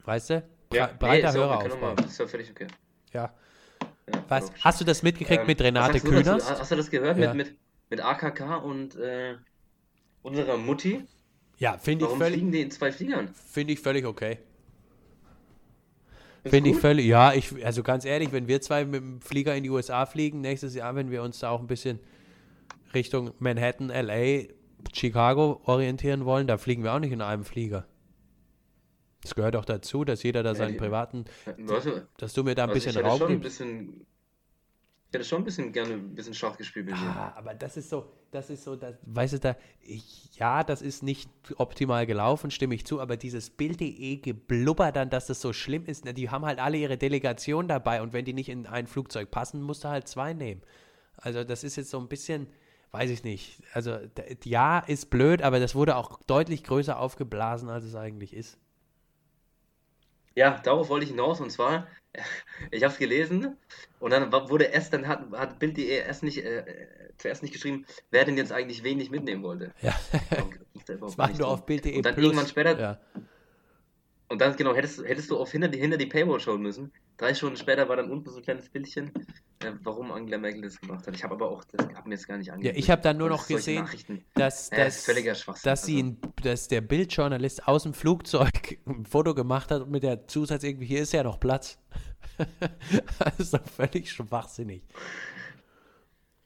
Weißt 0.05 0.31
du? 0.31 0.43
Ja, 0.73 0.87
breiter 0.87 1.33
nee. 1.33 1.95
Das 1.97 2.07
ist 2.07 2.19
ja 2.19 2.27
völlig 2.27 2.51
okay. 2.51 2.69
Ja. 3.13 3.35
ja 4.13 4.25
Was? 4.29 4.53
Hast 4.61 4.81
du 4.81 4.85
das 4.85 5.03
mitgekriegt 5.03 5.43
ähm, 5.43 5.47
mit 5.47 5.61
Renate 5.61 6.01
Kühners? 6.01 6.49
Hast, 6.49 6.61
hast, 6.61 6.71
du 6.71 6.77
das 6.77 6.91
gehört 6.91 7.19
ja. 7.19 7.35
mit, 7.35 7.49
mit, 7.49 7.59
mit 7.91 8.01
AKK 8.01 8.63
und 8.63 8.95
äh, 8.97 9.37
unserer 10.23 10.57
Mutti? 10.57 11.05
Ja, 11.59 11.77
finde 11.79 12.07
ich 12.07 12.11
völlig. 12.13 12.35
fliegen 12.35 12.53
die 12.53 12.61
in 12.63 12.71
zwei 12.71 12.93
Fliegern? 12.93 13.29
Finde 13.35 13.73
ich 13.75 13.81
völlig 13.81 14.07
okay. 14.07 14.39
Finde 16.45 16.71
ich 16.71 16.77
völlig, 16.77 17.05
ja, 17.05 17.35
ich, 17.35 17.65
also 17.65 17.83
ganz 17.83 18.07
ehrlich, 18.07 18.33
wenn 18.33 18.49
wir 18.49 18.63
zwei 18.63 18.87
mit 18.87 19.03
dem 19.03 19.21
Flieger 19.21 19.55
in 19.55 19.63
die 19.63 19.69
USA 19.69 20.07
fliegen, 20.07 20.41
nächstes 20.41 20.75
Jahr, 20.75 20.95
wenn 20.95 21.11
wir 21.11 21.23
uns 21.23 21.41
da 21.41 21.51
auch 21.51 21.61
ein 21.61 21.67
bisschen 21.67 22.01
Richtung 22.95 23.33
Manhattan, 23.39 23.89
LA, 23.89 24.45
Chicago 24.95 25.61
orientieren 25.65 26.25
wollen, 26.25 26.47
da 26.47 26.57
fliegen 26.57 26.83
wir 26.83 26.95
auch 26.95 26.99
nicht 26.99 27.13
in 27.13 27.21
einem 27.21 27.45
Flieger. 27.45 27.87
Das 29.23 29.35
gehört 29.35 29.55
auch 29.55 29.67
dazu, 29.67 30.05
dass 30.05 30.23
jeder 30.23 30.43
da 30.43 30.55
seinen 30.55 30.75
ja, 30.75 30.81
privaten, 30.81 31.27
also, 31.69 32.01
dass 32.17 32.33
du 32.33 32.43
mir 32.43 32.55
da 32.55 32.65
ein 32.65 32.71
also 32.71 32.87
bisschen 32.87 33.05
Raum 33.05 33.29
gibst. 33.29 33.63
Ich 35.11 35.15
hätte 35.15 35.25
schon 35.25 35.41
ein 35.41 35.45
bisschen 35.45 35.73
gerne 35.73 35.95
ein 35.95 36.15
bisschen 36.15 36.35
Schach 36.35 36.57
gespielt 36.57 36.87
mit 36.87 36.95
ah, 36.95 37.33
aber 37.37 37.53
das 37.53 37.77
ist 37.77 37.91
so, 37.91 38.13
das 38.31 38.49
ist 38.49 38.63
so, 38.63 38.77
das, 38.77 38.95
weißt 39.03 39.33
du, 39.33 39.39
da, 39.41 39.57
ich, 39.81 40.37
ja, 40.37 40.63
das 40.63 40.83
ist 40.83 41.03
nicht 41.03 41.29
optimal 41.57 42.07
gelaufen, 42.07 42.53
stimme 42.53 42.77
ich 42.77 42.87
zu, 42.87 43.01
aber 43.01 43.17
dieses 43.17 43.51
Bild.de 43.51 44.19
geblubber 44.19 44.93
dann, 44.93 45.11
dass 45.11 45.27
das 45.27 45.41
so 45.41 45.53
schlimm 45.53 45.85
ist, 45.87 46.05
die 46.17 46.31
haben 46.31 46.45
halt 46.45 46.61
alle 46.61 46.77
ihre 46.77 46.97
Delegation 46.97 47.67
dabei 47.67 48.03
und 48.03 48.13
wenn 48.13 48.25
die 48.25 48.33
nicht 48.33 48.49
in 48.49 48.69
ein 48.69 48.87
Flugzeug 48.87 49.33
passen, 49.33 49.63
musst 49.63 49.83
du 49.83 49.89
halt 49.89 50.07
zwei 50.07 50.33
nehmen. 50.33 50.63
Also 51.17 51.43
das 51.43 51.65
ist 51.65 51.75
jetzt 51.75 51.91
so 51.91 51.99
ein 51.99 52.07
bisschen, 52.07 52.47
weiß 52.93 53.11
ich 53.11 53.25
nicht. 53.25 53.61
Also 53.73 53.99
ja, 54.45 54.79
ist 54.79 55.11
blöd, 55.11 55.43
aber 55.43 55.59
das 55.59 55.75
wurde 55.75 55.97
auch 55.97 56.21
deutlich 56.29 56.63
größer 56.63 56.97
aufgeblasen, 56.97 57.69
als 57.69 57.85
es 57.85 57.97
eigentlich 57.97 58.33
ist. 58.33 58.59
Ja, 60.37 60.61
darauf 60.61 60.89
wollte 60.89 61.05
ich 61.05 61.11
hinaus 61.11 61.41
und 61.41 61.51
zwar, 61.51 61.89
ich 62.71 62.83
habe 62.83 62.93
es 62.93 62.99
gelesen 62.99 63.57
und 64.01 64.11
dann 64.11 64.33
wurde 64.33 64.65
erst, 64.65 64.93
dann 64.93 65.07
hat, 65.07 65.31
hat 65.33 65.59
Bild.de 65.59 65.87
erst 65.87 66.23
nicht, 66.23 66.39
äh, 66.39 66.65
zuerst 67.17 67.43
nicht 67.43 67.53
geschrieben, 67.53 67.87
wer 68.11 68.25
denn 68.25 68.37
jetzt 68.37 68.53
eigentlich 68.53 68.83
wenig 68.83 69.11
mitnehmen 69.11 69.43
wollte. 69.43 69.73
Ja. 69.81 69.99
das 70.87 71.19
war 71.19 71.31
nur 71.31 71.49
auf 71.49 71.67
Bild.de. 71.67 71.97
Und 71.97 72.07
dann 72.07 72.17
irgendwann 72.17 72.49
später, 72.49 72.79
ja. 72.79 73.01
Und 74.29 74.41
dann, 74.41 74.55
genau, 74.57 74.75
hättest, 74.75 75.03
hättest 75.05 75.31
du 75.31 75.39
auf 75.39 75.51
hinter 75.51 75.69
die, 75.69 75.79
hinter 75.79 75.97
die 75.97 76.07
Paywall 76.07 76.39
schauen 76.39 76.63
müssen. 76.63 76.93
Drei 77.21 77.35
Stunden 77.35 77.59
später 77.59 77.87
war 77.87 77.97
dann 77.97 78.11
unten 78.11 78.31
so 78.31 78.39
ein 78.39 78.43
kleines 78.43 78.71
Bildchen, 78.71 79.09
äh, 79.63 79.73
warum 79.83 80.11
Angela 80.11 80.39
Merkel 80.39 80.63
das 80.63 80.81
gemacht 80.81 81.07
hat. 81.07 81.15
Ich 81.15 81.23
habe 81.23 81.35
aber 81.35 81.51
auch, 81.51 81.63
das 81.65 81.87
hab 81.95 82.07
mir 82.07 82.15
jetzt 82.15 82.27
gar 82.27 82.39
nicht 82.39 82.51
angesehen. 82.51 82.75
Ja, 82.75 82.79
ich 82.79 82.91
habe 82.91 83.03
dann 83.03 83.19
nur 83.19 83.29
noch 83.29 83.47
gesehen, 83.47 83.87
dass, 84.33 84.71
dass, 84.71 84.71
ja, 84.71 84.85
dass, 85.63 85.85
sie 85.85 86.03
also. 86.03 86.17
dass 86.43 86.69
der 86.69 86.81
Bildjournalist 86.81 87.69
aus 87.69 87.83
dem 87.83 87.93
Flugzeug 87.93 88.79
ein 88.87 89.05
Foto 89.05 89.35
gemacht 89.35 89.71
hat 89.71 89.87
mit 89.87 90.03
der 90.03 90.29
Zusatz 90.29 90.65
irgendwie, 90.65 90.87
hier 90.87 91.03
ist 91.03 91.13
ja 91.13 91.23
noch 91.23 91.39
Platz. 91.39 91.79
das 93.19 93.39
ist 93.39 93.53
doch 93.53 93.67
völlig 93.67 94.11
schwachsinnig. 94.11 94.83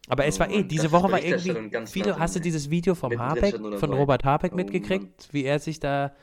Aber 0.08 0.26
es 0.26 0.40
war 0.40 0.50
eh, 0.50 0.64
diese 0.64 0.90
Woche 0.90 1.12
war 1.12 1.22
irgendwie, 1.22 1.86
viele, 1.86 2.18
hast 2.18 2.34
du 2.34 2.40
dieses 2.40 2.68
Video 2.68 2.96
vom 2.96 3.16
Habeck, 3.16 3.60
von 3.78 3.92
Robert 3.92 4.24
Habeck 4.24 4.50
oh, 4.52 4.56
mitgekriegt, 4.56 5.20
Mann. 5.20 5.28
wie 5.30 5.44
er 5.44 5.60
sich 5.60 5.78
da 5.78 6.16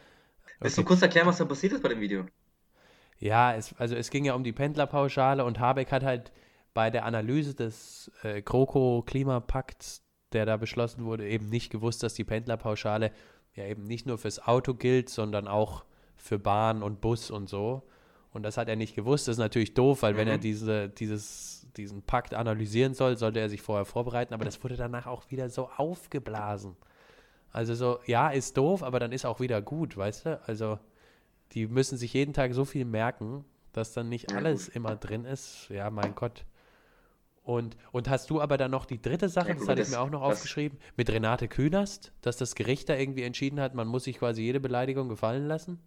Willst 0.59 0.77
du 0.77 0.83
kurz 0.83 1.01
erklären, 1.01 1.25
was 1.25 1.37
da 1.37 1.45
passiert 1.45 1.71
ist 1.71 1.81
bei 1.81 1.87
dem 1.87 2.01
Video? 2.01 2.25
Ja, 3.21 3.53
es, 3.53 3.73
also 3.77 3.95
es 3.95 4.09
ging 4.09 4.25
ja 4.25 4.33
um 4.33 4.43
die 4.43 4.51
Pendlerpauschale 4.51 5.45
und 5.45 5.59
Habeck 5.59 5.91
hat 5.91 6.03
halt 6.03 6.31
bei 6.73 6.89
der 6.89 7.05
Analyse 7.05 7.53
des 7.53 8.11
äh, 8.23 8.41
GroKo-Klimapakts, 8.41 10.01
der 10.31 10.47
da 10.47 10.57
beschlossen 10.57 11.05
wurde, 11.05 11.29
eben 11.29 11.47
nicht 11.47 11.71
gewusst, 11.71 12.01
dass 12.01 12.15
die 12.15 12.23
Pendlerpauschale 12.23 13.11
ja 13.53 13.65
eben 13.65 13.83
nicht 13.83 14.07
nur 14.07 14.17
fürs 14.17 14.45
Auto 14.45 14.73
gilt, 14.73 15.09
sondern 15.09 15.47
auch 15.47 15.85
für 16.15 16.39
Bahn 16.39 16.81
und 16.81 16.99
Bus 16.99 17.29
und 17.29 17.47
so. 17.47 17.83
Und 18.33 18.41
das 18.41 18.57
hat 18.57 18.67
er 18.67 18.75
nicht 18.75 18.95
gewusst. 18.95 19.27
Das 19.27 19.35
ist 19.35 19.39
natürlich 19.39 19.75
doof, 19.75 20.01
weil 20.01 20.13
mhm. 20.13 20.17
wenn 20.17 20.27
er 20.27 20.37
mhm. 20.37 20.41
diese, 20.41 20.89
dieses, 20.89 21.67
diesen 21.77 22.01
Pakt 22.01 22.33
analysieren 22.33 22.95
soll, 22.95 23.17
sollte 23.17 23.39
er 23.39 23.49
sich 23.49 23.61
vorher 23.61 23.85
vorbereiten. 23.85 24.33
Aber 24.33 24.45
das 24.45 24.63
wurde 24.63 24.77
danach 24.77 25.05
auch 25.05 25.29
wieder 25.29 25.47
so 25.49 25.69
aufgeblasen. 25.77 26.75
Also 27.51 27.75
so, 27.75 27.99
ja, 28.07 28.29
ist 28.29 28.57
doof, 28.57 28.81
aber 28.81 28.99
dann 28.99 29.11
ist 29.11 29.25
auch 29.25 29.39
wieder 29.41 29.61
gut, 29.61 29.95
weißt 29.95 30.25
du? 30.25 30.41
Also 30.47 30.79
die 31.51 31.67
müssen 31.67 31.97
sich 31.97 32.13
jeden 32.13 32.33
Tag 32.33 32.53
so 32.53 32.65
viel 32.65 32.85
merken, 32.85 33.45
dass 33.73 33.93
dann 33.93 34.09
nicht 34.09 34.33
alles 34.33 34.69
immer 34.69 34.95
drin 34.95 35.25
ist. 35.25 35.69
Ja, 35.69 35.89
mein 35.89 36.15
Gott. 36.15 36.45
Und, 37.43 37.75
und 37.91 38.09
hast 38.09 38.29
du 38.29 38.39
aber 38.39 38.57
dann 38.57 38.71
noch 38.71 38.85
die 38.85 39.01
dritte 39.01 39.27
Sache, 39.27 39.49
ja, 39.49 39.55
das 39.55 39.67
hatte 39.67 39.81
ich 39.81 39.89
mir 39.89 39.99
auch 39.99 40.11
noch 40.11 40.21
aufgeschrieben, 40.21 40.77
mit 40.95 41.09
Renate 41.09 41.47
Künast, 41.47 42.11
dass 42.21 42.37
das 42.37 42.53
Gericht 42.55 42.87
da 42.87 42.95
irgendwie 42.95 43.23
entschieden 43.23 43.59
hat, 43.59 43.73
man 43.73 43.87
muss 43.87 44.03
sich 44.03 44.19
quasi 44.19 44.43
jede 44.43 44.59
Beleidigung 44.59 45.09
gefallen 45.09 45.47
lassen? 45.47 45.79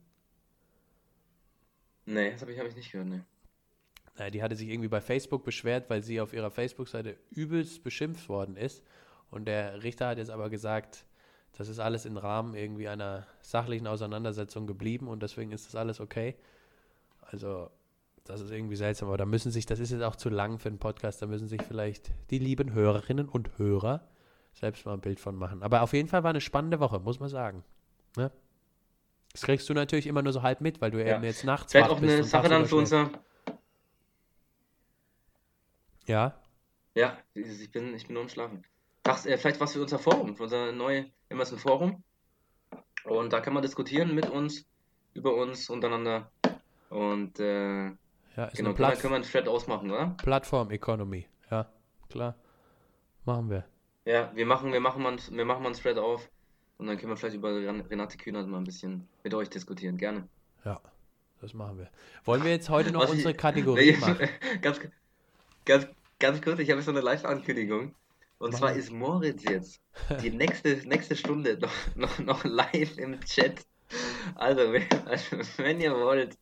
Nee, 2.07 2.33
das 2.33 2.43
habe 2.43 2.53
ich, 2.53 2.59
hab 2.59 2.67
ich 2.67 2.77
nicht 2.77 2.91
gehört, 2.91 3.09
nee. 3.09 3.21
Naja, 4.17 4.31
die 4.31 4.43
hatte 4.43 4.57
sich 4.57 4.69
irgendwie 4.69 4.89
bei 4.89 5.01
Facebook 5.01 5.45
beschwert, 5.45 5.89
weil 5.91 6.03
sie 6.03 6.21
auf 6.21 6.33
ihrer 6.33 6.51
Facebook-Seite 6.51 7.17
übelst 7.31 7.83
beschimpft 7.83 8.29
worden 8.29 8.57
ist. 8.57 8.85
Und 9.31 9.47
der 9.47 9.83
Richter 9.83 10.09
hat 10.09 10.19
jetzt 10.19 10.31
aber 10.31 10.51
gesagt, 10.51 11.05
das 11.57 11.69
ist 11.69 11.79
alles 11.79 12.05
im 12.05 12.17
Rahmen 12.17 12.55
irgendwie 12.55 12.89
einer 12.89 13.27
sachlichen 13.41 13.87
Auseinandersetzung 13.87 14.67
geblieben 14.67 15.09
und 15.09 15.23
deswegen 15.23 15.53
ist 15.53 15.67
das 15.67 15.77
alles 15.77 16.01
okay. 16.01 16.35
Also, 17.21 17.71
das 18.25 18.41
ist 18.41 18.51
irgendwie 18.51 18.77
seltsam, 18.77 19.09
aber 19.09 19.19
da 19.19 19.27
müssen 19.27 19.53
sich, 19.53 19.67
das 19.67 19.79
ist 19.79 19.91
jetzt 19.91 20.03
auch 20.03 20.17
zu 20.17 20.29
lang 20.29 20.59
für 20.59 20.69
einen 20.69 20.79
Podcast, 20.79 21.23
da 21.23 21.27
müssen 21.27 21.47
sich 21.47 21.63
vielleicht 21.63 22.11
die 22.31 22.39
lieben 22.39 22.73
Hörerinnen 22.73 23.29
und 23.29 23.59
Hörer 23.59 24.07
selbst 24.55 24.87
mal 24.87 24.95
ein 24.95 25.01
Bild 25.01 25.21
von 25.21 25.37
machen. 25.37 25.63
Aber 25.63 25.83
auf 25.83 25.93
jeden 25.93 26.09
Fall 26.09 26.23
war 26.23 26.31
eine 26.31 26.41
spannende 26.41 26.81
Woche, 26.81 27.01
muss 27.01 27.21
man 27.21 27.29
sagen. 27.29 27.65
Ne? 28.17 28.31
Das 29.33 29.43
kriegst 29.43 29.69
du 29.69 29.75
natürlich 29.75 30.07
immer 30.07 30.23
nur 30.23 30.33
so 30.33 30.43
halb 30.43 30.61
mit, 30.61 30.81
weil 30.81 30.91
du 30.91 31.05
ja. 31.05 31.17
eben 31.17 31.25
jetzt 31.25 31.45
nachts 31.45 31.73
Vielleicht 31.73 31.91
auch 31.91 31.99
eine 31.99 32.23
Sache 32.23 32.49
dann 32.49 32.67
für 32.67 32.77
unser. 32.77 33.11
Ja. 36.07 36.41
Ja, 36.95 37.19
ich 37.35 37.71
bin, 37.73 37.95
ich 37.95 38.07
bin 38.07 38.15
nur 38.15 38.23
am 38.23 38.29
Schlafen. 38.29 38.65
Ach, 39.05 39.25
äh, 39.27 39.37
vielleicht 39.37 39.61
was 39.61 39.75
für 39.75 39.83
unser 39.83 39.99
Forum, 39.99 40.35
für 40.37 40.45
unser 40.45 40.73
neues 40.73 41.07
Emerson 41.29 41.59
Forum. 41.59 42.03
Und 43.05 43.33
da 43.33 43.41
kann 43.41 43.53
man 43.53 43.63
diskutieren 43.63 44.15
mit 44.15 44.31
uns, 44.31 44.65
über 45.13 45.35
uns, 45.35 45.69
untereinander. 45.69 46.31
Und 46.89 47.39
äh, 47.39 47.85
ja, 48.37 48.49
genau, 48.55 48.73
können, 48.73 48.79
wir, 48.79 48.97
können 48.97 49.13
wir 49.13 49.17
einen 49.17 49.25
Thread 49.25 49.47
ausmachen, 49.47 49.91
oder? 49.91 50.15
Plattform 50.23 50.71
Economy, 50.71 51.27
ja, 51.51 51.71
klar. 52.09 52.35
Machen 53.25 53.51
wir. 53.51 53.65
Ja, 54.07 54.31
wir 54.35 54.47
machen, 54.47 54.73
wir 54.73 54.81
machen 54.81 55.03
mal, 55.03 55.17
wir 55.17 55.45
machen 55.45 55.63
mal 55.63 55.69
einen 55.69 55.79
Thread 55.79 55.99
auf 55.99 56.29
und 56.79 56.87
dann 56.87 56.97
können 56.97 57.11
wir 57.13 57.17
vielleicht 57.17 57.37
über 57.37 57.55
Renate 57.55 58.17
Kühnert 58.17 58.49
mal 58.49 58.59
ein 58.59 58.65
bisschen 58.65 59.07
mit 59.23 59.35
euch 59.35 59.51
diskutieren, 59.51 59.97
gerne. 59.97 60.29
Ja, 60.65 60.81
das 61.41 61.53
machen 61.55 61.79
wir. 61.79 61.91
Wollen 62.25 62.43
wir 62.43 62.51
jetzt 62.51 62.71
heute 62.71 62.91
noch 62.91 63.03
Was 63.03 63.11
unsere 63.11 63.33
ich, 63.33 63.37
Kategorie 63.37 63.97
machen? 63.97 64.29
ganz, 64.63 64.81
ganz, 65.65 65.87
ganz 66.19 66.41
kurz, 66.43 66.59
ich 66.59 66.71
habe 66.71 66.83
so 66.83 66.91
eine 66.91 67.01
Live-Ankündigung. 67.01 67.95
Und 68.39 68.53
Mann. 68.53 68.59
zwar 68.59 68.73
ist 68.75 68.91
Moritz 68.91 69.45
jetzt 69.49 69.81
die 70.23 70.31
nächste, 70.31 70.77
nächste 70.87 71.17
Stunde 71.17 71.59
noch, 71.59 71.97
noch, 71.97 72.19
noch 72.19 72.45
live 72.45 72.99
im 72.99 73.21
Chat. 73.21 73.65
Also, 74.35 74.73
wenn, 74.73 74.87
also, 75.07 75.39
wenn 75.59 75.81
ihr 75.81 75.95
wollt, 75.95 76.37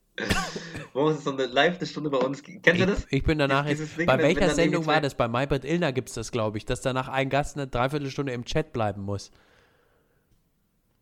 Moritz 0.94 1.18
ist 1.18 1.24
so 1.24 1.32
eine 1.32 1.46
live-Stunde 1.46 2.10
bei 2.10 2.18
uns. 2.18 2.42
Kennt 2.42 2.66
ihr 2.66 2.86
das? 2.86 3.06
Ich 3.10 3.22
bin 3.22 3.38
danach 3.38 3.66
jetzt. 3.66 3.96
Ding, 3.96 4.06
bei 4.06 4.18
welcher 4.18 4.50
Sendung 4.50 4.86
war 4.86 5.00
das? 5.00 5.14
Bei 5.14 5.28
Maybrit 5.28 5.64
Illner 5.64 5.92
gibt 5.92 6.08
es 6.08 6.14
das, 6.14 6.32
glaube 6.32 6.58
ich, 6.58 6.66
dass 6.66 6.82
danach 6.82 7.08
ein 7.08 7.30
Gast 7.30 7.56
eine 7.56 7.66
Dreiviertelstunde 7.66 8.32
im 8.32 8.44
Chat 8.44 8.72
bleiben 8.72 9.02
muss. 9.02 9.30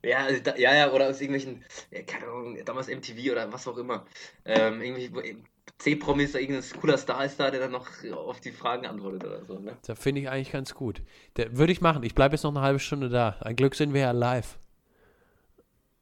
Ja, 0.02 0.28
ja, 0.56 0.74
ja, 0.74 0.92
oder 0.92 1.08
aus 1.08 1.20
irgendwelchen, 1.20 1.62
keine 2.06 2.26
Ahnung, 2.26 2.58
damals 2.64 2.88
MTV 2.88 3.32
oder 3.32 3.52
was 3.52 3.68
auch 3.68 3.76
immer. 3.76 4.06
Ähm, 4.46 4.80
irgendwie, 4.80 5.36
C-Promis, 5.78 6.34
irgendein 6.34 6.64
cooler 6.80 6.98
Star 6.98 7.24
ist 7.24 7.40
da, 7.40 7.50
der 7.50 7.60
dann 7.60 7.72
noch 7.72 7.86
auf 8.12 8.40
die 8.40 8.52
Fragen 8.52 8.86
antwortet 8.86 9.24
oder 9.24 9.44
so. 9.44 9.58
Ne? 9.58 9.76
Da 9.86 9.94
finde 9.94 10.20
ich 10.20 10.28
eigentlich 10.28 10.52
ganz 10.52 10.74
gut. 10.74 11.02
Würde 11.34 11.72
ich 11.72 11.80
machen. 11.80 12.02
Ich 12.02 12.14
bleibe 12.14 12.34
jetzt 12.34 12.42
noch 12.42 12.50
eine 12.50 12.60
halbe 12.60 12.78
Stunde 12.78 13.08
da. 13.08 13.36
Ein 13.40 13.56
Glück 13.56 13.74
sind 13.74 13.94
wir 13.94 14.02
ja 14.02 14.10
live. 14.10 14.58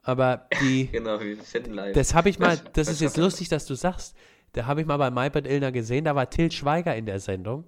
Aber 0.02 0.48
die. 0.60 0.86
genau, 0.92 1.20
wir 1.20 1.36
finden 1.36 1.74
live. 1.74 1.94
Das 1.94 2.14
habe 2.14 2.28
ich 2.28 2.38
mal, 2.38 2.56
das, 2.56 2.72
das 2.72 2.88
ist 2.88 3.00
jetzt 3.00 3.16
lustig, 3.16 3.48
dass 3.48 3.66
du 3.66 3.74
sagst. 3.74 4.16
Da 4.52 4.66
habe 4.66 4.80
ich 4.80 4.86
mal 4.86 4.96
bei 4.96 5.10
MyPad 5.10 5.46
Illner 5.46 5.70
gesehen, 5.70 6.04
da 6.04 6.14
war 6.14 6.30
Till 6.30 6.50
Schweiger 6.50 6.96
in 6.96 7.06
der 7.06 7.20
Sendung. 7.20 7.64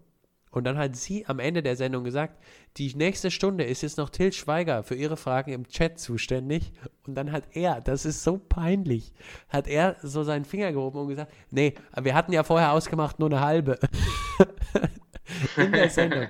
Und 0.50 0.64
dann 0.64 0.76
hat 0.76 0.96
sie 0.96 1.26
am 1.26 1.38
Ende 1.38 1.62
der 1.62 1.76
Sendung 1.76 2.02
gesagt, 2.02 2.42
die 2.76 2.92
nächste 2.94 3.30
Stunde 3.30 3.64
ist 3.64 3.82
jetzt 3.82 3.98
noch 3.98 4.10
Till 4.10 4.32
Schweiger 4.32 4.82
für 4.82 4.96
ihre 4.96 5.16
Fragen 5.16 5.52
im 5.52 5.68
Chat 5.68 5.98
zuständig. 5.98 6.72
Und 7.06 7.14
dann 7.14 7.30
hat 7.30 7.44
er, 7.52 7.80
das 7.80 8.04
ist 8.04 8.24
so 8.24 8.38
peinlich, 8.38 9.12
hat 9.48 9.68
er 9.68 9.96
so 10.02 10.24
seinen 10.24 10.44
Finger 10.44 10.72
gehoben 10.72 10.98
und 10.98 11.08
gesagt, 11.08 11.32
nee, 11.50 11.74
wir 12.00 12.14
hatten 12.14 12.32
ja 12.32 12.42
vorher 12.42 12.72
ausgemacht 12.72 13.20
nur 13.20 13.28
eine 13.30 13.40
halbe. 13.40 13.78
in 15.56 15.72
der 15.72 15.88
Sendung. 15.88 16.26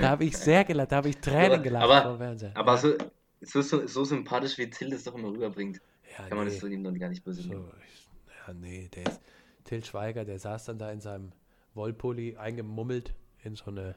Da 0.00 0.10
habe 0.10 0.24
ich 0.24 0.36
sehr 0.36 0.64
gelacht, 0.64 0.90
da 0.90 0.96
habe 0.96 1.10
ich 1.10 1.18
Tränen 1.18 1.62
gelacht 1.62 1.84
aber, 1.84 2.02
vor 2.02 2.18
Fernseher. 2.18 2.52
Aber 2.54 2.78
so, 2.78 2.94
so, 3.40 3.86
so, 3.86 4.04
sympathisch, 4.04 4.58
wie 4.58 4.70
Till 4.70 4.90
das 4.90 5.04
doch 5.04 5.14
immer 5.14 5.28
rüberbringt, 5.28 5.80
ja, 6.10 6.28
kann 6.28 6.38
man 6.38 6.46
nee. 6.46 6.52
das 6.52 6.60
so 6.60 6.66
ihm 6.66 6.82
dann 6.82 6.98
gar 6.98 7.08
nicht 7.08 7.24
böse 7.24 7.42
so, 7.42 7.52
Ja, 7.52 8.54
nee, 8.54 8.88
der 8.94 9.06
ist, 9.06 9.20
Till 9.64 9.84
Schweiger, 9.84 10.24
der 10.24 10.38
saß 10.38 10.64
dann 10.64 10.78
da 10.78 10.90
in 10.90 11.00
seinem 11.00 11.32
Wollpulli 11.74 12.36
eingemummelt 12.36 13.14
in 13.42 13.56
so 13.56 13.66
eine 13.70 13.96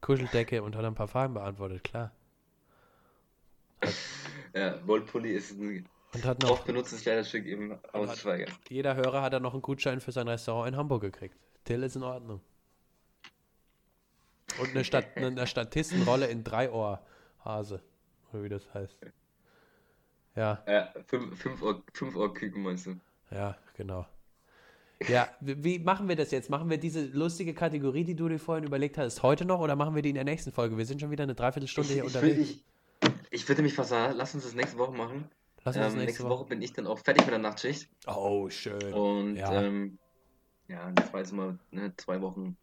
Kuscheldecke 0.00 0.62
und 0.62 0.76
hat 0.76 0.84
ein 0.84 0.94
paar 0.94 1.08
Fragen 1.08 1.34
beantwortet, 1.34 1.84
klar. 1.84 2.12
Hat, 3.82 3.94
ja, 4.54 4.86
Wollpulli 4.86 5.32
ist 5.32 5.52
ein 5.52 5.88
und 6.14 6.24
hat 6.24 6.42
noch, 6.42 6.50
oft 6.50 6.64
benutztes 6.64 7.02
Kleiderstück 7.02 7.46
im 7.46 7.78
Ausschweiger. 7.92 8.46
Jeder 8.70 8.96
Hörer 8.96 9.22
hat 9.22 9.32
dann 9.32 9.42
noch 9.42 9.52
einen 9.52 9.62
Gutschein 9.62 10.00
für 10.00 10.12
sein 10.12 10.28
Restaurant 10.28 10.68
in 10.68 10.76
Hamburg 10.76 11.02
gekriegt. 11.02 11.36
Till 11.64 11.82
ist 11.82 11.96
in 11.96 12.02
Ordnung. 12.02 12.40
Und 14.58 14.70
eine, 14.70 14.84
Stat 14.84 15.04
eine 15.16 15.46
Statistenrolle 15.46 16.26
in 16.28 16.44
Dreiohrhase, 16.44 17.82
oder 18.32 18.42
wie 18.42 18.48
das 18.48 18.72
heißt. 18.72 18.96
Ja. 20.36 20.62
Ja, 20.66 20.92
fünf, 21.06 21.38
fünf, 21.38 21.62
Ohr, 21.62 21.82
fünf 21.92 22.16
Ohrküken 22.16 22.62
meinst 22.62 22.86
du? 22.86 22.96
Ja, 23.30 23.56
genau. 23.74 24.06
Ja, 25.08 25.28
wie 25.40 25.78
machen 25.78 26.08
wir 26.08 26.16
das 26.16 26.30
jetzt? 26.30 26.48
Machen 26.48 26.70
wir 26.70 26.78
diese 26.78 27.04
lustige 27.04 27.52
Kategorie, 27.52 28.04
die 28.04 28.16
du 28.16 28.28
dir 28.28 28.38
vorhin 28.38 28.64
überlegt 28.64 28.96
hast, 28.96 29.22
heute 29.22 29.44
noch 29.44 29.60
oder 29.60 29.76
machen 29.76 29.94
wir 29.94 30.02
die 30.02 30.08
in 30.08 30.14
der 30.14 30.24
nächsten 30.24 30.52
Folge? 30.52 30.78
Wir 30.78 30.86
sind 30.86 31.00
schon 31.00 31.10
wieder 31.10 31.24
eine 31.24 31.34
Dreiviertelstunde 31.34 31.92
hier 31.92 32.04
ich, 32.04 32.14
unterwegs. 32.14 32.50
Ich, 32.50 32.64
ich, 33.30 33.48
würde 33.48 33.62
mich 33.62 33.74
fast 33.74 33.90
sagen, 33.90 34.14
lass 34.16 34.34
uns 34.34 34.44
das 34.44 34.54
nächste 34.54 34.78
Woche 34.78 34.96
machen. 34.96 35.28
Lass 35.64 35.76
uns 35.76 35.84
ähm, 35.84 35.92
nächste, 35.92 36.06
nächste 36.06 36.24
Woche. 36.24 36.40
Woche 36.40 36.48
bin 36.48 36.62
ich 36.62 36.72
dann 36.72 36.86
auch 36.86 36.98
fertig 36.98 37.26
mit 37.26 37.32
der 37.32 37.40
Nachtschicht. 37.40 37.90
Oh, 38.06 38.48
schön. 38.48 38.94
Und 38.94 39.36
ja, 39.36 39.62
ähm, 39.62 39.98
ja 40.68 40.90
jetzt 40.98 41.12
weiß 41.12 41.28
ich 41.28 41.34
mal, 41.34 41.58
ne, 41.70 41.92
zwei 41.98 42.22
Wochen, 42.22 42.56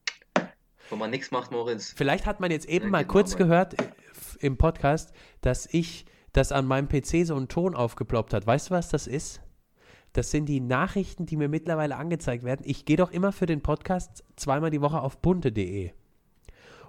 wo 0.89 0.95
man 0.95 1.11
nichts 1.11 1.29
macht, 1.29 1.51
Moritz. 1.51 1.93
Vielleicht 1.95 2.25
hat 2.25 2.39
man 2.39 2.49
jetzt 2.49 2.67
eben 2.67 2.89
mal 2.89 3.05
kurz 3.05 3.35
gehört 3.35 3.79
äh, 3.79 3.85
im 4.39 4.57
Podcast, 4.57 5.13
dass 5.41 5.67
ich, 5.71 6.05
dass 6.31 6.51
an 6.51 6.65
meinem 6.65 6.89
PC 6.89 7.27
so 7.27 7.35
ein 7.35 7.47
Ton 7.47 7.75
aufgeploppt 7.75 8.33
hat. 8.33 8.47
Weißt 8.47 8.71
du, 8.71 8.73
was 8.73 8.89
das 8.89 9.05
ist? 9.05 9.42
Das 10.13 10.29
sind 10.29 10.45
die 10.45 10.59
Nachrichten, 10.59 11.25
die 11.25 11.35
mir 11.35 11.49
mittlerweile 11.49 11.95
angezeigt 11.95 12.43
werden. 12.43 12.61
Ich 12.65 12.85
gehe 12.85 12.97
doch 12.97 13.11
immer 13.11 13.31
für 13.31 13.47
den 13.47 13.61
Podcast 13.61 14.23
zweimal 14.35 14.69
die 14.69 14.81
Woche 14.81 15.01
auf 15.01 15.17
bunte.de. 15.17 15.91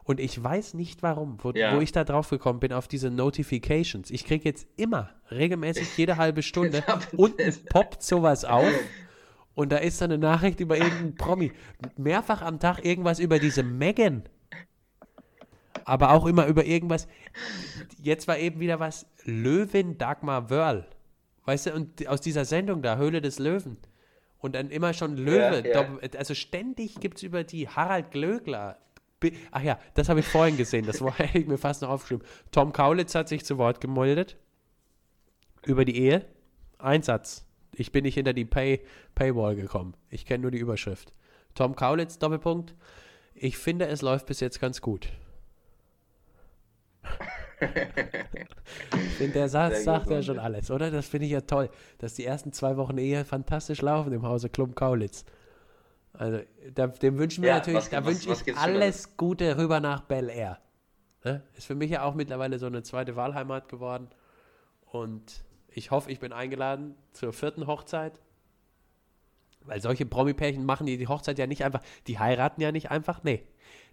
Und 0.04 0.20
ich 0.20 0.42
weiß 0.42 0.74
nicht 0.74 1.02
warum, 1.02 1.38
wo, 1.42 1.50
ja. 1.52 1.74
wo, 1.74 1.80
ich 1.80 1.90
da 1.90 2.04
drauf 2.04 2.28
gekommen 2.28 2.60
bin, 2.60 2.74
auf 2.74 2.86
diese 2.86 3.10
Notifications. 3.10 4.10
Ich 4.10 4.26
kriege 4.26 4.44
jetzt 4.44 4.66
immer, 4.76 5.08
regelmäßig 5.30 5.96
jede 5.96 6.16
halbe 6.18 6.42
Stunde, 6.42 6.84
unten 7.16 7.54
poppt 7.70 8.02
sowas 8.02 8.44
auf. 8.44 8.68
Und 9.54 9.72
da 9.72 9.78
ist 9.78 10.00
dann 10.00 10.10
eine 10.10 10.18
Nachricht 10.18 10.60
über 10.60 10.76
irgendeinen 10.76 11.14
Promi. 11.14 11.52
Mehrfach 11.96 12.42
am 12.42 12.58
Tag 12.58 12.84
irgendwas 12.84 13.20
über 13.20 13.38
diese 13.38 13.62
Megan. 13.62 14.24
Aber 15.84 16.10
auch 16.10 16.26
immer 16.26 16.46
über 16.46 16.64
irgendwas. 16.64 17.06
Jetzt 18.02 18.26
war 18.26 18.36
eben 18.36 18.58
wieder 18.58 18.80
was. 18.80 19.06
Löwin 19.24 19.96
Dagmar 19.96 20.50
Wörl. 20.50 20.86
Weißt 21.44 21.66
du, 21.66 21.74
und 21.74 22.06
aus 22.08 22.20
dieser 22.20 22.44
Sendung 22.44 22.82
da, 22.82 22.96
Höhle 22.96 23.20
des 23.20 23.38
Löwen. 23.38 23.76
Und 24.38 24.54
dann 24.54 24.70
immer 24.70 24.92
schon 24.92 25.16
Löwe. 25.16 25.66
Ja, 25.66 25.82
ja. 25.82 25.98
Also 26.16 26.34
ständig 26.34 27.00
gibt 27.00 27.18
es 27.18 27.22
über 27.22 27.44
die 27.44 27.68
Harald 27.68 28.10
Glögler. 28.10 28.78
Ach 29.50 29.62
ja, 29.62 29.78
das 29.94 30.10
habe 30.10 30.20
ich 30.20 30.26
vorhin 30.26 30.56
gesehen. 30.56 30.84
Das 30.84 31.00
hätte 31.18 31.38
ich 31.38 31.46
mir 31.46 31.58
fast 31.58 31.82
noch 31.82 31.88
aufgeschrieben. 31.88 32.26
Tom 32.50 32.72
Kaulitz 32.72 33.14
hat 33.14 33.28
sich 33.28 33.44
zu 33.44 33.56
Wort 33.56 33.80
gemeldet. 33.80 34.36
Über 35.64 35.84
die 35.84 35.96
Ehe. 35.96 36.26
Ein 36.78 37.02
Satz. 37.02 37.46
Ich 37.72 37.90
bin 37.90 38.04
nicht 38.04 38.14
hinter 38.14 38.34
die 38.34 38.44
Pay 38.44 38.84
Paywall 39.14 39.56
gekommen. 39.56 39.96
Ich 40.10 40.26
kenne 40.26 40.42
nur 40.42 40.50
die 40.50 40.58
Überschrift. 40.58 41.12
Tom 41.54 41.74
Kaulitz, 41.74 42.18
Doppelpunkt. 42.18 42.74
Ich 43.34 43.56
finde, 43.56 43.86
es 43.86 44.02
läuft 44.02 44.26
bis 44.26 44.40
jetzt 44.40 44.60
ganz 44.60 44.80
gut 44.80 45.08
der 49.34 49.48
Satz 49.48 49.84
sagt 49.84 50.10
ja 50.10 50.22
schon 50.22 50.38
alles, 50.38 50.70
oder? 50.70 50.90
Das 50.90 51.06
finde 51.08 51.26
ich 51.26 51.32
ja 51.32 51.40
toll, 51.42 51.70
dass 51.98 52.14
die 52.14 52.24
ersten 52.24 52.52
zwei 52.52 52.76
Wochen 52.76 52.98
Ehe 52.98 53.24
fantastisch 53.24 53.82
laufen 53.82 54.12
im 54.12 54.22
Hause 54.22 54.48
Klum-Kaulitz. 54.48 55.24
Also, 56.12 56.40
da, 56.74 56.86
dem 56.86 57.18
wünschen 57.18 57.42
wir 57.42 57.50
ja, 57.50 57.56
natürlich, 57.56 57.88
da 57.88 58.04
wünsche 58.04 58.32
ich 58.32 58.56
alles 58.56 59.16
Gute 59.16 59.56
rüber 59.56 59.80
nach 59.80 60.02
Bel 60.02 60.28
Air. 60.28 60.58
Ne? 61.24 61.42
Ist 61.56 61.66
für 61.66 61.74
mich 61.74 61.90
ja 61.90 62.04
auch 62.04 62.14
mittlerweile 62.14 62.58
so 62.58 62.66
eine 62.66 62.82
zweite 62.82 63.16
Wahlheimat 63.16 63.68
geworden. 63.68 64.08
Und 64.86 65.44
ich 65.68 65.90
hoffe, 65.90 66.10
ich 66.12 66.20
bin 66.20 66.32
eingeladen 66.32 66.94
zur 67.12 67.32
vierten 67.32 67.66
Hochzeit. 67.66 68.20
Weil 69.62 69.80
solche 69.80 70.06
Promi-Pärchen 70.06 70.64
machen 70.64 70.86
die, 70.86 70.98
die 70.98 71.08
Hochzeit 71.08 71.38
ja 71.38 71.46
nicht 71.46 71.64
einfach, 71.64 71.80
die 72.06 72.18
heiraten 72.18 72.60
ja 72.60 72.70
nicht 72.70 72.90
einfach, 72.90 73.24
nee. 73.24 73.42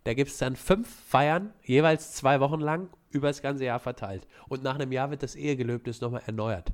Da 0.03 0.13
gibt 0.13 0.31
es 0.31 0.37
dann 0.37 0.55
fünf 0.55 0.89
Feiern, 1.07 1.53
jeweils 1.63 2.13
zwei 2.13 2.39
Wochen 2.39 2.59
lang, 2.59 2.89
über 3.11 3.27
das 3.27 3.41
ganze 3.41 3.65
Jahr 3.65 3.79
verteilt. 3.79 4.27
Und 4.47 4.63
nach 4.63 4.75
einem 4.75 4.91
Jahr 4.91 5.11
wird 5.11 5.21
das 5.21 5.35
Ehegelöbnis 5.35 6.01
nochmal 6.01 6.23
erneuert. 6.25 6.71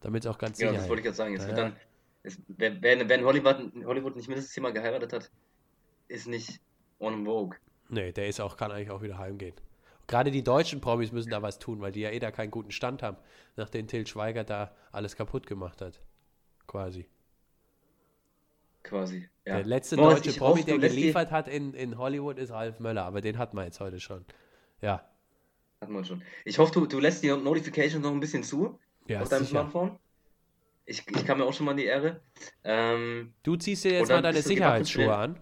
Damit 0.00 0.24
es 0.24 0.30
auch 0.30 0.38
ganz 0.38 0.58
sicher 0.58 0.72
Ja, 0.72 0.78
das 0.78 0.88
wollte 0.88 1.00
ich 1.00 1.06
jetzt 1.06 1.16
sagen. 1.16 1.34
Es 1.34 1.42
ja. 1.42 1.48
wird 1.48 1.58
dann, 1.58 1.76
es, 2.22 2.38
wer, 2.48 2.80
wer, 2.80 3.08
wer 3.08 3.18
in 3.18 3.24
Hollywood, 3.24 3.72
Hollywood 3.84 4.16
nicht 4.16 4.28
mindestens 4.28 4.52
zehnmal 4.54 4.72
geheiratet 4.72 5.12
hat, 5.12 5.30
ist 6.08 6.28
nicht 6.28 6.60
on 7.00 7.24
vogue. 7.24 7.58
Nee, 7.88 8.12
der 8.12 8.28
ist 8.28 8.40
auch, 8.40 8.56
kann 8.56 8.70
eigentlich 8.70 8.90
auch 8.90 9.02
wieder 9.02 9.18
heimgehen. 9.18 9.54
Gerade 10.06 10.30
die 10.30 10.44
deutschen 10.44 10.80
Promis 10.80 11.12
müssen 11.12 11.30
da 11.30 11.40
was 11.40 11.58
tun, 11.58 11.80
weil 11.80 11.92
die 11.92 12.00
ja 12.00 12.10
eh 12.10 12.18
da 12.18 12.30
keinen 12.30 12.50
guten 12.50 12.70
Stand 12.70 13.02
haben, 13.02 13.16
nachdem 13.56 13.86
Till 13.86 14.06
Schweiger 14.06 14.44
da 14.44 14.74
alles 14.92 15.16
kaputt 15.16 15.46
gemacht 15.46 15.80
hat. 15.80 16.00
Quasi 16.66 17.06
quasi. 18.84 19.28
Ja. 19.44 19.56
Der 19.56 19.64
letzte 19.64 19.96
Boah, 19.96 20.14
deutsche 20.14 20.32
Promi, 20.38 20.62
der 20.62 20.78
geliefert 20.78 21.30
hat 21.30 21.48
in, 21.48 21.74
in 21.74 21.98
Hollywood, 21.98 22.38
ist 22.38 22.50
Ralf 22.50 22.78
Möller, 22.78 23.04
aber 23.04 23.20
den 23.20 23.38
hatten 23.38 23.56
wir 23.56 23.64
jetzt 23.64 23.80
heute 23.80 23.98
schon. 23.98 24.24
Ja. 24.80 25.02
Hatten 25.80 25.92
wir 25.92 26.04
schon. 26.04 26.22
Ich 26.44 26.58
hoffe, 26.58 26.72
du, 26.72 26.86
du 26.86 27.00
lässt 27.00 27.22
die 27.24 27.28
Notifications 27.28 28.02
noch 28.02 28.12
ein 28.12 28.20
bisschen 28.20 28.44
zu 28.44 28.78
ja, 29.08 29.20
auf 29.20 29.28
deinem 29.28 29.40
sicher. 29.40 29.50
Smartphone. 29.50 29.98
Ich, 30.86 31.04
ich 31.08 31.26
kam 31.26 31.38
mir 31.38 31.44
auch 31.44 31.52
schon 31.52 31.66
mal 31.66 31.72
in 31.72 31.78
die 31.78 31.84
Ehre. 31.84 32.20
Ähm, 32.62 33.32
du 33.42 33.56
ziehst 33.56 33.84
dir 33.84 33.92
jetzt 33.92 34.08
mal 34.10 34.22
deine 34.22 34.42
Sicherheitsschuhe 34.42 35.14
an. 35.14 35.40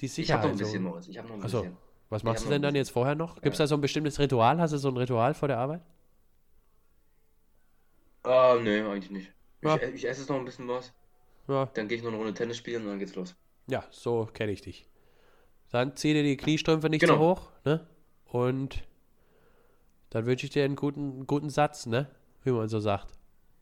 Die 0.00 0.08
Sicherheit. 0.08 0.24
Ich 0.26 0.32
habe 0.32 0.46
noch 0.48 0.54
ein 0.54 0.58
bisschen, 0.58 0.82
Moritz. 0.82 1.08
Ich 1.08 1.18
habe 1.18 1.28
noch 1.28 1.36
ein 1.36 1.42
Achso. 1.42 1.60
bisschen. 1.62 1.76
Was 2.10 2.22
machst 2.22 2.44
du 2.44 2.50
denn 2.50 2.62
dann 2.62 2.74
jetzt 2.74 2.90
vorher 2.90 3.14
noch? 3.14 3.40
Gibt 3.40 3.54
es 3.54 3.58
ja. 3.58 3.64
da 3.64 3.66
so 3.68 3.74
ein 3.74 3.80
bestimmtes 3.80 4.18
Ritual? 4.18 4.60
Hast 4.60 4.72
du 4.72 4.78
so 4.78 4.88
ein 4.88 4.96
Ritual 4.96 5.34
vor 5.34 5.48
der 5.48 5.58
Arbeit? 5.58 5.80
Ah, 8.22 8.54
uh, 8.54 8.60
nee, 8.60 8.80
eigentlich 8.80 9.10
nicht. 9.10 9.32
Ja. 9.62 9.76
Ich, 9.76 9.82
ich 9.94 10.08
esse 10.08 10.20
jetzt 10.20 10.28
noch 10.28 10.38
ein 10.38 10.44
bisschen 10.44 10.68
was. 10.68 10.92
Ja. 11.48 11.66
Dann 11.74 11.88
gehe 11.88 11.98
ich 11.98 12.02
noch 12.02 12.10
eine 12.10 12.18
Runde 12.18 12.34
Tennis 12.34 12.56
spielen 12.56 12.82
und 12.82 12.88
dann 12.88 12.98
geht's 12.98 13.14
los. 13.14 13.34
Ja, 13.66 13.84
so 13.90 14.28
kenne 14.32 14.52
ich 14.52 14.60
dich. 14.60 14.86
Dann 15.70 15.96
zieh 15.96 16.12
dir 16.12 16.22
die 16.22 16.36
Kniestrümpfe 16.36 16.88
nicht 16.88 17.00
genau. 17.00 17.14
so 17.14 17.20
hoch, 17.20 17.50
ne? 17.64 17.86
Und 18.26 18.82
dann 20.10 20.26
wünsche 20.26 20.46
ich 20.46 20.52
dir 20.52 20.64
einen 20.64 20.76
guten, 20.76 21.26
guten 21.26 21.50
Satz, 21.50 21.86
ne? 21.86 22.08
Wie 22.44 22.50
man 22.50 22.68
so 22.68 22.78
sagt. 22.78 23.12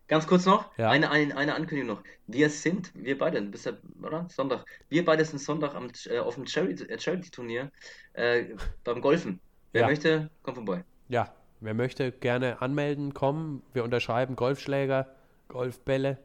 Ganz 0.08 0.26
kurz 0.26 0.44
noch, 0.44 0.66
ja. 0.76 0.90
eine, 0.90 1.10
eine, 1.10 1.34
eine 1.36 1.54
Ankündigung 1.54 1.96
noch. 1.96 2.02
Wir 2.26 2.50
sind, 2.50 2.92
wir 2.94 3.16
beide, 3.16 3.40
bist 3.40 3.64
ja, 3.64 3.72
oder? 4.02 4.26
Sonntag. 4.28 4.66
Wir 4.90 5.04
beide 5.04 5.24
sind 5.24 5.38
Sonntag 5.38 5.74
am, 5.74 5.88
äh, 6.10 6.18
auf 6.18 6.34
dem 6.34 6.44
äh, 6.44 6.98
Charity-Turnier 6.98 7.70
äh, 8.12 8.44
beim 8.84 9.00
Golfen. 9.00 9.40
Wer 9.72 9.82
ja. 9.82 9.86
möchte, 9.86 10.30
kommt 10.42 10.58
vorbei. 10.58 10.84
Ja, 11.08 11.34
wer 11.60 11.72
möchte, 11.72 12.12
gerne 12.12 12.60
anmelden, 12.60 13.14
kommen. 13.14 13.62
Wir 13.72 13.84
unterschreiben 13.84 14.36
Golfschläger, 14.36 15.08
Golfbälle. 15.48 16.18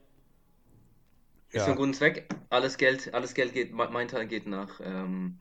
Ist 1.51 1.63
für 1.63 1.67
einen 1.67 1.75
guten 1.77 1.93
Zweck. 1.93 2.29
Alles 2.49 2.77
Geld, 2.77 3.13
alles 3.13 3.33
Geld 3.33 3.53
geht, 3.53 3.73
mein 3.73 4.07
Teil 4.07 4.27
geht 4.27 4.47
nach 4.47 4.79
ähm, 4.83 5.39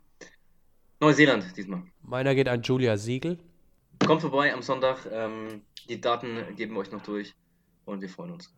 Neuseeland 1.00 1.56
diesmal. 1.56 1.82
Meiner 2.02 2.34
geht 2.34 2.48
an 2.48 2.62
Julia 2.62 2.96
Siegel. 2.96 3.38
Kommt 4.06 4.20
vorbei 4.20 4.52
am 4.52 4.62
Sonntag. 4.62 5.06
Ähm, 5.10 5.62
die 5.88 6.00
Daten 6.00 6.54
geben 6.56 6.74
wir 6.74 6.80
euch 6.80 6.92
noch 6.92 7.02
durch 7.02 7.34
und 7.84 8.00
wir 8.00 8.08
freuen 8.08 8.32
uns. 8.32 8.52